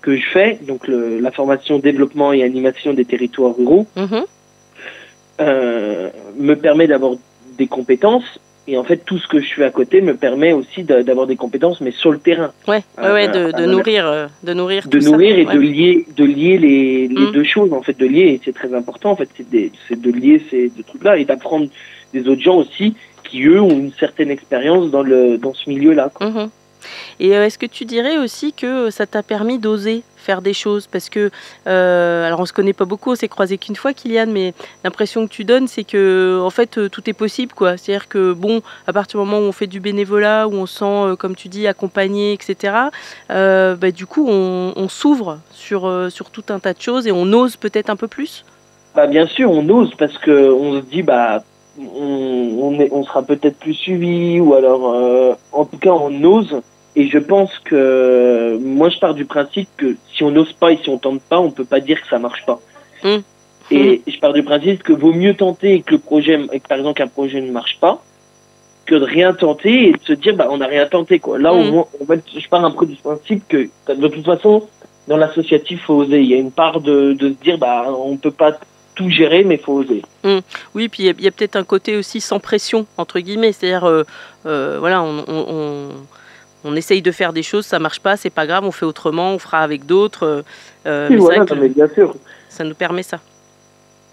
que 0.00 0.16
je 0.16 0.26
fais, 0.30 0.58
donc 0.62 0.86
le, 0.86 1.18
la 1.18 1.30
formation 1.30 1.78
développement 1.78 2.32
et 2.32 2.42
animation 2.42 2.94
des 2.94 3.04
territoires 3.04 3.54
ruraux, 3.56 3.86
euh, 5.40 6.10
me 6.38 6.54
permet 6.54 6.86
d'avoir 6.86 7.12
des 7.58 7.66
compétences. 7.66 8.38
Et 8.66 8.78
en 8.78 8.84
fait, 8.84 8.98
tout 9.04 9.18
ce 9.18 9.28
que 9.28 9.40
je 9.40 9.52
fais 9.54 9.64
à 9.64 9.70
côté 9.70 10.00
me 10.00 10.14
permet 10.16 10.52
aussi 10.52 10.84
d'a- 10.84 11.02
d'avoir 11.02 11.26
des 11.26 11.36
compétences, 11.36 11.82
mais 11.82 11.90
sur 11.90 12.10
le 12.10 12.18
terrain, 12.18 12.50
Ouais, 12.66 12.82
ouais, 12.98 13.12
ouais, 13.12 13.28
de, 13.28 13.38
Euh, 13.38 13.52
de 13.52 13.62
euh, 13.62 13.66
nourrir, 13.66 14.06
euh, 14.06 14.26
de 14.42 14.54
nourrir, 14.54 14.84
de 14.86 14.90
tout 14.90 15.00
ça. 15.02 15.10
nourrir 15.10 15.38
et 15.38 15.44
Ouais. 15.44 15.54
de 15.54 15.60
lier, 15.60 16.06
de 16.16 16.24
lier 16.24 16.56
les, 16.58 17.08
les 17.08 17.26
Mm. 17.26 17.32
deux 17.32 17.44
choses. 17.44 17.72
En 17.74 17.82
fait, 17.82 17.98
de 17.98 18.06
lier, 18.06 18.22
et 18.22 18.40
c'est 18.42 18.54
très 18.54 18.72
important. 18.72 19.10
En 19.10 19.16
fait, 19.16 19.28
c'est 19.36 19.48
des- 19.50 19.70
c'est 19.86 20.00
de 20.00 20.10
lier 20.10 20.42
ces 20.50 20.70
deux 20.70 20.82
trucs-là 20.82 21.18
et 21.18 21.26
d'apprendre 21.26 21.68
des 22.14 22.26
autres 22.26 22.40
gens 22.40 22.56
aussi 22.56 22.94
qui 23.22 23.44
eux 23.44 23.60
ont 23.60 23.68
une 23.70 23.92
certaine 23.92 24.30
expérience 24.30 24.90
dans 24.90 25.02
le 25.02 25.36
dans 25.36 25.52
ce 25.52 25.68
milieu-là. 25.68 26.10
quoi. 26.14 26.30
Et 27.20 27.36
euh, 27.36 27.46
est-ce 27.46 27.58
que 27.58 27.66
tu 27.66 27.84
dirais 27.84 28.18
aussi 28.18 28.52
que 28.52 28.90
ça 28.90 29.06
t'a 29.06 29.22
permis 29.22 29.58
d'oser 29.58 30.02
faire 30.16 30.42
des 30.42 30.54
choses? 30.54 30.86
Parce 30.86 31.08
que, 31.10 31.30
euh, 31.66 32.26
alors 32.26 32.40
on 32.40 32.46
se 32.46 32.52
connaît 32.52 32.72
pas 32.72 32.84
beaucoup, 32.84 33.12
on 33.12 33.14
s'est 33.14 33.28
croisé 33.28 33.58
qu'une 33.58 33.76
fois, 33.76 33.92
Kylian, 33.92 34.26
mais 34.28 34.54
l'impression 34.82 35.26
que 35.26 35.32
tu 35.32 35.44
donnes, 35.44 35.68
c'est 35.68 35.84
que 35.84 36.40
en 36.42 36.50
fait 36.50 36.78
euh, 36.78 36.88
tout 36.88 37.08
est 37.08 37.14
possible, 37.14 37.52
quoi. 37.52 37.76
C'est-à-dire 37.76 38.08
que 38.08 38.32
bon, 38.32 38.62
à 38.86 38.92
partir 38.92 39.20
du 39.20 39.26
moment 39.26 39.38
où 39.38 39.48
on 39.48 39.52
fait 39.52 39.66
du 39.66 39.80
bénévolat, 39.80 40.48
où 40.48 40.54
on 40.54 40.66
se 40.66 40.78
sent, 40.78 40.84
euh, 40.84 41.16
comme 41.16 41.34
tu 41.34 41.48
dis, 41.48 41.66
accompagné, 41.66 42.32
etc. 42.32 42.74
euh, 43.30 43.76
bah, 43.76 43.90
du 43.90 44.06
coup, 44.06 44.26
on, 44.28 44.88
s'ouvre 44.88 45.38
sur 45.50 45.86
euh, 45.86 46.08
tout 46.32 46.44
un 46.50 46.58
tas 46.58 46.74
de 46.74 46.80
choses 46.80 47.06
et 47.06 47.12
on 47.12 47.32
ose 47.32 47.56
peut-être 47.56 47.90
un 47.90 47.96
peu 47.96 48.08
plus? 48.08 48.44
Bah 48.94 49.06
bien 49.06 49.26
sûr, 49.26 49.50
on 49.50 49.68
ose 49.70 49.92
parce 49.98 50.16
que 50.18 50.52
on 50.52 50.80
se 50.80 50.84
dit 50.84 51.02
bah 51.02 51.42
on 51.78 53.02
sera 53.04 53.22
peut-être 53.22 53.58
plus 53.58 53.74
suivi 53.74 54.38
ou 54.38 54.54
alors 54.54 54.94
euh, 54.94 55.34
en 55.52 55.64
tout 55.64 55.78
cas 55.78 55.90
on 55.90 56.22
ose. 56.22 56.60
Et 56.96 57.08
je 57.08 57.18
pense 57.18 57.50
que 57.64 58.56
moi 58.62 58.88
je 58.88 58.98
pars 58.98 59.14
du 59.14 59.24
principe 59.24 59.68
que 59.76 59.96
si 60.12 60.22
on 60.22 60.30
n'ose 60.30 60.52
pas 60.52 60.72
et 60.72 60.78
si 60.82 60.88
on 60.88 60.98
tente 60.98 61.20
pas, 61.22 61.40
on 61.40 61.50
peut 61.50 61.64
pas 61.64 61.80
dire 61.80 62.00
que 62.00 62.08
ça 62.08 62.18
marche 62.18 62.44
pas. 62.46 62.60
Mm. 63.02 63.16
Et 63.70 64.02
je 64.06 64.18
pars 64.20 64.32
du 64.32 64.42
principe 64.42 64.82
que 64.82 64.92
vaut 64.92 65.12
mieux 65.12 65.34
tenter 65.34 65.74
et 65.74 65.80
que 65.82 65.92
le 65.92 65.98
projet, 65.98 66.38
et 66.52 66.60
que 66.60 66.68
par 66.68 66.78
exemple 66.78 66.98
qu'un 66.98 67.08
projet 67.08 67.40
ne 67.40 67.50
marche 67.50 67.78
pas, 67.80 68.02
que 68.86 68.94
de 68.94 69.04
rien 69.04 69.32
tenter 69.32 69.88
et 69.88 69.92
de 69.92 69.98
se 70.04 70.12
dire 70.12 70.36
bah 70.36 70.48
on 70.50 70.58
n'a 70.58 70.66
rien 70.66 70.86
tenté 70.86 71.18
quoi. 71.18 71.38
Là 71.38 71.52
Mm. 71.52 71.78
en 71.78 72.06
fait, 72.06 72.22
je 72.38 72.48
pars 72.48 72.64
un 72.64 72.70
peu 72.70 72.86
du 72.86 72.96
principe 72.96 73.42
que 73.48 73.68
de 73.88 74.08
toute 74.08 74.24
façon 74.24 74.68
dans 75.08 75.16
l'associatif 75.16 75.82
faut 75.86 75.94
oser. 75.94 76.20
Il 76.20 76.28
y 76.30 76.34
a 76.34 76.38
une 76.38 76.52
part 76.52 76.80
de, 76.80 77.12
de 77.14 77.30
se 77.30 77.34
dire 77.42 77.58
bah 77.58 77.86
on 77.88 78.16
peut 78.16 78.30
pas 78.30 78.52
tout 78.94 79.10
gérer 79.10 79.42
mais 79.42 79.56
faut 79.56 79.72
oser. 79.74 80.02
Oui, 80.74 80.88
puis 80.88 81.02
il 81.02 81.20
y 81.24 81.26
a- 81.26 81.30
peut-être 81.32 81.56
un 81.56 81.64
côté 81.64 81.96
aussi 81.96 82.20
sans 82.20 82.38
pression, 82.38 82.86
entre 82.96 83.18
guillemets. 83.18 83.50
C'est-à-dire, 83.52 83.84
euh, 83.88 84.04
euh, 84.46 84.76
voilà, 84.78 85.02
on, 85.02 85.24
on, 85.26 85.44
on- 85.48 85.88
on 86.64 86.74
essaye 86.76 87.02
de 87.02 87.12
faire 87.12 87.32
des 87.32 87.42
choses, 87.42 87.66
ça 87.66 87.78
marche 87.78 88.00
pas, 88.00 88.16
c'est 88.16 88.30
pas 88.30 88.46
grave, 88.46 88.64
on 88.64 88.72
fait 88.72 88.86
autrement, 88.86 89.32
on 89.34 89.38
fera 89.38 89.58
avec 89.60 89.86
d'autres. 89.86 90.24
euh, 90.24 90.42
euh, 90.86 91.08
Oui, 91.08 91.14
mais 91.16 91.20
voilà, 91.20 91.44
non, 91.44 91.56
mais 91.60 91.68
bien 91.68 91.88
sûr, 91.88 92.14
ça 92.48 92.64
nous 92.64 92.74
permet 92.74 93.02
ça. 93.02 93.20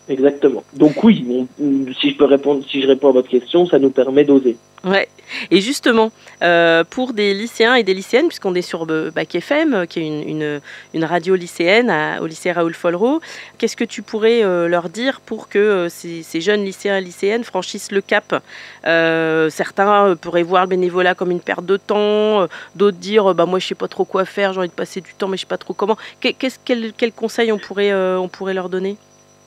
exactement. 0.09 0.63
Donc 0.73 1.03
oui, 1.03 1.47
on- 1.61 1.93
si 1.99 2.11
je 2.11 2.17
peux 2.17 2.25
répondre, 2.25 2.63
si 2.69 2.81
je 2.81 2.87
réponds 2.87 3.09
à 3.09 3.13
votre 3.13 3.29
question, 3.29 3.65
ça 3.65 3.79
nous 3.79 3.89
permet 3.91 4.23
d'oser. 4.25 4.57
Ouais. 4.83 5.07
Et 5.51 5.61
justement, 5.61 6.11
euh, 6.41 6.83
pour 6.83 7.13
des 7.13 7.33
lycéens 7.33 7.75
et 7.75 7.83
des 7.83 7.93
lycéennes, 7.93 8.27
puisqu'on 8.27 8.55
est 8.55 8.63
sur 8.63 8.87
euh, 8.89 9.11
Bac 9.11 9.35
FM, 9.35 9.73
euh, 9.73 9.85
qui 9.85 9.99
est 9.99 10.07
une, 10.07 10.59
une, 10.93 11.05
radio 11.05 11.35
lycéenne 11.35 11.93
au 12.19 12.25
lycée 12.25 12.51
Raoul 12.51 12.73
Follereau, 12.73 13.21
qu'est-ce 13.57 13.77
que 13.77 13.83
tu 13.83 14.01
pourrais 14.01 14.41
leur 14.67 14.89
dire 14.89 15.21
pour 15.21 15.49
que 15.49 15.87
ces, 15.89 16.41
jeunes 16.41 16.63
lycéens 16.63 16.97
et 16.97 17.01
lycéennes 17.01 17.43
franchissent 17.43 17.91
le 17.91 18.01
cap? 18.01 18.41
Certains 18.83 20.15
pourraient 20.15 20.43
voir 20.43 20.63
le 20.63 20.69
bénévolat 20.69 21.15
comme 21.15 21.31
une 21.31 21.41
perte 21.41 21.65
de 21.65 21.77
temps, 21.77 22.47
d'autres 22.75 22.97
dire 22.97 23.33
bah, 23.35 23.45
moi 23.45 23.59
je 23.59 23.67
sais 23.67 23.75
pas 23.75 23.87
trop 23.87 24.05
quoi 24.05 24.25
faire, 24.25 24.53
j'ai 24.53 24.59
envie 24.59 24.69
de 24.69 24.73
passer 24.73 25.01
du 25.01 25.13
temps, 25.13 25.27
mais 25.27 25.37
je 25.37 25.41
sais 25.41 25.47
pas 25.47 25.57
trop 25.57 25.73
comment. 25.73 25.97
Qu'est-ce, 26.19 26.57
quel, 26.63 27.11
conseil 27.13 27.51
on 27.51 27.59
pourrait, 27.59 27.93
on 27.93 28.27
pourrait 28.27 28.53
leur 28.53 28.69
donner? 28.69 28.97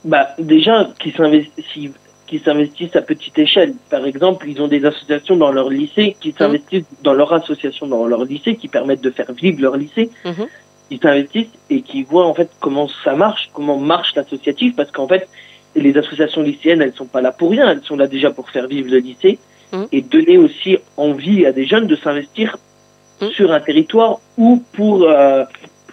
Bah 0.05 0.28
déjà, 0.39 0.91
qu'ils 0.99 1.14
s'investissent, 1.14 1.93
qui 2.27 2.39
s'investissent 2.39 2.97
à 2.97 3.03
petite 3.03 3.39
échelle. 3.39 3.75
Par 3.91 4.05
exemple, 4.07 4.47
ils 4.49 4.61
ont 4.62 4.68
des 4.68 4.85
associations 4.85 5.37
dans 5.37 5.53
leur 5.53 5.68
lycée 5.70 6.16
qui 6.20 6.33
s'investissent 6.33 6.85
dans 7.03 7.12
leur 7.14 7.33
association 7.33 7.87
dans 7.87 8.07
leur 8.07 8.25
lycée 8.25 8.57
qui 8.57 8.68
permettent 8.68 9.03
de 9.03 9.11
faire 9.11 9.33
vivre 9.33 9.61
leur 9.61 9.77
lycée. 9.77 10.11
Mhm. 10.25 10.47
Ils 10.91 11.01
s'investissent 11.01 11.53
et 11.70 11.83
qui 11.83 12.03
voient 12.03 12.27
en 12.27 12.35
fait 12.35 12.51
comment 12.61 12.89
ça 13.05 13.14
marche, 13.14 13.51
comment 13.53 13.79
marche 13.79 14.14
l'associatif, 14.16 14.75
parce 14.77 14.91
qu'en 14.91 15.09
fait, 15.09 15.29
les 15.77 15.97
associations 15.97 16.43
lycéennes, 16.43 16.83
elles 16.83 16.95
sont 16.95 17.07
pas 17.07 17.20
là 17.20 17.33
pour 17.33 17.51
rien, 17.51 17.68
elles 17.70 17.83
sont 17.83 17.97
là 17.97 18.07
déjà 18.07 18.31
pour 18.31 18.49
faire 18.51 18.66
vivre 18.68 18.91
le 18.91 18.99
lycée 18.99 19.39
Mhm. 19.72 19.87
et 19.93 20.03
donner 20.03 20.39
aussi 20.39 20.79
envie 20.97 21.47
à 21.47 21.53
des 21.53 21.66
jeunes 21.66 21.87
de 21.87 21.97
s'investir 21.97 22.57
Mhm. 23.20 23.31
sur 23.31 23.53
un 23.53 23.61
territoire 23.61 24.18
ou 24.39 24.62
pour 24.72 25.05
euh, 25.05 25.45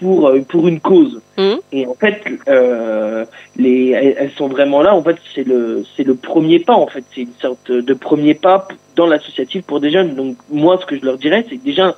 pour 0.01 0.27
euh, 0.27 0.41
pour 0.41 0.67
une 0.67 0.79
cause. 0.79 1.21
Mhm. 1.37 1.59
Et 1.71 1.85
en 1.85 1.93
fait, 1.93 2.21
euh, 2.47 3.25
les 3.55 3.89
elles, 3.91 4.31
sont 4.37 4.47
vraiment 4.47 4.81
là. 4.81 4.95
En 4.95 5.03
fait, 5.03 5.17
c'est 5.33 5.45
le 5.47 5.85
c'est 5.95 6.03
le 6.03 6.15
premier 6.15 6.59
pas. 6.59 6.73
En 6.73 6.87
fait, 6.87 7.03
c'est 7.13 7.21
une 7.21 7.37
sorte 7.39 7.71
de 7.71 7.93
premier 7.93 8.33
pas 8.33 8.67
dans 8.95 9.07
l'associatif 9.07 9.63
pour 9.63 9.79
des 9.79 9.91
jeunes. 9.91 10.15
Donc 10.15 10.35
moi, 10.49 10.77
ce 10.81 10.85
que 10.85 10.97
je 10.99 11.05
leur 11.05 11.17
dirais, 11.17 11.45
c'est 11.49 11.63
déjà 11.63 11.95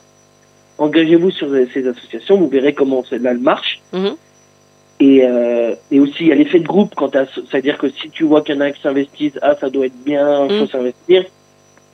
engagez-vous 0.78 1.32
sur 1.32 1.48
ces 1.74 1.88
associations. 1.88 2.38
Vous 2.38 2.48
verrez 2.50 2.74
comment 2.74 3.04
celle-là 3.04 3.32
elle 3.32 3.38
marche. 3.40 3.80
Mhm. 3.94 4.16
Et, 5.00 5.22
euh, 5.24 5.76
et 5.92 6.00
aussi, 6.00 6.18
il 6.22 6.28
y 6.28 6.32
a 6.32 6.36
l'effet 6.36 6.60
de 6.60 6.68
groupe. 6.68 6.94
quand 6.96 7.12
C'est-à-dire 7.50 7.78
que 7.78 7.90
si 7.90 8.10
tu 8.10 8.24
vois 8.24 8.42
qu'il 8.42 8.56
y 8.56 8.58
en 8.58 8.62
a 8.62 8.72
qui 8.72 8.82
s'investissent, 8.82 9.40
ah, 9.42 9.56
ça 9.60 9.70
doit 9.70 9.88
être 9.88 10.04
bien, 10.06 10.46
il 10.46 10.58
faut 10.60 10.66
Mm. 10.66 10.68
s'investir. 10.68 11.26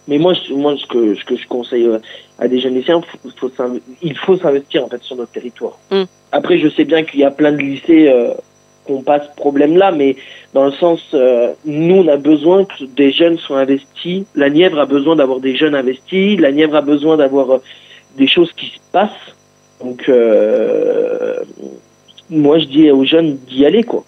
Mais 0.07 0.17
moi, 0.17 0.33
je- 0.33 0.53
moi 0.53 0.75
ce, 0.77 0.85
que, 0.87 1.15
ce 1.15 1.23
que 1.25 1.35
je 1.35 1.47
conseille 1.47 1.85
euh, 1.85 1.99
à 2.39 2.47
des 2.47 2.59
jeunes 2.59 2.75
lycéens, 2.75 3.01
faut, 3.01 3.29
faut 3.37 3.49
s'inv- 3.49 3.81
il 4.01 4.17
faut 4.17 4.37
s'investir 4.37 4.83
en 4.85 4.87
fait 4.89 5.03
sur 5.03 5.15
notre 5.15 5.31
territoire. 5.31 5.77
Mm. 5.91 6.03
Après, 6.31 6.57
je 6.59 6.67
sais 6.69 6.85
bien 6.85 7.03
qu'il 7.03 7.19
y 7.19 7.23
a 7.23 7.31
plein 7.31 7.51
de 7.51 7.57
lycées 7.57 8.07
euh, 8.09 8.33
qui 8.85 8.93
n'ont 8.93 9.01
pas 9.03 9.19
ce 9.19 9.27
problème-là, 9.35 9.91
mais 9.91 10.15
dans 10.53 10.65
le 10.65 10.71
sens, 10.71 10.99
euh, 11.13 11.53
nous, 11.65 11.97
on 11.97 12.07
a 12.07 12.17
besoin 12.17 12.65
que 12.65 12.85
des 12.85 13.11
jeunes 13.11 13.37
soient 13.37 13.59
investis. 13.59 14.23
La 14.35 14.49
Nièvre 14.49 14.79
a 14.79 14.85
besoin 14.85 15.15
d'avoir 15.15 15.39
des 15.39 15.55
jeunes 15.55 15.75
investis. 15.75 16.39
La 16.39 16.51
Nièvre 16.51 16.75
a 16.75 16.81
besoin 16.81 17.17
d'avoir 17.17 17.51
euh, 17.51 17.57
des 18.17 18.27
choses 18.27 18.51
qui 18.53 18.67
se 18.67 18.79
passent. 18.91 19.11
Donc, 19.83 20.09
moi, 22.29 22.59
je 22.59 22.65
dis 22.65 22.91
aux 22.91 23.05
jeunes 23.05 23.37
d'y 23.47 23.65
aller, 23.65 23.83
quoi. 23.83 24.03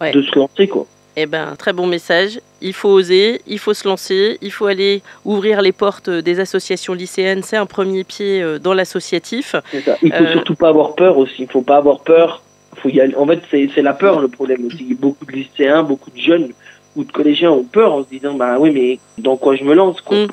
Ouais. 0.00 0.12
De 0.12 0.22
se 0.22 0.38
lancer, 0.38 0.66
quoi. 0.68 0.86
Eh 1.18 1.24
ben, 1.26 1.56
très 1.56 1.72
bon 1.72 1.86
message. 1.86 2.40
Il 2.60 2.74
faut 2.74 2.90
oser, 2.90 3.40
il 3.46 3.58
faut 3.58 3.72
se 3.72 3.88
lancer, 3.88 4.36
il 4.42 4.52
faut 4.52 4.66
aller 4.66 5.02
ouvrir 5.24 5.62
les 5.62 5.72
portes 5.72 6.10
des 6.10 6.40
associations 6.40 6.92
lycéennes. 6.92 7.42
C'est 7.42 7.56
un 7.56 7.64
premier 7.66 8.04
pied 8.04 8.42
euh, 8.42 8.58
dans 8.58 8.74
l'associatif. 8.74 9.56
Il 9.72 10.12
faut 10.12 10.22
Euh, 10.24 10.32
surtout 10.32 10.54
pas 10.54 10.68
avoir 10.68 10.94
peur 10.94 11.16
aussi. 11.16 11.42
Il 11.44 11.48
faut 11.48 11.62
pas 11.62 11.78
avoir 11.78 12.00
peur. 12.00 12.42
Faut 12.76 12.90
y 12.90 13.00
aller. 13.00 13.14
En 13.16 13.26
fait, 13.26 13.40
c'est 13.50 13.70
c'est 13.74 13.80
la 13.82 13.94
peur 13.94 14.20
le 14.20 14.28
problème 14.28 14.66
aussi. 14.66 14.94
Beaucoup 14.94 15.24
de 15.24 15.32
lycéens, 15.32 15.82
beaucoup 15.82 16.10
de 16.10 16.18
jeunes 16.18 16.50
ou 16.96 17.04
de 17.04 17.12
collégiens 17.12 17.50
ont 17.50 17.64
peur 17.64 17.92
en 17.94 18.02
se 18.04 18.08
disant 18.10 18.34
bah 18.34 18.56
oui 18.58 18.70
mais 18.70 18.98
dans 19.16 19.36
quoi 19.38 19.56
je 19.56 19.64
me 19.64 19.74
lance 19.74 20.00
quoi. 20.02 20.18
Mm. 20.18 20.28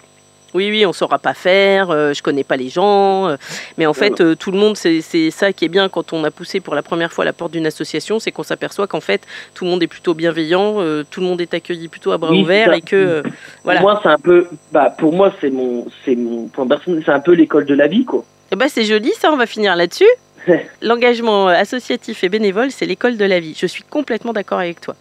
Oui, 0.53 0.69
oui, 0.69 0.85
on 0.85 0.93
saura 0.93 1.19
pas 1.19 1.33
faire, 1.33 1.89
euh, 1.91 2.13
je 2.13 2.21
connais 2.21 2.43
pas 2.43 2.57
les 2.57 2.69
gens. 2.69 3.27
euh, 3.27 3.37
mais 3.77 3.85
en 3.85 3.93
fait, 3.93 4.21
euh, 4.21 4.35
tout 4.35 4.51
le 4.51 4.57
monde, 4.57 4.77
c'est 4.77 5.01
ça 5.31 5.51
qui 5.53 5.65
est 5.65 5.69
bien 5.69 5.89
quand 5.89 6.13
on 6.13 6.23
a 6.23 6.31
poussé 6.31 6.59
pour 6.59 6.75
la 6.75 6.81
première 6.83 7.11
fois 7.11 7.25
la 7.25 7.33
porte 7.33 7.51
d'une 7.53 7.65
association, 7.65 8.19
c'est 8.19 8.31
qu'on 8.31 8.43
s'aperçoit 8.43 8.87
qu'en 8.87 9.01
fait, 9.01 9.21
tout 9.53 9.65
le 9.65 9.71
monde 9.71 9.81
est 9.83 9.87
plutôt 9.87 10.13
bienveillant, 10.13 10.75
euh, 10.79 11.03
tout 11.09 11.21
le 11.21 11.27
monde 11.27 11.41
est 11.41 11.53
accueilli 11.53 11.87
plutôt 11.87 12.11
à 12.11 12.17
bras 12.17 12.31
Oui, 12.31 12.41
ouverts 12.43 12.73
et 12.73 12.81
que. 12.81 13.23
voilà. 13.63 13.79
Pour 13.81 13.89
moi 13.89 13.99
c'est 14.03 14.09
un 14.09 14.19
peu 14.19 14.47
bah 14.71 14.93
pour 14.97 15.13
moi 15.13 15.33
c'est 15.41 15.49
mon 15.49 15.85
c'est 16.05 16.15
mon 16.15 16.47
point 16.47 16.67
personnel 16.67 17.01
c'est 17.05 17.11
un 17.11 17.19
peu 17.19 17.33
l'école 17.33 17.65
de 17.65 17.73
la 17.73 17.87
vie 17.87 18.05
quoi. 18.05 18.23
Ben, 18.55 18.69
c'est 18.69 18.83
joli, 18.83 19.11
ça, 19.19 19.31
on 19.31 19.37
va 19.37 19.47
finir 19.47 19.75
là-dessus. 19.75 20.05
L'engagement 20.81 21.47
associatif 21.47 22.23
et 22.23 22.29
bénévole, 22.29 22.69
c'est 22.69 22.85
l'école 22.85 23.17
de 23.17 23.25
la 23.25 23.39
vie. 23.39 23.57
Je 23.59 23.65
suis 23.65 23.83
complètement 23.83 24.31
d'accord 24.33 24.59
avec 24.59 24.79
toi. 24.79 24.95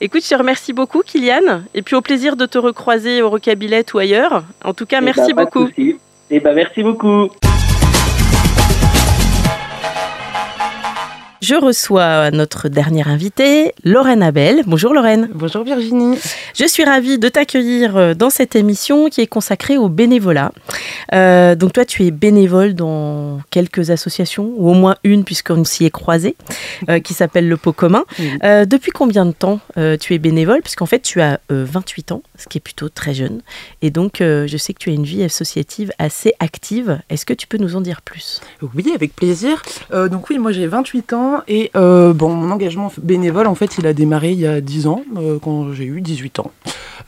Écoute, 0.00 0.22
je 0.24 0.28
te 0.28 0.34
remercie 0.34 0.72
beaucoup, 0.72 1.02
Kylian, 1.02 1.62
et 1.74 1.82
puis 1.82 1.94
au 1.96 2.00
plaisir 2.00 2.36
de 2.36 2.46
te 2.46 2.58
recroiser 2.58 3.22
au 3.22 3.30
Rocabillette 3.30 3.94
ou 3.94 3.98
ailleurs. 3.98 4.44
En 4.64 4.74
tout 4.74 4.86
cas, 4.86 4.98
Eh 5.00 5.04
merci 5.04 5.32
bah, 5.32 5.44
beaucoup. 5.44 5.68
souci. 5.68 5.96
Eh 6.30 6.40
ben 6.40 6.54
merci 6.54 6.82
beaucoup. 6.82 7.28
Je 11.44 11.56
reçois 11.56 12.30
notre 12.30 12.70
dernière 12.70 13.08
invitée, 13.08 13.74
Lorraine 13.84 14.22
Abel. 14.22 14.62
Bonjour 14.66 14.94
Lorraine. 14.94 15.28
Bonjour 15.34 15.62
Virginie. 15.62 16.16
Je 16.58 16.66
suis 16.66 16.84
ravie 16.84 17.18
de 17.18 17.28
t'accueillir 17.28 17.98
euh, 17.98 18.14
dans 18.14 18.30
cette 18.30 18.56
émission 18.56 19.10
qui 19.10 19.20
est 19.20 19.26
consacrée 19.26 19.76
au 19.76 19.90
bénévolat. 19.90 20.52
Euh, 21.12 21.54
donc 21.54 21.74
toi, 21.74 21.84
tu 21.84 22.06
es 22.06 22.10
bénévole 22.10 22.72
dans 22.72 23.40
quelques 23.50 23.90
associations, 23.90 24.54
ou 24.56 24.70
au 24.70 24.72
moins 24.72 24.96
une 25.04 25.24
puisqu'on 25.24 25.64
s'y 25.64 25.84
est 25.84 25.90
croisés, 25.90 26.34
euh, 26.88 27.00
qui 27.00 27.12
s'appelle 27.12 27.46
Le 27.46 27.58
Pot 27.58 27.74
Commun. 27.74 28.04
Euh, 28.42 28.64
depuis 28.64 28.90
combien 28.90 29.26
de 29.26 29.32
temps 29.32 29.60
tu 30.00 30.14
es 30.14 30.18
bénévole? 30.18 30.62
Puisqu'en 30.62 30.86
fait, 30.86 31.00
tu 31.00 31.20
as 31.20 31.40
euh, 31.52 31.66
28 31.68 32.12
ans, 32.12 32.22
ce 32.38 32.48
qui 32.48 32.56
est 32.56 32.60
plutôt 32.62 32.88
très 32.88 33.12
jeune. 33.12 33.42
Et 33.82 33.90
donc, 33.90 34.16
je 34.20 34.56
sais 34.56 34.72
que 34.72 34.78
tu 34.78 34.88
as 34.88 34.94
une 34.94 35.04
vie 35.04 35.22
associative 35.22 35.92
assez 35.98 36.32
active. 36.40 37.00
Est-ce 37.10 37.26
que 37.26 37.34
tu 37.34 37.46
peux 37.46 37.58
nous 37.58 37.76
en 37.76 37.82
dire 37.82 38.00
plus? 38.00 38.40
Oui, 38.74 38.92
avec 38.94 39.14
plaisir. 39.14 39.62
Donc 39.92 40.30
oui, 40.30 40.38
moi 40.38 40.52
j'ai 40.52 40.66
28 40.66 41.12
ans 41.12 41.33
et 41.48 41.70
euh, 41.76 42.12
bon, 42.12 42.30
mon 42.30 42.50
engagement 42.50 42.92
bénévole, 43.02 43.46
en 43.46 43.54
fait, 43.54 43.78
il 43.78 43.86
a 43.86 43.92
démarré 43.92 44.32
il 44.32 44.40
y 44.40 44.46
a 44.46 44.60
10 44.60 44.86
ans, 44.86 45.02
euh, 45.16 45.38
quand 45.42 45.72
j'ai 45.72 45.84
eu 45.84 46.00
18 46.00 46.40
ans. 46.40 46.50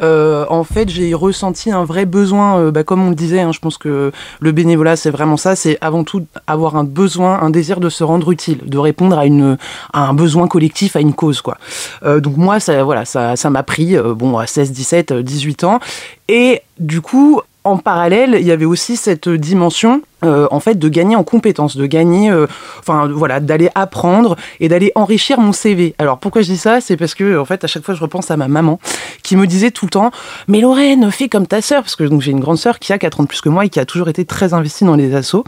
Euh, 0.03 0.45
en 0.51 0.64
fait, 0.64 0.89
j'ai 0.91 1.14
ressenti 1.14 1.70
un 1.70 1.85
vrai 1.85 2.05
besoin, 2.05 2.70
bah, 2.70 2.85
comme 2.85 3.03
on 3.03 3.11
le 3.11 3.14
disait, 3.14 3.41
hein, 3.41 3.53
je 3.53 3.61
pense 3.61 3.79
que 3.79 4.12
le 4.41 4.53
bénévolat, 4.53 4.97
c'est 4.97 5.11
vraiment 5.11 5.37
ça, 5.37 5.57
c'est 5.57 5.79
avant 5.81 6.05
tout 6.05 6.27
avoir 6.47 6.77
un 6.77 6.85
besoin, 6.85 7.41
un 7.41 7.51
désir 7.51 7.81
de 7.81 7.89
se 7.89 8.05
rendre 8.05 8.31
utile, 8.31 8.59
de 8.66 8.79
répondre 8.79 9.18
à, 9.18 10.01
un 10.01 10.14
besoin 10.14 10.49
collectif, 10.49 10.97
à 10.97 11.01
une 11.01 11.14
cause. 11.14 11.41
quoi. 11.41 11.57
Donc 12.03 12.37
moi, 12.37 12.61
ça 12.61 12.85
voilà, 12.85 13.05
ça 13.05 13.51
m'a 13.51 13.62
pris, 13.62 13.97
bon, 13.97 14.37
à 14.39 14.47
16, 14.47 14.72
17, 14.72 15.12
euh, 15.12 15.22
18 15.22 15.64
ans. 15.64 15.81
Et 16.29 16.62
du 16.79 17.01
coup, 17.01 17.41
en 17.64 17.79
parallèle, 17.79 18.37
il 18.39 18.47
y 18.47 18.53
avait 18.53 18.64
aussi 18.64 18.97
cette 18.97 19.29
dimension 19.29 20.03
euh, 20.25 20.47
en 20.51 20.61
fait 20.61 20.79
de 20.79 20.89
gagner 20.89 21.17
en 21.17 21.25
compétences, 21.25 21.77
de 21.77 21.87
gagner, 21.87 22.31
euh, 22.31 22.47
enfin 22.81 23.09
voilà, 23.12 23.41
d'aller 23.41 23.69
apprendre 23.75 24.37
et 24.61 24.69
d'aller 24.69 24.93
enrichir 24.95 25.39
mon 25.41 25.53
CV. 25.53 25.95
Alors 25.99 26.19
pourquoi 26.19 26.43
je 26.43 26.49
dis 26.49 26.57
ça? 26.57 26.81
C'est 26.81 26.97
parce 26.97 27.14
que 27.14 27.39
en 27.39 27.45
fait 27.45 27.64
à 27.64 27.67
chaque 27.67 27.85
fois 27.85 27.95
je 27.95 28.01
repense 28.01 28.31
à 28.31 28.37
ma 28.37 28.49
maman 28.49 28.81
qui 29.23 29.37
me 29.37 29.47
disait 29.47 29.71
tout 29.71 29.87
le 29.87 29.91
temps 29.91 30.11
"Mais 30.49 30.61
Lorraine, 30.61 31.11
fais 31.11 31.29
comme 31.29 31.47
ta 31.47 31.61
sœur" 31.61 31.83
parce 31.83 31.97
que 31.97 32.05
donc 32.05 32.23
j'ai 32.23 32.31
une 32.31 32.41
grande 32.41 32.59
sœur 32.59 32.79
qui 32.79 32.93
a 32.93 32.99
4 32.99 33.21
ans 33.21 33.23
de 33.25 33.29
plus 33.29 33.41
que 33.41 33.49
moi 33.49 33.64
et 33.67 33.69
qui 33.69 33.79
a 33.79 33.85
toujours 33.85 34.09
été 34.09 34.25
très 34.25 34.55
investie 34.55 34.85
dans 34.85 34.97
les 34.97 35.14
assos. 35.14 35.45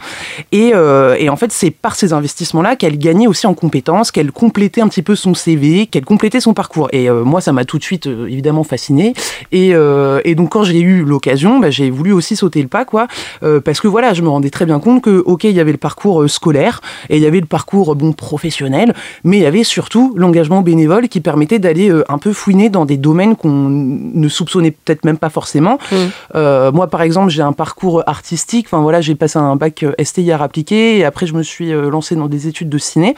Et, 0.51 0.71
euh, 0.75 1.15
et 1.17 1.29
en 1.29 1.35
fait 1.35 1.51
c'est 1.51 1.71
par 1.71 1.95
ces 1.95 2.13
investissements-là 2.13 2.75
qu'elle 2.75 2.97
gagnait 2.97 3.27
aussi 3.27 3.47
en 3.47 3.53
compétences, 3.53 4.11
qu'elle 4.11 4.31
complétait 4.31 4.81
un 4.81 4.87
petit 4.87 5.01
peu 5.01 5.15
son 5.15 5.33
CV, 5.33 5.87
qu'elle 5.87 6.05
complétait 6.05 6.39
son 6.39 6.53
parcours. 6.53 6.89
Et 6.91 7.09
euh, 7.09 7.23
moi 7.23 7.41
ça 7.41 7.53
m'a 7.53 7.65
tout 7.65 7.77
de 7.79 7.83
suite 7.83 8.07
euh, 8.07 8.27
évidemment 8.27 8.63
fasciné. 8.63 9.13
Et, 9.51 9.73
euh, 9.73 10.21
et 10.25 10.35
donc 10.35 10.49
quand 10.49 10.63
j'ai 10.63 10.79
eu 10.79 11.03
l'occasion, 11.03 11.59
bah, 11.59 11.71
j'ai 11.71 11.89
voulu 11.89 12.11
aussi 12.11 12.35
sauter 12.35 12.61
le 12.61 12.67
pas 12.67 12.85
quoi, 12.85 13.07
euh, 13.43 13.59
parce 13.59 13.79
que 13.81 13.87
voilà 13.87 14.13
je 14.13 14.21
me 14.21 14.29
rendais 14.29 14.49
très 14.49 14.58
bien 14.65 14.79
compte 14.79 15.01
que 15.01 15.21
ok 15.25 15.43
il 15.45 15.51
y 15.51 15.59
avait 15.59 15.71
le 15.71 15.77
parcours 15.77 16.23
euh, 16.23 16.27
scolaire 16.27 16.81
et 17.09 17.17
il 17.17 17.23
y 17.23 17.25
avait 17.25 17.39
le 17.39 17.45
parcours 17.45 17.91
euh, 17.91 17.95
bon 17.95 18.13
professionnel, 18.13 18.93
mais 19.23 19.37
il 19.37 19.43
y 19.43 19.45
avait 19.45 19.63
surtout 19.63 20.13
l'engagement 20.15 20.61
bénévole 20.61 21.07
qui 21.07 21.21
permettait 21.21 21.59
d'aller 21.59 21.89
euh, 21.89 22.03
un 22.09 22.17
peu 22.17 22.33
fouiner 22.33 22.69
dans 22.69 22.85
des 22.85 22.97
domaines 22.97 23.35
qu'on 23.35 23.49
ne 23.49 24.27
soupçonnait 24.27 24.71
peut-être 24.71 25.05
même 25.05 25.17
pas 25.17 25.29
forcément. 25.29 25.77
Mm. 25.91 25.95
Euh, 26.35 26.71
moi 26.71 26.87
par 26.87 27.01
exemple 27.01 27.29
j'ai 27.29 27.41
un 27.41 27.53
parcours 27.53 28.03
artistique, 28.07 28.67
enfin 28.67 28.81
voilà 28.81 29.01
j'ai 29.01 29.15
passé 29.15 29.37
un 29.39 29.55
bac 29.55 29.85
STI 30.01 30.31
art 30.31 30.41
appliqué 30.41 30.97
et 30.97 31.05
après 31.05 31.25
je 31.25 31.33
me 31.33 31.43
suis 31.43 31.71
euh, 31.71 31.89
lancé 31.89 32.15
dans 32.15 32.27
des 32.27 32.47
études 32.47 32.69
de 32.69 32.77
ciné 32.77 33.15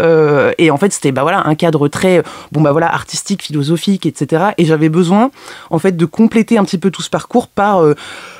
Euh, 0.00 0.52
et 0.58 0.70
en 0.70 0.76
fait 0.76 0.92
c'était 0.92 1.12
bah 1.12 1.22
voilà 1.22 1.46
un 1.46 1.54
cadre 1.54 1.88
très 1.88 2.22
bon 2.52 2.60
bah 2.60 2.72
voilà 2.72 2.92
artistique, 2.92 3.42
philosophique 3.42 4.06
etc. 4.06 4.46
Et 4.58 4.64
j'avais 4.64 4.88
besoin 4.88 5.30
en 5.70 5.78
fait 5.78 5.96
de 5.96 6.04
compléter 6.04 6.58
un 6.58 6.64
petit 6.64 6.78
peu 6.78 6.90
tout 6.90 7.02
ce 7.02 7.10
parcours 7.10 7.48
par 7.48 7.82
euh, 7.82 7.94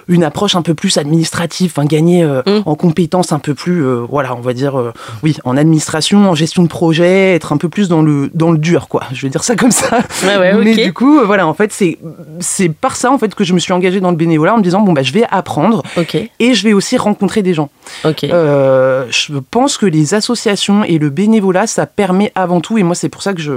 une 0.08 0.24
approche 0.24 0.54
un 0.54 0.62
peu 0.62 0.74
plus 0.74 0.98
administrative, 0.98 1.72
enfin 1.74 1.86
gagner 1.86 2.22
euh, 2.22 2.42
Mm. 2.46 2.60
en 2.66 2.74
compétences 2.74 3.32
un 3.32 3.38
peu 3.38 3.54
plus, 3.54 3.84
euh, 3.84 4.04
voilà, 4.08 4.34
on 4.36 4.40
va 4.40 4.52
dire, 4.52 4.78
euh, 4.78 4.92
oui, 5.22 5.36
en 5.44 5.56
administration, 5.56 6.28
en 6.28 6.34
gestion 6.34 6.62
de 6.62 6.68
projet, 6.68 7.34
être 7.34 7.52
un 7.52 7.56
peu 7.56 7.68
plus 7.68 7.88
dans 7.88 8.02
le 8.02 8.30
dans 8.34 8.52
le 8.52 8.58
dur, 8.58 8.88
quoi. 8.88 9.04
Je 9.12 9.22
vais 9.22 9.30
dire 9.30 9.44
ça 9.44 9.56
comme 9.56 9.70
ça. 9.70 9.98
Ouais, 10.24 10.36
ouais, 10.36 10.54
Mais 10.54 10.74
du 10.74 10.92
coup, 10.92 11.20
euh, 11.20 11.24
voilà, 11.24 11.46
en 11.46 11.54
fait, 11.54 11.72
c'est 11.72 11.98
c'est 12.40 12.68
par 12.68 12.96
ça 12.96 13.10
en 13.10 13.18
fait 13.18 13.34
que 13.34 13.44
je 13.44 13.54
me 13.54 13.58
suis 13.58 13.72
engagée 13.72 14.00
dans 14.00 14.10
le 14.10 14.16
bénévolat 14.16 14.54
en 14.54 14.58
me 14.58 14.62
disant 14.62 14.80
bon 14.80 14.92
bah 14.92 15.02
je 15.02 15.12
vais 15.12 15.24
apprendre 15.30 15.82
Ok, 15.96 16.16
et 16.16 16.54
je 16.54 16.64
vais 16.64 16.72
aussi 16.72 16.96
rencontrer 16.96 17.42
des 17.42 17.54
gens. 17.54 17.70
ok. 18.04 18.24
Euh, 18.24 19.06
je 19.10 19.32
pense 19.50 19.76
que 19.76 19.86
les 19.86 20.14
associations 20.14 20.84
et 20.84 20.98
le 20.98 21.10
bénévolat, 21.10 21.66
ça 21.66 21.86
permet 21.86 22.32
avant 22.34 22.60
tout, 22.60 22.78
et 22.78 22.82
moi 22.82 22.94
c'est 22.94 23.08
pour 23.08 23.22
ça 23.22 23.32
que 23.32 23.40
je, 23.40 23.52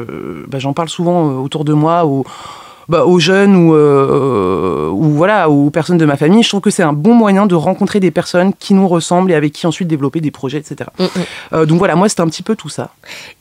bah, 0.48 0.60
j'en 0.60 0.74
parle 0.74 0.90
souvent 0.90 1.40
autour 1.40 1.66
de 1.66 1.74
moi, 1.74 2.06
aux, 2.06 2.26
bah, 2.90 3.06
aux 3.06 3.20
jeunes 3.20 3.56
ou, 3.56 3.76
euh, 3.76 4.90
ou 4.90 5.04
voilà, 5.12 5.50
aux 5.50 5.70
personnes 5.70 5.98
de 5.98 6.06
ma 6.06 6.16
famille, 6.18 6.44
je 6.44 6.50
trouve 6.50 6.62
que 6.62 6.70
c'est 6.70 6.84
un 6.84 6.94
bon 6.94 7.14
moyen 7.14 7.46
de 7.46 7.56
rencontrer 7.56 8.00
des 8.00 8.12
personnes 8.12 8.54
qui 8.54 8.74
nous 8.74 8.88
ressemblent 8.88 9.32
et 9.32 9.36
avec 9.36 9.54
qui 9.54 9.68
ensuite 9.68 9.88
développer 9.88 10.22
des 10.22 10.32
projets, 10.32 10.58
etc. 10.60 10.90
Mm, 11.00 11.04
mm. 11.04 11.08
Euh, 11.54 11.66
donc 11.66 11.80
voilà, 11.80 11.96
moi 11.96 12.08
c'était 12.10 12.22
un 12.22 12.28
petit 12.28 12.44
peu 12.44 12.56
tout 12.56 12.70
ça. 12.70 12.92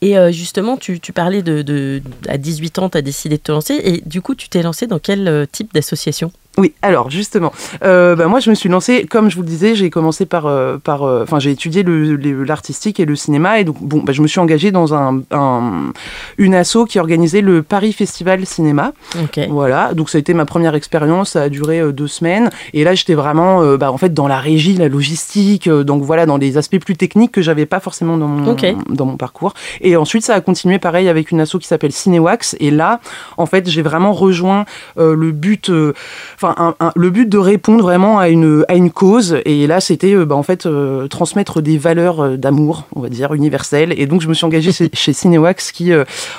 Et 0.03 0.19
euh, 0.19 0.33
justement, 0.33 0.77
tu, 0.77 1.01
tu 1.01 1.13
parlais 1.13 1.43
de, 1.43 1.63
de- 1.63 2.03
À 2.29 2.39
18 2.39 2.79
ans, 2.81 2.89
tu 2.89 2.99
as 2.99 3.03
décidé 3.03 3.37
de 3.37 3.43
te 3.43 3.53
lancer. 3.53 3.75
Et 3.85 4.03
du 4.05 4.21
coup, 4.23 4.35
tu 4.35 4.49
t'es 4.49 4.63
lancé 4.63 4.87
dans 4.87 4.99
quel 4.99 5.29
euh, 5.29 5.47
type 5.51 5.73
d'association? 5.75 6.33
Oui, 6.59 6.73
alors 6.81 7.11
justement, 7.11 7.53
euh, 7.85 8.17
bah, 8.17 8.29
moi 8.29 8.41
je 8.41 8.49
me 8.49 8.55
suis 8.55 8.71
lancée, 8.71 9.05
comme 9.05 9.31
je 9.31 9.37
vous 9.37 9.43
le 9.43 9.49
disais, 9.49 9.75
j'ai 9.75 9.91
commencé 9.91 10.25
par, 10.25 10.47
euh, 10.47 10.79
par, 10.79 11.03
euh, 11.03 11.23
enfin 11.23 11.39
j'ai 11.39 11.51
étudié 11.51 11.85
l'artistique 11.85 12.99
et 12.99 13.05
le 13.05 13.15
cinéma 13.15 13.61
et 13.61 13.65
donc 13.65 13.77
bon, 13.83 13.99
bah, 14.03 14.15
je 14.15 14.23
me 14.23 14.27
suis 14.27 14.41
engagée 14.41 14.71
dans 14.71 14.95
un, 14.95 15.23
une 16.39 16.55
asso 16.55 16.87
qui 16.89 16.99
organisait 16.99 17.43
le 17.43 17.63
Paris 17.63 17.93
Festival 17.93 18.47
Cinéma. 18.47 18.93
Voilà, 19.51 19.93
donc 19.93 20.09
ça 20.09 20.17
a 20.17 20.19
été 20.19 20.33
ma 20.33 20.47
première 20.47 20.75
expérience, 20.75 21.33
ça 21.33 21.43
a 21.43 21.49
duré 21.51 21.93
deux 21.93 22.09
semaines 22.09 22.49
et 22.73 22.85
là 22.85 22.95
j'étais 22.95 23.15
vraiment, 23.15 23.77
bah, 23.77 23.93
en 23.93 23.99
fait 23.99 24.15
dans 24.15 24.29
la 24.29 24.39
régie, 24.39 24.75
la 24.77 24.89
logistique, 24.89 25.69
donc 25.69 26.05
voilà 26.05 26.25
dans 26.25 26.39
les 26.39 26.57
aspects 26.57 26.79
plus 26.79 26.97
techniques 26.97 27.33
que 27.33 27.43
j'avais 27.43 27.67
pas 27.67 27.81
forcément 27.81 28.17
dans 28.17 28.29
mon, 28.29 28.57
dans 28.89 29.07
mon 29.07 29.17
parcours. 29.19 29.53
Et 29.83 29.97
ensuite 29.97 30.25
ça 30.25 30.35
a 30.35 30.41
continué 30.41 30.79
pareil 30.79 31.11
avec 31.11 31.31
une 31.31 31.41
asso 31.41 31.59
qui 31.61 31.67
s'appelle 31.67 31.93
Cinéwax 31.93 32.57
et 32.61 32.71
là 32.71 33.01
en 33.37 33.45
fait 33.45 33.69
j'ai 33.69 33.83
vraiment 33.83 34.15
rejoint 34.15 34.65
le 34.97 35.33
but, 35.33 35.71
enfin 36.57 36.93
le 36.95 37.11
but 37.11 37.29
de 37.29 37.39
répondre 37.39 37.83
vraiment 37.83 38.19
à 38.19 38.29
une, 38.29 38.65
à 38.69 38.75
une 38.75 38.91
cause. 38.91 39.39
Et 39.45 39.67
là, 39.67 39.81
c'était 39.81 40.15
euh, 40.15 40.25
bah, 40.25 40.35
en 40.35 40.43
fait 40.43 40.67
euh, 40.67 41.09
transmettre 41.09 41.61
des 41.61 41.79
valeurs 41.79 42.21
euh, 42.21 42.37
d'amour, 42.37 42.85
on 42.95 43.01
va 43.01 43.09
dire, 43.09 43.35
universelles. 43.35 43.95
Et 43.97 44.07
donc, 44.07 44.21
je 44.21 44.29
me 44.29 44.35
suis 44.35 44.45
engagée 44.45 44.73
chez, 44.73 45.13
Cinewax, 45.13 45.73
qui, 45.73 45.93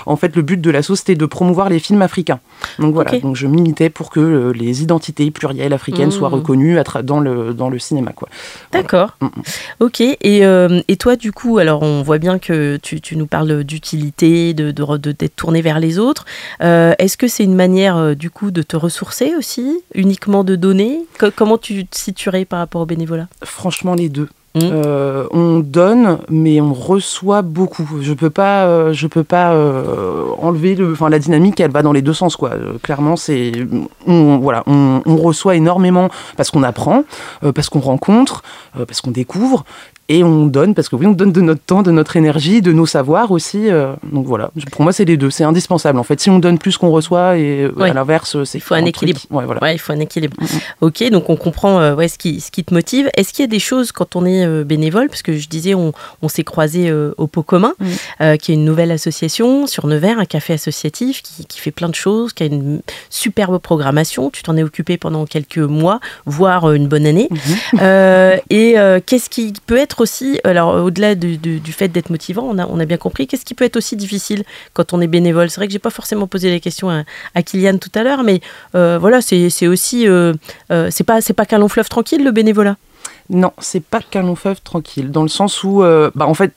en 0.05 0.16
fait, 0.16 0.36
le 0.36 0.41
but 0.41 0.60
de 0.60 0.70
l'asso, 0.70 0.95
c'était 0.95 1.16
de 1.16 1.26
promouvoir 1.26 1.70
les 1.70 1.80
films 1.80 2.01
africains. 2.01 2.39
Donc 2.80 2.93
voilà, 2.93 3.20
donc 3.20 3.36
je 3.36 3.47
militais 3.47 3.89
pour 3.89 4.10
que 4.10 4.51
les 4.55 4.84
identités 4.84 5.32
plurielles 5.32 5.74
africaines 5.74 6.12
soient 6.12 6.30
mmh. 6.30 6.34
reconnues 6.34 6.78
dans 7.03 7.20
le, 7.20 7.53
dans 7.53 7.70
le 7.70 7.80
cinéma. 7.80 8.12
D'accord. 8.72 9.18
Mmh, 9.22 9.26
mmh. 9.26 9.41
Ok. 9.80 10.01
Et, 10.01 10.41
et, 10.88 10.97
toi, 10.97 11.16
du 11.16 11.32
coup, 11.32 11.58
alors 11.58 11.82
on 11.82 12.03
voit 12.03 12.18
bien 12.18 12.39
que 12.39 12.78
tu, 12.82 13.01
tu 13.01 13.16
nous 13.16 13.28
parles 13.28 13.64
d'utilité, 13.64 14.53
de, 14.53 14.72
de, 14.72 15.12
d'être 15.12 15.36
tourné 15.36 15.62
vers 15.62 15.80
les 15.80 15.99
autres. 15.99 16.26
Est-ce 16.60 17.18
que 17.18 17.28
c'est 17.28 17.43
une 17.43 17.55
manière, 17.55 18.16
du 18.16 18.30
coup, 18.30 18.51
de 18.51 18.62
te 18.62 18.76
ressourcer 18.76 19.34
aussi? 19.38 19.82
Uniquement 19.97 20.43
de 20.43 20.55
donner 20.55 21.01
Comment 21.35 21.57
tu 21.57 21.85
te 21.85 21.97
situerais 21.97 22.45
par 22.45 22.59
rapport 22.59 22.81
au 22.81 22.85
bénévolat 22.85 23.27
Franchement, 23.43 23.95
les 23.95 24.07
deux. 24.07 24.29
Mmh. 24.55 24.59
Euh, 24.63 25.27
on 25.31 25.59
donne, 25.59 26.19
mais 26.29 26.61
on 26.61 26.73
reçoit 26.73 27.41
beaucoup. 27.41 27.87
Je 28.01 28.13
peux 28.13 28.29
pas, 28.29 28.65
euh, 28.65 28.93
je 28.93 29.05
peux 29.05 29.23
pas 29.23 29.53
euh, 29.53 30.25
enlever 30.39 30.73
le, 30.73 30.93
enfin 30.93 31.09
la 31.09 31.19
dynamique, 31.19 31.59
elle 31.59 31.69
va 31.69 31.83
dans 31.83 31.91
les 31.91 32.01
deux 32.01 32.13
sens 32.13 32.35
quoi. 32.35 32.51
clairement, 32.81 33.17
c'est, 33.17 33.51
on, 34.07 34.37
voilà, 34.37 34.63
on, 34.65 35.01
reçoit 35.17 35.55
énormément 35.55 36.09
parce 36.37 36.49
qu'on 36.49 36.63
apprend, 36.63 37.03
parce 37.53 37.69
qu'on 37.69 37.79
rencontre, 37.79 38.43
parce 38.87 39.01
qu'on 39.01 39.11
découvre, 39.11 39.65
et 40.10 40.24
on 40.24 40.45
donne 40.45 40.74
parce 40.74 40.89
que 40.89 40.95
oui 40.95 41.05
on 41.05 41.12
donne 41.12 41.32
de 41.32 41.41
notre 41.41 41.62
temps 41.62 41.84
de 41.84 41.91
notre 41.91 42.16
énergie 42.16 42.62
de 42.62 42.72
nos 42.72 42.86
savoirs 42.86 43.32
aussi 43.32 43.70
euh, 43.70 43.93
donc 44.12 44.26
voilà. 44.26 44.51
Pour 44.72 44.82
moi 44.82 44.93
c'est 44.93 45.05
les 45.05 45.18
deux 45.18 45.30
c'est 45.30 45.43
indispensable 45.43 45.99
en 45.99 46.03
fait. 46.03 46.20
Si 46.20 46.30
on 46.30 46.39
donne 46.39 46.58
plus 46.58 46.78
qu'on 46.78 46.89
reçoit 46.89 47.38
et 47.38 47.64
euh, 47.64 47.82
à 47.82 47.93
l'inverse 47.93 48.43
c'est 48.43 48.58
il 48.58 48.62
faut 48.62 48.74
un 48.74 48.86
équilibre. 48.86 49.20
Ouais, 49.30 49.45
voilà. 49.45 49.74
il 49.74 49.80
faut 49.80 49.93
un 49.93 49.99
équilibre. 49.99 50.36
Ok 50.82 51.03
donc 51.10 51.30
on 51.30 51.36
comprend 51.36 51.80
euh, 51.80 51.95
ouais, 51.95 52.08
ce 52.08 52.18
qui 52.18 52.41
ce 52.41 52.51
qui 52.51 52.64
te 52.64 52.74
motive. 52.74 53.10
Est-ce 53.16 53.34
qu'il 53.34 53.43
y 53.43 53.47
a 53.47 53.51
des 53.51 53.60
choses 53.60 53.91
quand 53.91 54.16
on 54.16 54.26
est 54.26 54.64
bénévole 54.64 55.10
parce 55.10 55.22
que 55.22 55.34
je 55.34 55.47
disais 55.47 55.74
on, 55.74 55.93
on 56.22 56.30
s'est 56.30 56.43
croisé 56.43 56.91
au 56.91 57.28
pot 57.28 57.43
commun 57.43 57.74
qui 58.39 58.51
est 58.51 58.55
une 58.55 58.66
nouvelle 58.66 58.91
association 58.91 59.68
sur 59.68 59.88
Nevers 59.88 60.20
un 60.20 60.26
café 60.26 60.53
associatif 60.53 61.22
qui, 61.22 61.45
qui, 61.45 61.60
fait 61.60 61.72
plein 61.72 61.89
de 61.89 61.95
choses 61.95 62.34
qui 62.34 62.43
a 62.43 62.45
une 62.45 62.82
superbe 63.10 63.58
programmation. 63.60 64.30
Tu 64.30 64.43
t'en 64.43 64.55
es 64.58 64.64
occupé 64.64 64.97
pendant 64.97 65.26
quelques 65.26 65.58
mois 65.58 65.99
voire 66.26 66.72
une 66.72 66.88
bonne 66.88 67.05
année. 67.05 67.30
Mhm. 67.32 68.39
et 68.49 68.76
qu'est-ce 69.05 69.30
qui 69.30 69.53
peut 69.66 69.78
être 69.78 69.96
aussi, 70.01 70.39
alors 70.43 70.83
au-delà 70.83 71.15
du, 71.15 71.59
fait 71.71 71.87
d'être 71.89 72.09
motivant, 72.09 72.43
on 72.43 72.57
a, 72.57 72.67
on 72.67 72.79
a 72.79 72.85
bien 72.85 72.97
compris, 72.97 73.27
qu'est-ce 73.27 73.45
qui 73.45 73.53
peut 73.53 73.65
être 73.65 73.77
aussi 73.77 73.95
difficile 73.95 74.43
quand 74.73 74.93
on 74.93 75.01
est 75.01 75.07
bénévole 75.07 75.49
C'est 75.49 75.59
vrai 75.59 75.67
que 75.67 75.73
j'ai 75.73 75.79
pas 75.79 75.89
forcément 75.89 76.27
posé 76.27 76.49
les 76.49 76.59
questions 76.59 76.89
à, 76.89 77.03
à 77.35 77.43
Kylian 77.43 77.77
tout 77.77 77.91
à 77.95 78.03
l'heure, 78.03 78.23
mais 78.23 78.41
euh, 78.75 78.97
voilà, 78.99 79.21
c'est 79.21 79.67
aussi, 79.67 80.07
euh, 80.07 80.33
euh, 80.71 80.89
c'est 80.91 81.03
pas, 81.03 81.21
c'est 81.21 81.33
pas 81.33 81.45
qu'un 81.45 81.57
long 81.57 81.67
fleuve 81.67 81.89
tranquille 81.89 82.23
le 82.23 82.31
bénévolat. 82.31 82.75
Non, 83.29 83.51
c'est 83.59 83.83
pas 83.83 84.01
qu'un 84.01 84.23
long 84.23 84.35
fleuve 84.35 84.61
tranquille, 84.61 85.11
dans 85.11 85.23
le 85.23 85.27
sens 85.27 85.63
où, 85.63 85.81
bah 85.81 86.27
en 86.27 86.33
fait 86.33 86.53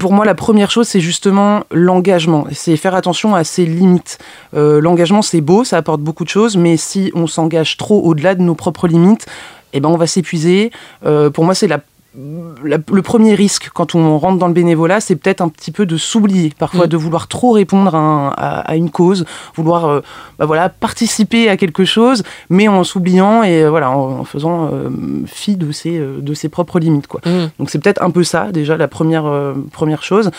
pour 0.00 0.12
moi, 0.12 0.24
la 0.24 0.34
première 0.34 0.70
chose, 0.70 0.88
c'est 0.88 1.00
justement 1.00 1.62
l'engagement. 1.70 2.46
C'est 2.50 2.76
faire 2.76 2.94
attention 2.96 3.36
à 3.36 3.44
ses 3.44 3.66
limites. 3.66 4.18
l'engagement, 4.52 5.22
c'est 5.22 5.40
beau, 5.40 5.62
ça 5.62 5.76
apporte 5.76 6.00
beaucoup 6.00 6.24
de 6.24 6.28
choses, 6.28 6.56
mais 6.56 6.76
si 6.76 7.12
on 7.14 7.26
s'engage 7.26 7.76
trop 7.76 8.02
au-delà 8.02 8.34
de 8.34 8.42
nos 8.42 8.54
propres 8.54 8.88
limites, 8.88 9.26
eh 9.74 9.80
ben, 9.80 9.88
on 9.88 9.96
va 9.96 10.06
s'épuiser. 10.06 10.72
pour 11.02 11.44
moi, 11.44 11.54
c'est 11.54 11.68
la 11.68 11.80
le 12.16 13.02
premier 13.02 13.34
risque 13.34 13.70
quand 13.74 13.94
on 13.94 14.18
rentre 14.18 14.38
dans 14.38 14.48
le 14.48 14.54
bénévolat, 14.54 15.00
c'est 15.00 15.16
peut-être 15.16 15.40
un 15.40 15.48
petit 15.48 15.70
peu 15.70 15.84
de 15.86 15.96
s'oublier, 15.96 16.52
parfois 16.58 16.86
mm. 16.86 16.88
de 16.88 16.96
vouloir 16.96 17.28
trop 17.28 17.52
répondre 17.52 17.94
à, 17.94 18.76
une 18.76 18.90
cause, 18.90 19.24
vouloir 19.54 19.86
euh, 19.86 20.00
bah 20.38 20.46
voilà, 20.46 20.68
participer 20.68 21.48
à 21.48 21.56
quelque 21.56 21.84
chose, 21.84 22.22
mais 22.48 22.68
en 22.68 22.84
s'oubliant 22.84 23.42
et 23.42 23.62
euh, 23.62 23.70
voilà, 23.70 23.90
en, 23.90 24.24
faisant 24.24 24.70
euh, 24.72 24.90
fi 25.26 25.56
de 25.56 25.72
ses, 25.72 25.98
de 25.98 26.34
ses 26.34 26.48
propres 26.48 26.78
limites. 26.78 27.06
Quoi. 27.06 27.20
Mm. 27.24 27.50
Donc 27.58 27.70
c'est 27.70 27.78
peut-être 27.78 28.02
un 28.02 28.10
peu 28.10 28.24
ça, 28.24 28.50
déjà, 28.50 28.76
la 28.76 28.88
première, 28.88 29.30
première 29.72 30.02
chose. 30.02 30.30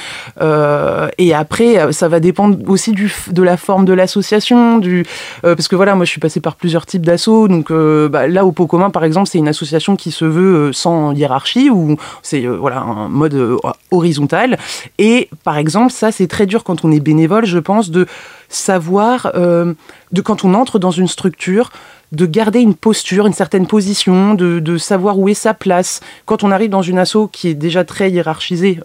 et 1.18 1.34
après, 1.34 1.92
ça 1.94 2.08
va 2.08 2.20
dépendre 2.20 2.58
aussi 2.68 2.92
du, 2.92 3.14
de 3.32 3.44
la 3.44 3.58
forme 3.58 3.86
de 3.86 3.94
l'association, 3.94 4.80
du 4.80 5.06
parce 5.42 5.68
que 5.68 5.76
voilà, 5.76 5.96
moi 5.96 6.06
je 6.06 6.12
suis 6.12 6.20
passée 6.20 6.40
par 6.40 6.56
plusieurs 6.56 6.86
types 6.86 7.06
d'assauts, 7.06 7.48
donc 7.48 7.72
bah, 7.72 8.28
là, 8.28 8.46
au 8.46 8.52
pot 8.52 8.68
commun, 8.68 8.90
par 8.90 9.04
exemple, 9.04 9.30
c'est 9.30 9.38
une 9.38 9.48
association 9.48 9.96
qui 9.96 10.12
se 10.12 10.26
veut 10.26 10.74
sans 10.74 11.14
hiérarchie 11.14 11.67
où 11.70 11.98
c'est 12.22 12.46
euh, 12.46 12.58
voilà 12.58 12.80
un 12.80 13.08
mode 13.08 13.34
euh, 13.34 13.58
horizontal. 13.92 14.58
Et 14.98 15.30
par 15.44 15.58
exemple, 15.58 15.92
ça 15.92 16.12
c'est 16.12 16.28
très 16.28 16.46
dur 16.46 16.64
quand 16.64 16.86
on 16.86 16.92
est 16.92 17.00
bénévole, 17.00 17.46
je 17.46 17.60
pense, 17.60 17.90
de 17.90 18.08
savoir, 18.50 19.32
euh, 19.36 19.74
de 20.12 20.22
quand 20.22 20.44
on 20.44 20.54
entre 20.54 20.80
dans 20.80 20.92
une 20.92 21.08
structure, 21.08 21.72
de 22.12 22.26
garder 22.26 22.60
une 22.60 22.76
posture, 22.76 23.28
une 23.28 23.34
certaine 23.34 23.68
position, 23.68 24.34
de, 24.34 24.78
savoir 24.78 25.20
où 25.20 25.28
est 25.28 25.34
sa 25.34 25.54
place. 25.54 26.00
Quand 26.26 26.44
on 26.44 26.52
arrive 26.52 26.70
dans 26.70 26.82
une 26.82 27.00
asso 27.00 27.28
qui 27.32 27.50
est 27.50 27.54
déjà 27.54 27.84
très 27.84 28.10
hiérarchisée, 28.10 28.80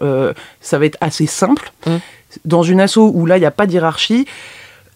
ça 0.59 0.77
va 0.77 0.85
être 0.85 0.97
assez 0.99 1.25
simple. 1.25 1.71
Mmh. 1.87 1.91
Dans 2.43 2.63
une 2.63 2.81
asso 2.81 2.97
où 2.97 3.25
là, 3.25 3.37
il 3.37 3.39
n'y 3.39 3.45
a 3.45 3.51
pas 3.51 3.65
de 3.65 3.71
hiérarchie, 3.71 4.27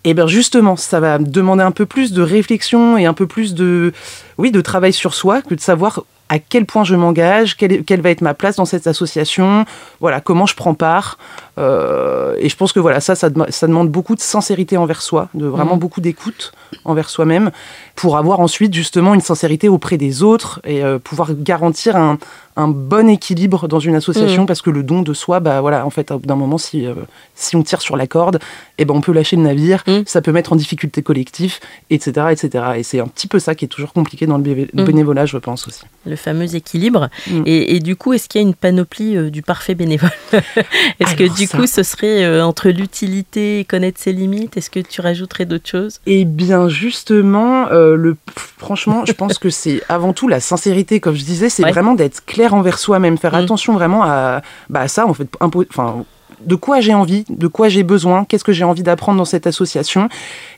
et 0.08 0.12
eh 0.12 0.14
bien 0.14 0.28
justement, 0.28 0.78
ça 0.78 1.02
va 1.02 1.18
demander 1.18 1.64
un 1.64 1.72
peu 1.72 1.86
plus 1.86 2.14
de 2.14 2.22
réflexion 2.22 2.98
et 2.98 3.06
un 3.06 3.14
peu 3.14 3.28
plus 3.28 3.54
de, 3.54 3.92
oui, 4.38 4.52
de 4.52 4.62
travail 4.62 4.94
sur 4.94 5.14
soi 5.14 5.42
que 5.42 5.54
de 5.54 5.60
savoir 5.60 6.04
à 6.30 6.40
quel 6.40 6.66
point 6.66 6.84
je 6.84 6.96
m'engage, 6.96 7.56
quelle, 7.58 8.02
va 8.02 8.10
être 8.10 8.22
ma 8.22 8.34
place 8.34 8.56
dans 8.58 8.66
cette 8.66 8.88
association, 8.88 9.66
voilà, 10.00 10.22
comment 10.22 10.46
je 10.46 10.56
prends 10.56 10.74
part. 10.74 11.18
Euh, 11.58 12.36
et 12.40 12.50
je 12.50 12.56
pense 12.56 12.72
que 12.72 12.80
voilà, 12.80 13.00
ça, 13.00 13.16
ça, 13.16 13.30
demande 13.30 13.90
beaucoup 13.90 14.16
de 14.16 14.22
sincérité 14.22 14.78
envers 14.78 15.02
soi, 15.02 15.30
de 15.34 15.46
vraiment 15.46 15.76
mmh. 15.76 15.80
beaucoup 15.80 16.02
d'écoute 16.02 16.52
envers 16.86 17.10
soi-même, 17.10 17.52
pour 17.96 18.18
avoir 18.18 18.40
ensuite 18.40 18.74
justement 18.74 19.14
une 19.14 19.22
sincérité 19.22 19.70
auprès 19.70 19.98
des 19.98 20.22
autres 20.22 20.62
et 20.64 20.84
euh, 20.84 21.00
pouvoir 21.00 21.34
garantir 21.34 21.96
un, 21.96 22.20
un, 22.58 22.68
bon 22.68 23.10
équilibre 23.10 23.68
dans 23.68 23.80
une 23.80 23.96
association, 23.96 24.44
mmh. 24.44 24.46
parce 24.46 24.62
que 24.62 24.70
le 24.70 24.84
don 24.84 25.02
de 25.02 25.14
soi, 25.14 25.40
bah 25.40 25.62
voilà, 25.62 25.86
en 25.86 25.90
fait, 25.90 26.14
d'un 26.14 26.36
moment, 26.36 26.58
si, 26.58 26.86
euh, 26.86 26.94
si 27.34 27.56
on 27.56 27.64
tire 27.64 27.82
sur 27.82 27.98
la 27.98 28.06
corde, 28.06 28.40
eh 28.78 28.86
ben, 28.86 28.94
on 28.94 29.02
peut 29.02 29.14
lâcher 29.14 29.36
le 29.36 29.42
navire, 29.42 29.84
mmh. 29.88 30.02
ça 30.06 30.22
peut 30.22 30.32
mettre 30.32 30.54
en 30.54 30.56
difficulté 30.56 31.02
collectif, 31.02 31.60
etc. 31.90 32.28
etc. 32.32 32.66
Et 32.78 32.84
c'est 32.84 33.00
un 33.00 33.08
petit 33.08 33.28
peu 33.28 33.40
ça 33.40 33.56
qui 33.56 33.66
est 33.66 33.70
toujours 33.70 33.94
compliqué 33.94 34.28
dans 34.28 34.38
le 34.38 34.44
bénévolat, 34.84 35.26
je 35.26 35.38
pense 35.38 35.68
aussi 35.68 35.82
fameux 36.16 36.56
équilibre. 36.56 37.10
Et, 37.46 37.80
du 37.80 37.96
coup, 37.96 38.14
est-ce 38.14 38.28
qu'il 38.28 38.42
y 38.42 38.44
a 38.44 38.48
une 38.48 38.56
panoplie 38.56 39.32
du 39.32 39.42
parfait 39.42 39.76
bénévole? 39.76 40.10
Est-ce 41.00 41.16
que 41.16 41.36
du 41.36 41.47
coup, 41.48 41.68
ce 41.68 41.84
serait 41.84 42.24
euh, 42.24 42.44
entre 42.44 42.70
l'utilité 42.70 43.60
et 43.60 43.66
connaître 43.66 44.00
ses 44.00 44.12
limites 44.12 44.58
Est-ce 44.58 44.70
que 44.70 44.80
tu 44.80 45.02
rajouterais 45.02 45.46
d'autres 45.46 45.70
choses? 45.70 46.00
Eh 46.06 46.26
bien, 46.26 46.70
justement, 46.70 47.68
euh, 47.68 47.96
le, 47.96 48.16
franchement, 48.58 49.06
je 49.06 49.14
pense 49.14 49.38
que 49.38 49.50
c'est 49.50 49.82
avant 49.90 50.14
tout 50.14 50.28
la 50.28 50.40
sincérité, 50.40 51.00
comme 51.00 51.16
je 51.16 51.24
disais, 51.24 51.50
c'est 51.50 51.64
vraiment 51.64 51.94
d'être 51.94 52.26
clair 52.26 52.54
envers 52.54 52.80
soi-même, 52.80 53.18
faire 53.18 53.34
mm. 53.34 53.44
attention 53.44 53.74
vraiment 53.74 54.04
à, 54.04 54.42
bah, 54.70 54.88
ça, 54.88 55.06
en 55.08 55.14
fait, 55.14 55.30
enfin 55.42 56.06
de 56.46 56.56
quoi 56.56 56.82
j'ai 56.82 56.94
envie, 56.94 57.26
de 57.30 57.48
quoi 57.48 57.68
j'ai 57.68 57.84
besoin, 57.84 58.26
qu'est-ce 58.26 58.44
que 58.44 58.52
j'ai 58.52 58.64
envie 58.64 58.84
d'apprendre 58.84 59.18
dans 59.18 59.26
cette 59.26 59.48
association, 59.48 60.08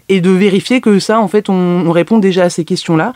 et 0.10 0.22
de 0.22 0.32
vérifier 0.32 0.82
que 0.82 1.00
ça, 1.00 1.20
en 1.20 1.28
fait, 1.28 1.50
on, 1.50 1.90
répond 1.92 2.20
déjà 2.20 2.44
à 2.44 2.50
ces 2.50 2.66
questions-là. 2.66 3.14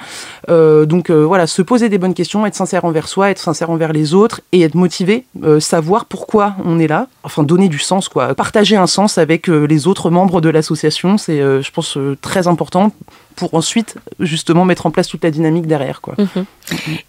Euh, 0.50 0.86
donc 0.86 1.10
euh, 1.10 1.24
voilà, 1.24 1.48
se 1.48 1.62
poser 1.62 1.89
des 1.89 1.98
bonnes 1.98 2.14
questions, 2.14 2.46
être 2.46 2.56
sincère 2.56 2.86
envers 2.86 3.08
soi, 3.08 3.30
être 3.30 3.39
sincère 3.39 3.70
envers 3.70 3.94
les 3.94 4.14
autres, 4.14 4.41
et 4.52 4.62
être 4.62 4.76
motivé, 4.76 5.26
euh, 5.44 5.60
savoir 5.60 6.06
pourquoi 6.06 6.56
on 6.66 6.80
est 6.80 6.88
là, 6.88 7.08
enfin 7.24 7.44
donner 7.44 7.68
du 7.68 7.80
sens, 7.80 8.10
quoi. 8.10 8.34
Partager 8.36 8.76
un 8.76 8.88
sens 8.88 9.18
avec 9.18 9.48
les 9.48 9.88
autres 9.88 10.10
membres 10.10 10.41
de 10.41 10.50
l'association, 10.50 11.18
c'est, 11.18 11.39
je 11.39 11.72
pense, 11.72 11.98
très 12.22 12.48
important 12.48 12.91
pour 13.36 13.54
ensuite 13.54 13.96
justement 14.20 14.66
mettre 14.66 14.86
en 14.86 14.92
place 14.92 15.08
toute 15.08 15.24
la 15.24 15.32
dynamique 15.32 15.68
derrière. 15.68 16.02
Quoi. 16.02 16.16
Mhm. 16.18 16.46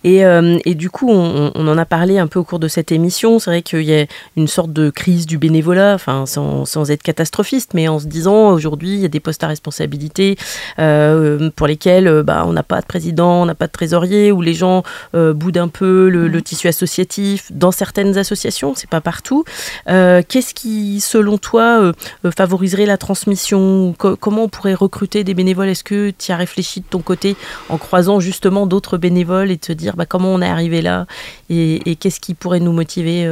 Et, 0.03 0.25
euh, 0.25 0.59
et, 0.65 0.75
du 0.75 0.91
coup, 0.91 1.11
on, 1.11 1.53
en 1.55 1.79
a 1.79 1.85
parlé 1.85 2.19
un 2.19 2.27
peu 2.27 2.39
au 2.39 2.45
cours 2.45 2.59
de 2.59 2.69
cette 2.69 2.93
émission. 2.93 3.39
C'est 3.39 3.51
vrai 3.51 3.63
qu'il 3.63 3.83
y 3.83 3.95
a 3.95 4.07
une 4.37 4.49
sorte 4.49 4.73
de 4.73 4.91
crise 4.91 5.27
du 5.27 5.39
bénévolat, 5.39 5.95
enfin, 5.95 6.27
sans, 6.27 6.65
sans 6.65 6.91
être 6.91 7.03
catastrophiste, 7.03 7.73
mais 7.75 7.89
en 7.89 7.99
se 7.99 8.07
disant 8.07 8.51
aujourd'hui, 8.51 8.95
il 8.95 9.01
y 9.01 9.05
a 9.05 9.09
des 9.09 9.21
postes 9.21 9.45
à 9.45 9.49
responsabilité 9.49 10.37
euh, 10.79 11.51
pour 11.55 11.67
lesquels 11.67 12.09
euh, 12.09 12.23
bah, 12.23 12.45
on 12.47 12.53
n'a 12.53 12.63
pas 12.63 12.81
de 12.81 12.87
président, 12.87 13.43
on 13.43 13.47
n'a 13.47 13.55
pas 13.55 13.67
de 13.67 13.73
trésorier, 13.73 14.33
où 14.33 14.43
les 14.43 14.55
gens 14.55 14.83
boudent 15.13 15.59
un 15.59 15.69
peu 15.69 16.09
le, 16.09 16.29
le, 16.29 16.43
tissu 16.43 16.69
associatif. 16.69 17.51
Dans 17.53 17.71
certaines 17.71 18.19
associations, 18.19 18.75
c'est 18.75 18.91
pas 18.91 19.01
partout. 19.01 19.45
Qu'est-ce 19.87 20.55
qui, 20.55 21.01
selon 21.01 21.39
toi, 21.39 21.93
favoriserait 22.37 22.87
la 22.87 22.97
transmission 22.97 23.95
Comment 23.97 24.45
on 24.45 24.49
pourrait 24.49 24.75
recruter 24.75 25.25
des 25.25 25.35
bénévoles? 25.35 25.69
Est-ce 25.69 25.85
que 25.85 26.11
tu 26.19 26.33
as 26.33 26.37
réfléchi 26.37 26.81
de 26.81 26.87
ton 26.89 27.01
côté 27.01 27.37
en 27.69 27.79
croisant 27.79 28.21
justement 28.21 28.67
d'autres 28.67 28.99
bénévoles 28.99 29.51
et 29.51 29.57
de 29.57 29.61
te 29.61 29.73
dire 29.73 29.97
bah, 29.97 30.07
comment 30.07 30.29
on 30.29 30.43
est 30.43 30.49
arrivé 30.49 30.83
là 30.83 31.07
et, 31.51 31.97
qu'est-ce 31.97 32.21
qui 32.21 32.35
pourrait 32.35 32.61
nous 32.61 32.73
motiver 32.73 33.31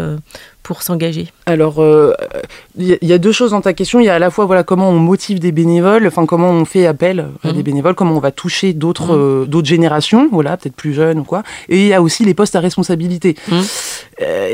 pour 0.63 0.83
s'engager? 0.83 1.29
Alors, 1.47 1.83
il 2.79 2.99
y, 3.03 3.13
a 3.13 3.19
deux 3.19 3.33
choses 3.33 3.51
dans 3.51 3.61
ta 3.61 3.73
question. 3.73 4.01
Il 4.01 4.07
y 4.07 4.09
a 4.09 4.15
à 4.15 4.19
la 4.19 4.31
fois 4.31 4.47
voilà 4.47 4.63
comment 4.63 4.89
on 4.91 4.99
motive 4.99 5.39
des 5.39 5.53
bénévoles, 5.53 6.07
enfin 6.07 6.27
comment 6.27 6.51
on 6.51 6.65
fait 6.65 6.87
appel 6.87 7.27
à 7.43 7.53
des 7.53 7.59
mhm. 7.59 7.63
bénévoles, 7.63 7.95
comment 7.95 8.17
on 8.17 8.21
va 8.21 8.31
toucher 8.31 8.73
d'autres 8.73 9.17
mhm. 9.17 9.47
d'autres 9.47 9.69
générations, 9.69 10.29
voilà, 10.31 10.57
peut-être 10.57 10.77
plus 10.77 10.95
jeunes 10.95 11.21
ou 11.21 11.25
quoi. 11.25 11.43
Et 11.69 11.83
il 11.83 11.87
y 11.89 11.95
a 11.95 12.03
aussi 12.03 12.25
les 12.25 12.35
postes 12.35 12.57
à 12.57 12.61
responsabilité. 12.61 13.37
Mhm. 13.49 13.63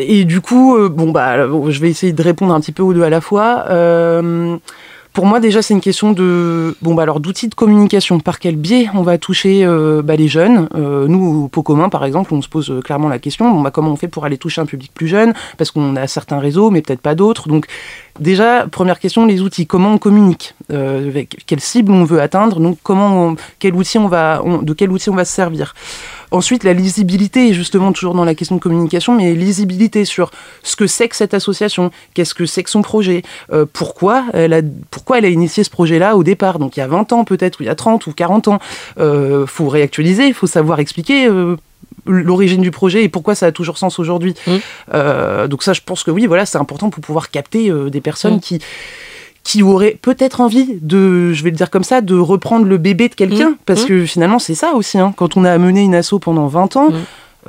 et 0.01 0.25
du 0.25 0.41
coup, 0.41 0.77
bon 0.89 1.11
bah, 1.11 1.47
je 1.47 1.81
vais 1.81 1.91
essayer 1.91 2.13
de 2.13 2.23
répondre 2.23 2.55
un 2.55 2.61
petit 2.61 2.73
peu 2.73 2.83
aux 2.83 2.93
deux 2.93 3.03
à 3.03 3.11
la 3.11 3.21
fois. 3.21 3.65
Pour 5.19 5.27
moi, 5.27 5.41
déjà, 5.41 5.63
c'est 5.63 5.75
une 5.75 5.81
question 5.81 6.13
de 6.13 6.77
bon 6.81 6.95
bah 6.95 7.03
alors 7.03 7.19
d'outils 7.19 7.49
de 7.49 7.55
communication. 7.57 8.21
Par 8.21 8.39
quel 8.39 8.55
biais 8.55 8.87
on 8.95 9.03
va 9.03 9.19
toucher 9.19 9.65
euh, 9.65 10.01
bah, 10.01 10.15
les 10.15 10.29
jeunes 10.29 10.69
euh, 10.77 11.09
Nous, 11.09 11.51
au 11.53 11.63
commun, 11.65 11.89
par 11.89 12.05
exemple, 12.05 12.33
on 12.33 12.41
se 12.41 12.49
pose 12.49 12.71
euh, 12.71 12.81
clairement 12.83 13.09
la 13.09 13.19
question 13.19 13.51
bon 13.51 13.61
bah 13.61 13.73
comment 13.73 13.91
on 13.91 13.97
fait 13.97 14.07
pour 14.07 14.25
aller 14.25 14.39
toucher 14.39 14.61
un 14.61 14.65
public 14.65 14.93
plus 14.95 15.09
jeune? 15.09 15.35
Parce 15.57 15.73
qu'on 15.73 15.97
a 15.97 16.07
certains 16.07 16.39
réseaux, 16.39 16.71
mais 16.71 16.83
peut-être 16.83 17.01
pas 17.01 17.17
d'autres. 17.17 17.49
Donc 17.49 17.67
Déjà, 18.21 18.67
première 18.67 18.99
question, 18.99 19.27
les 19.27 19.43
outils. 19.43 19.67
Comment 19.67 19.93
on 19.95 19.99
communique? 19.99 20.55
Avec 20.71 21.45
Quelle 21.47 21.61
cible 21.61 21.93
on 21.93 22.05
veut 22.05 22.21
atteindre 22.21 22.61
Donc, 22.61 22.79
comment 22.83 23.37
quel 23.59 23.75
outil 23.75 23.99
on 23.99 24.09
va, 24.09 24.43
de 24.63 24.73
quel 24.73 24.91
outil 24.91 25.11
on 25.11 25.15
va 25.15 25.25
se 25.25 25.33
servir 25.33 25.75
Ensuite, 26.31 26.63
la 26.63 26.75
lisibilité, 26.75 27.55
justement 27.55 27.93
toujours 27.93 28.15
dans 28.15 28.25
la 28.25 28.35
question 28.35 28.57
de 28.57 28.61
communication, 28.61 29.15
mais 29.15 29.33
lisibilité 29.33 30.05
sur 30.05 30.31
ce 30.63 30.77
que 30.77 30.87
c'est 30.87 31.09
que 31.09 31.17
cette 31.17 31.33
association, 31.33 31.91
qu'est-ce 32.13 32.35
que 32.35 32.45
c'est 32.45 32.63
que 32.63 32.71
son 32.71 32.83
projet, 32.83 33.23
euh, 33.53 33.65
pourquoi, 33.73 34.27
elle 34.35 34.53
a, 34.53 34.61
pourquoi 34.91 35.19
elle 35.19 35.25
a 35.25 35.29
initié 35.29 35.65
ce 35.65 35.71
projet-là 35.71 36.17
au 36.17 36.23
départ, 36.23 36.59
donc 36.59 36.77
il 36.77 36.81
y 36.81 36.83
a 36.83 36.87
20 36.87 37.13
ans 37.13 37.25
peut-être, 37.25 37.61
ou 37.61 37.63
il 37.63 37.67
y 37.67 37.71
a 37.71 37.75
30 37.75 38.07
ou 38.07 38.13
40 38.13 38.49
ans. 38.49 38.59
Il 38.97 39.03
euh, 39.03 39.47
faut 39.47 39.69
réactualiser, 39.69 40.27
il 40.27 40.35
faut 40.35 40.47
savoir 40.47 40.81
expliquer. 40.81 41.27
Euh, 41.27 41.57
l'origine 42.07 42.63
du 42.63 42.71
projet 42.71 43.05
et 43.05 43.09
pourquoi 43.11 43.35
ça 43.35 43.47
a 43.47 43.53
toujours 43.53 43.77
sens 43.77 43.99
aujourd'hui. 43.99 44.35
Mmh. 44.47 45.47
donc 45.49 45.63
ça, 45.63 45.75
je 45.75 45.83
pense 45.85 46.05
que 46.05 46.11
oui, 46.11 46.27
voilà, 46.27 46.47
c'est 46.47 46.57
important 46.57 46.89
pour 46.89 47.03
pouvoir 47.03 47.31
capter 47.31 47.71
des 47.91 48.01
personnes 48.01 48.37
mmh. 48.37 48.41
qui 48.41 48.61
qui 49.49 49.63
aurait 49.63 49.97
peut-être 50.03 50.43
envie 50.43 50.79
de, 50.83 51.33
je 51.33 51.43
vais 51.43 51.49
le 51.49 51.57
dire 51.57 51.71
comme 51.71 51.83
ça, 51.83 52.03
de 52.03 52.15
reprendre 52.15 52.67
le 52.67 52.77
bébé 52.77 53.09
de 53.09 53.15
quelqu'un, 53.15 53.53
mmh. 53.53 53.57
parce 53.65 53.85
mmh. 53.85 53.87
que 53.87 54.05
finalement 54.05 54.39
c'est 54.39 54.55
ça 54.55 54.75
aussi. 54.75 54.99
Hein. 54.99 55.15
Quand 55.17 55.39
on 55.39 55.45
a 55.47 55.57
mené 55.57 55.81
une 55.81 55.95
asso 55.95 56.19
pendant 56.21 56.49
20 56.49 56.77
ans, 56.77 56.91
mmh. 56.91 56.95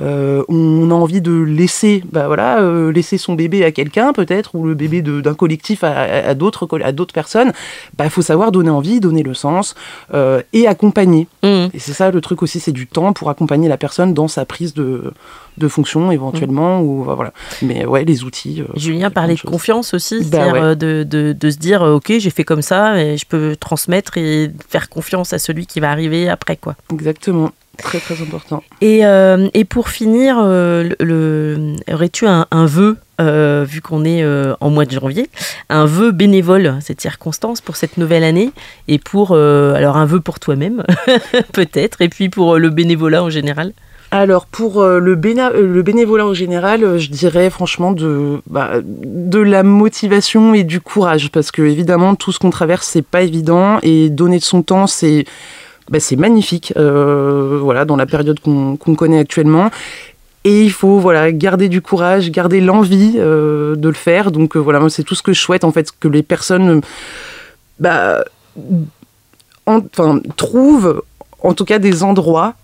Euh, 0.00 0.44
on 0.48 0.90
a 0.90 0.94
envie 0.94 1.20
de 1.20 1.32
laisser, 1.32 2.02
bah 2.10 2.26
voilà, 2.26 2.60
euh, 2.60 2.92
laisser 2.92 3.18
son 3.18 3.34
bébé 3.34 3.64
à 3.64 3.72
quelqu'un 3.72 4.12
peut-être, 4.12 4.54
ou 4.54 4.66
le 4.66 4.74
bébé 4.74 5.02
d'un 5.02 5.34
collectif 5.34 5.84
à, 5.84 5.92
à, 5.92 6.34
d'autres 6.34 6.68
à 6.82 6.92
d'autres 6.92 7.14
personnes. 7.14 7.52
Il 7.92 7.96
bah, 7.96 8.10
faut 8.10 8.22
savoir 8.22 8.52
donner 8.52 8.70
envie, 8.70 9.00
donner 9.00 9.22
le 9.22 9.34
sens 9.34 9.74
euh, 10.14 10.42
et 10.52 10.66
accompagner. 10.66 11.26
Et 11.42 11.78
c'est 11.78 11.92
ça 11.92 12.10
le 12.10 12.20
truc 12.20 12.42
aussi, 12.42 12.60
c'est 12.60 12.72
du 12.72 12.86
temps 12.86 13.12
pour 13.12 13.30
accompagner 13.30 13.68
la 13.68 13.76
personne 13.76 14.14
dans 14.14 14.28
sa 14.28 14.44
prise 14.44 14.74
de 14.74 15.12
de 15.58 15.68
fonction 15.68 16.10
éventuellement. 16.10 16.80
Mm. 16.80 16.82
Ou, 16.82 17.04
voilà. 17.04 17.32
Mais 17.60 17.84
ouais, 17.84 18.04
les 18.04 18.24
outils. 18.24 18.62
Julien 18.76 19.10
parlait 19.10 19.34
de 19.34 19.40
confiance 19.40 19.92
aussi, 19.94 20.24
bah 20.24 20.44
c'est-à-dire 20.44 20.76
de, 20.76 21.02
de, 21.02 21.32
de, 21.38 21.50
se 21.50 21.58
dire 21.58 21.82
ok, 21.82 22.12
j'ai 22.18 22.30
fait 22.30 22.44
comme 22.44 22.62
ça 22.62 23.02
et 23.02 23.16
je 23.16 23.26
peux 23.26 23.56
transmettre 23.56 24.16
et 24.16 24.50
faire 24.68 24.88
confiance 24.88 25.32
à 25.32 25.38
celui 25.38 25.66
qui 25.66 25.80
va 25.80 25.90
arriver 25.90 26.28
après. 26.28 26.56
quoi. 26.56 26.76
Exactement. 26.92 27.52
Très 27.82 28.00
très 28.00 28.20
important. 28.22 28.62
Et, 28.80 29.00
et 29.00 29.64
pour 29.64 29.88
finir, 29.88 30.40
le, 30.40 31.74
aurais-tu 31.90 32.26
un, 32.26 32.46
un 32.50 32.66
vœu 32.66 32.96
vu 33.18 33.80
qu'on 33.80 34.04
est 34.04 34.24
en 34.60 34.70
mois 34.70 34.84
de 34.84 34.92
janvier, 34.92 35.28
un 35.68 35.86
vœu 35.86 36.12
bénévole, 36.12 36.76
cette 36.80 37.00
circonstance, 37.00 37.60
pour 37.60 37.76
cette 37.76 37.96
nouvelle 37.96 38.24
année, 38.24 38.52
et 38.88 38.98
pour, 38.98 39.32
alors 39.34 39.96
un 39.96 40.06
vœu 40.06 40.20
pour 40.20 40.40
toi-même, 40.40 40.84
peut-être, 41.52 42.00
et 42.02 42.08
puis 42.08 42.28
pour 42.28 42.58
le 42.58 42.70
bénévolat 42.70 43.22
en 43.22 43.30
général? 43.30 43.72
Alors 44.12 44.46
pour 44.46 44.80
euh, 44.80 44.98
le, 44.98 45.12
euh, 45.12 45.66
le, 45.66 45.82
bénévolat 45.82 46.26
en 46.26 46.34
général, 46.34 46.82
euh, 46.82 46.98
je 46.98 47.10
dirais 47.10 47.48
franchement 47.48 47.92
de, 47.92 48.40
bah, 48.48 48.72
de 48.82 49.38
la 49.38 49.62
motivation 49.62 50.52
et 50.52 50.64
du 50.64 50.80
courage 50.80 51.30
parce 51.30 51.52
que 51.52 51.62
évidemment 51.62 52.16
tout 52.16 52.32
ce 52.32 52.40
qu'on 52.40 52.50
traverse 52.50 52.88
c'est 52.88 53.06
pas 53.06 53.22
évident 53.22 53.78
et 53.82 54.10
donner 54.10 54.40
de 54.40 54.44
son 54.44 54.62
temps 54.62 54.88
c'est 54.88 55.26
bah, 55.90 56.00
c'est 56.00 56.16
magnifique 56.16 56.72
voilà 56.76 57.84
dans 57.84 57.96
la 57.96 58.06
période 58.06 58.40
qu'on 58.40 58.76
connaît 58.76 59.18
actuellement 59.18 59.70
et 60.44 60.62
il 60.62 60.72
faut 60.72 60.98
voilà 60.98 61.30
garder 61.32 61.68
du 61.68 61.82
courage, 61.82 62.30
garder 62.30 62.60
l'envie 62.60 63.12
de 63.12 63.78
le 63.82 63.92
faire. 63.92 64.30
Donc 64.30 64.56
voilà, 64.56 64.88
c'est 64.88 65.02
tout 65.02 65.14
ce 65.14 65.22
que 65.22 65.34
je 65.34 65.40
souhaite 65.40 65.64
en 65.64 65.72
fait 65.72 65.90
que 65.98 66.08
les 66.08 66.22
personnes 66.22 66.80
bah, 67.78 68.24
trouvent 70.36 71.02
en 71.42 71.54
tout 71.54 71.64
cas 71.64 71.78
des 71.78 72.02
endroits 72.02 72.54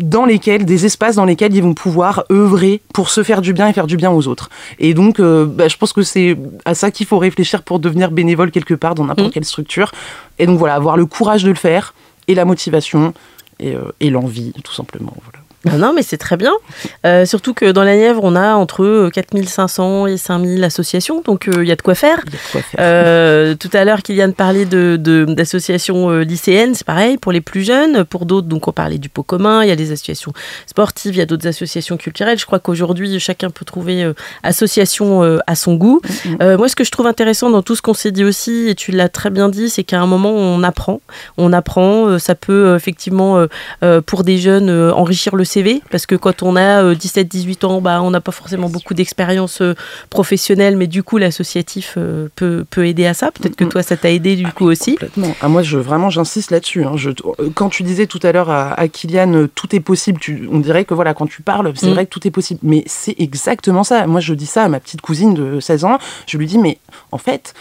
dans 0.00 0.24
lesquels, 0.24 0.64
des 0.64 0.86
espaces 0.86 1.16
dans 1.16 1.24
lesquels 1.24 1.54
ils 1.54 1.62
vont 1.62 1.74
pouvoir 1.74 2.24
œuvrer 2.32 2.80
pour 2.92 3.10
se 3.10 3.22
faire 3.22 3.40
du 3.40 3.52
bien 3.52 3.68
et 3.68 3.72
faire 3.72 3.86
du 3.86 3.96
bien 3.96 4.10
aux 4.10 4.26
autres. 4.26 4.50
Et 4.78 4.94
donc, 4.94 5.20
euh, 5.20 5.44
bah, 5.46 5.68
je 5.68 5.76
pense 5.76 5.92
que 5.92 6.02
c'est 6.02 6.36
à 6.64 6.74
ça 6.74 6.90
qu'il 6.90 7.06
faut 7.06 7.18
réfléchir 7.18 7.62
pour 7.62 7.78
devenir 7.78 8.10
bénévole 8.10 8.50
quelque 8.50 8.74
part 8.74 8.94
dans 8.94 9.04
n'importe 9.04 9.28
mmh. 9.28 9.32
quelle 9.32 9.44
structure. 9.44 9.92
Et 10.38 10.46
donc 10.46 10.58
voilà, 10.58 10.74
avoir 10.74 10.96
le 10.96 11.06
courage 11.06 11.44
de 11.44 11.50
le 11.50 11.54
faire 11.54 11.94
et 12.28 12.34
la 12.34 12.44
motivation 12.44 13.12
et, 13.58 13.74
euh, 13.74 13.92
et 14.00 14.10
l'envie, 14.10 14.52
tout 14.64 14.72
simplement. 14.72 15.14
Voilà. 15.24 15.39
Non, 15.80 15.92
mais 15.94 16.02
c'est 16.02 16.16
très 16.16 16.36
bien. 16.36 16.52
Euh, 17.04 17.26
surtout 17.26 17.54
que 17.54 17.70
dans 17.70 17.84
la 17.84 17.94
Nièvre, 17.94 18.20
on 18.24 18.34
a 18.34 18.54
entre 18.54 19.10
4500 19.12 20.06
et 20.06 20.16
5000 20.16 20.64
associations, 20.64 21.22
donc 21.22 21.48
il 21.54 21.64
y 21.64 21.72
a 21.72 21.76
de 21.76 21.82
quoi 21.82 21.94
faire. 21.94 22.20
tout 22.74 23.70
à 23.72 23.84
l'heure, 23.84 24.02
Kylian 24.02 24.32
parlait 24.32 24.64
d'associations 24.64 26.10
de, 26.10 26.18
lycéennes, 26.20 26.74
c'est 26.74 26.86
pareil, 26.86 27.18
pour 27.18 27.32
les 27.32 27.40
plus 27.40 27.62
jeunes. 27.62 28.04
Pour 28.04 28.26
d'autres, 28.26 28.46
donc 28.46 28.68
on 28.68 28.72
parlait 28.72 28.98
du 28.98 29.08
pot 29.08 29.22
commun, 29.22 29.62
il 29.62 29.68
y 29.68 29.72
a 29.72 29.76
des 29.76 29.92
associations 29.92 30.32
sportives, 30.66 31.14
il 31.14 31.18
y 31.18 31.22
a 31.22 31.26
d'autres 31.26 31.46
associations 31.46 31.96
culturelles. 31.96 32.38
Je 32.38 32.46
crois 32.46 32.58
qu'aujourd'hui, 32.58 33.18
chacun 33.20 33.50
peut 33.50 33.64
trouver 33.64 34.10
association 34.42 35.40
à 35.46 35.54
son 35.54 35.74
goût. 35.74 36.00
Mm, 36.24 36.30
mm. 36.30 36.56
moi, 36.56 36.68
ce 36.68 36.76
que 36.76 36.84
je 36.84 36.90
trouve 36.90 37.06
intéressant 37.06 37.50
dans 37.50 37.62
tout 37.62 37.76
ce 37.76 37.82
qu'on 37.82 37.94
s'est 37.94 38.12
dit 38.12 38.24
aussi, 38.24 38.68
et 38.68 38.74
tu 38.74 38.92
l'as 38.92 39.08
très 39.08 39.30
bien 39.30 39.48
dit, 39.48 39.68
c'est 39.68 39.84
qu'à 39.84 40.00
un 40.00 40.06
moment, 40.06 40.30
on 40.30 40.62
apprend. 40.62 41.00
On 41.36 41.52
apprend, 41.52 42.18
ça 42.18 42.34
peut 42.34 42.74
effectivement, 42.74 43.46
pour 44.06 44.24
des 44.24 44.38
jeunes, 44.38 44.70
enrichir 44.70 45.36
le 45.36 45.44
CV 45.50 45.82
parce 45.90 46.06
que 46.06 46.14
quand 46.14 46.42
on 46.42 46.56
a 46.56 46.94
17-18 46.94 47.64
euh, 47.64 47.68
ans, 47.68 47.80
bah, 47.80 48.00
on 48.02 48.10
n'a 48.10 48.20
pas 48.20 48.32
forcément 48.32 48.68
beaucoup 48.68 48.94
d'expérience 48.94 49.60
euh, 49.60 49.74
professionnelle, 50.08 50.76
mais 50.76 50.86
du 50.86 51.02
coup, 51.02 51.18
l'associatif 51.18 51.94
euh, 51.96 52.28
peut, 52.36 52.64
peut, 52.68 52.86
aider 52.86 53.06
à 53.06 53.14
ça. 53.14 53.30
Peut-être 53.30 53.56
que 53.56 53.64
toi, 53.64 53.82
ça 53.82 53.96
t'a 53.96 54.10
aidé 54.10 54.36
du 54.36 54.46
ah, 54.46 54.52
coup 54.52 54.66
aussi. 54.66 54.92
Complètement. 54.92 55.34
Ah, 55.40 55.48
moi, 55.48 55.62
je, 55.62 55.78
vraiment, 55.78 56.10
j'insiste 56.10 56.50
là-dessus. 56.50 56.84
Hein. 56.84 56.94
quand 57.54 57.68
tu 57.68 57.82
disais 57.82 58.06
tout 58.06 58.20
à 58.22 58.32
l'heure 58.32 58.50
à, 58.50 58.88
Kylian, 58.88 59.46
tout 59.54 59.74
est 59.74 59.80
possible, 59.80 60.20
tu, 60.20 60.48
on 60.50 60.60
dirait 60.60 60.84
que 60.84 60.94
voilà, 60.94 61.14
quand 61.14 61.26
tu 61.26 61.42
parles, 61.42 61.72
c'est 61.74 61.88
mm. 61.88 61.92
vrai 61.92 62.06
que 62.06 62.10
tout 62.10 62.26
est 62.26 62.30
possible. 62.30 62.60
Mais 62.62 62.82
c'est 62.86 63.16
exactement 63.18 63.84
ça. 63.84 64.06
Moi, 64.06 64.20
je 64.20 64.34
dis 64.34 64.46
ça 64.46 64.64
à 64.64 64.68
ma 64.68 64.80
petite 64.80 65.00
cousine 65.00 65.34
de 65.34 65.60
16 65.60 65.84
ans. 65.84 65.98
Je 66.26 66.38
lui 66.38 66.46
dis, 66.46 66.58
mais 66.58 66.78
en 67.12 67.18
fait, 67.18 67.54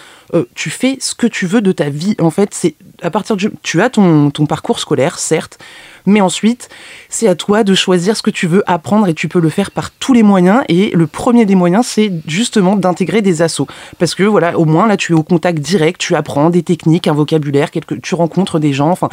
tu 0.56 0.70
fais 0.70 0.98
ce 1.00 1.16
que 1.16 1.28
tu 1.28 1.46
veux 1.46 1.62
de 1.62 1.72
ta 1.72 1.90
vie. 1.90 2.16
En 2.20 2.32
fait, 2.32 2.54
c'est 2.54 2.76
à 3.02 3.10
partir 3.10 3.36
tu 3.64 3.82
as 3.82 3.90
ton, 3.90 4.32
ton 4.32 4.46
parcours 4.46 4.80
scolaire, 4.80 5.20
certes, 5.20 5.60
mais 6.06 6.22
ensuite, 6.22 6.70
c'est 7.10 7.28
à 7.28 7.36
toi 7.36 7.64
de 7.64 7.74
choisir 7.76 8.18
ce 8.18 8.22
que 8.22 8.32
tu 8.32 8.48
veux 8.48 8.64
apprendre 8.70 9.08
et 9.08 9.14
tu 9.14 9.28
peux 9.28 9.40
le 9.40 9.50
faire 9.50 9.72
par 9.72 9.92
tous 9.92 10.14
les 10.14 10.24
moyens. 10.24 10.64
Et 10.68 10.92
le 10.94 11.08
premier 11.08 11.46
des 11.46 11.56
moyens, 11.56 11.86
c'est 11.86 12.12
justement 12.28 12.76
d'intégrer 12.76 13.22
des 13.22 13.42
assos. 13.42 13.68
Parce 13.98 14.16
que 14.16 14.24
voilà, 14.24 14.58
au 14.58 14.66
moins 14.66 14.88
là, 14.88 14.98
tu 14.98 15.14
es 15.14 15.16
au 15.16 15.24
contact 15.24 15.60
direct, 15.60 16.00
tu 16.00 16.16
apprends 16.16 16.50
des 16.50 16.64
techniques, 16.64 17.08
un 17.08 17.14
vocabulaire, 17.14 17.70
tu 18.02 18.16
rencontres 18.16 18.60
des 18.60 18.74
gens. 18.74 18.90
Enfin, 18.90 19.10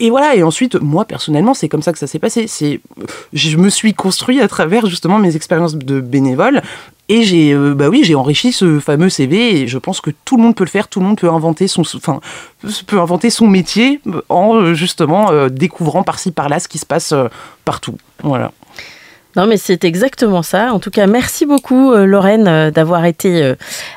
et 0.00 0.08
voilà, 0.08 0.34
et 0.34 0.42
ensuite, 0.42 0.76
moi 0.76 1.04
personnellement, 1.04 1.52
c'est 1.52 1.68
comme 1.68 1.82
ça 1.82 1.92
que 1.92 1.98
ça 1.98 2.06
s'est 2.06 2.18
passé. 2.18 2.46
C'est, 2.46 2.80
je 3.34 3.56
me 3.58 3.68
suis 3.68 3.92
construit 3.92 4.40
à 4.40 4.48
travers 4.48 4.86
justement 4.86 5.18
mes 5.18 5.36
expériences 5.36 5.76
de 5.76 6.00
bénévole. 6.00 6.62
Et 7.10 7.22
j'ai, 7.22 7.52
euh, 7.52 7.74
bah 7.74 7.88
oui, 7.88 8.02
j'ai 8.02 8.14
enrichi 8.14 8.52
ce 8.52 8.78
fameux 8.78 9.10
CV 9.10 9.62
et 9.62 9.66
je 9.66 9.76
pense 9.78 10.00
que 10.00 10.10
tout 10.24 10.36
le 10.36 10.42
monde 10.42 10.54
peut 10.54 10.64
le 10.64 10.70
faire, 10.70 10.88
tout 10.88 11.00
le 11.00 11.06
monde 11.06 11.18
peut 11.18 11.28
inventer 11.28 11.68
son, 11.68 11.82
enfin, 11.82 12.20
peut 12.86 13.00
inventer 13.00 13.30
son 13.30 13.46
métier 13.46 14.00
en 14.28 14.54
euh, 14.54 14.74
justement 14.74 15.32
euh, 15.32 15.48
découvrant 15.48 16.02
par-ci 16.02 16.30
par-là 16.30 16.60
ce 16.60 16.68
qui 16.68 16.78
se 16.78 16.86
passe 16.86 17.12
partout. 17.64 17.96
Voilà. 18.22 18.52
Non, 19.36 19.46
mais 19.46 19.56
c'est 19.56 19.84
exactement 19.84 20.42
ça. 20.42 20.72
En 20.72 20.80
tout 20.80 20.90
cas, 20.90 21.06
merci 21.06 21.46
beaucoup, 21.46 21.92
euh, 21.92 22.04
Lorraine, 22.04 22.48
euh, 22.48 22.70
d'avoir 22.70 23.04
été 23.04 23.54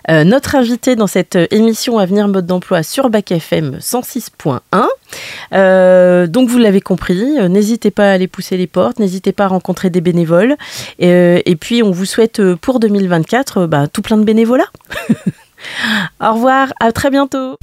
euh, 0.09 0.23
notre 0.23 0.55
invitée 0.55 0.95
dans 0.95 1.07
cette 1.07 1.38
émission 1.51 1.97
Avenir 1.97 2.27
Mode 2.27 2.45
d'Emploi 2.45 2.84
sur 2.84 3.09
Bac 3.09 3.31
FM 3.31 3.79
106.1. 3.79 6.27
donc, 6.27 6.49
vous 6.49 6.57
l'avez 6.59 6.81
compris, 6.81 7.38
n'hésitez 7.49 7.91
pas 7.91 8.09
à 8.09 8.13
aller 8.13 8.27
pousser 8.27 8.57
les 8.57 8.67
portes, 8.67 8.99
n'hésitez 8.99 9.31
pas 9.31 9.45
à 9.45 9.47
rencontrer 9.47 9.89
des 9.89 10.01
bénévoles. 10.01 10.55
Et, 10.99 11.57
puis, 11.59 11.84
on 11.84 11.91
vous 11.91 12.05
souhaite 12.05 12.41
pour 12.55 12.79
2024 12.79 13.65
bah, 13.65 13.88
tout 13.88 14.01
plein 14.01 14.17
de 14.17 14.23
bénévolat. 14.23 14.67
Au 16.21 16.34
revoir, 16.34 16.73
à 16.79 16.91
très 16.91 17.09
bientôt. 17.09 17.57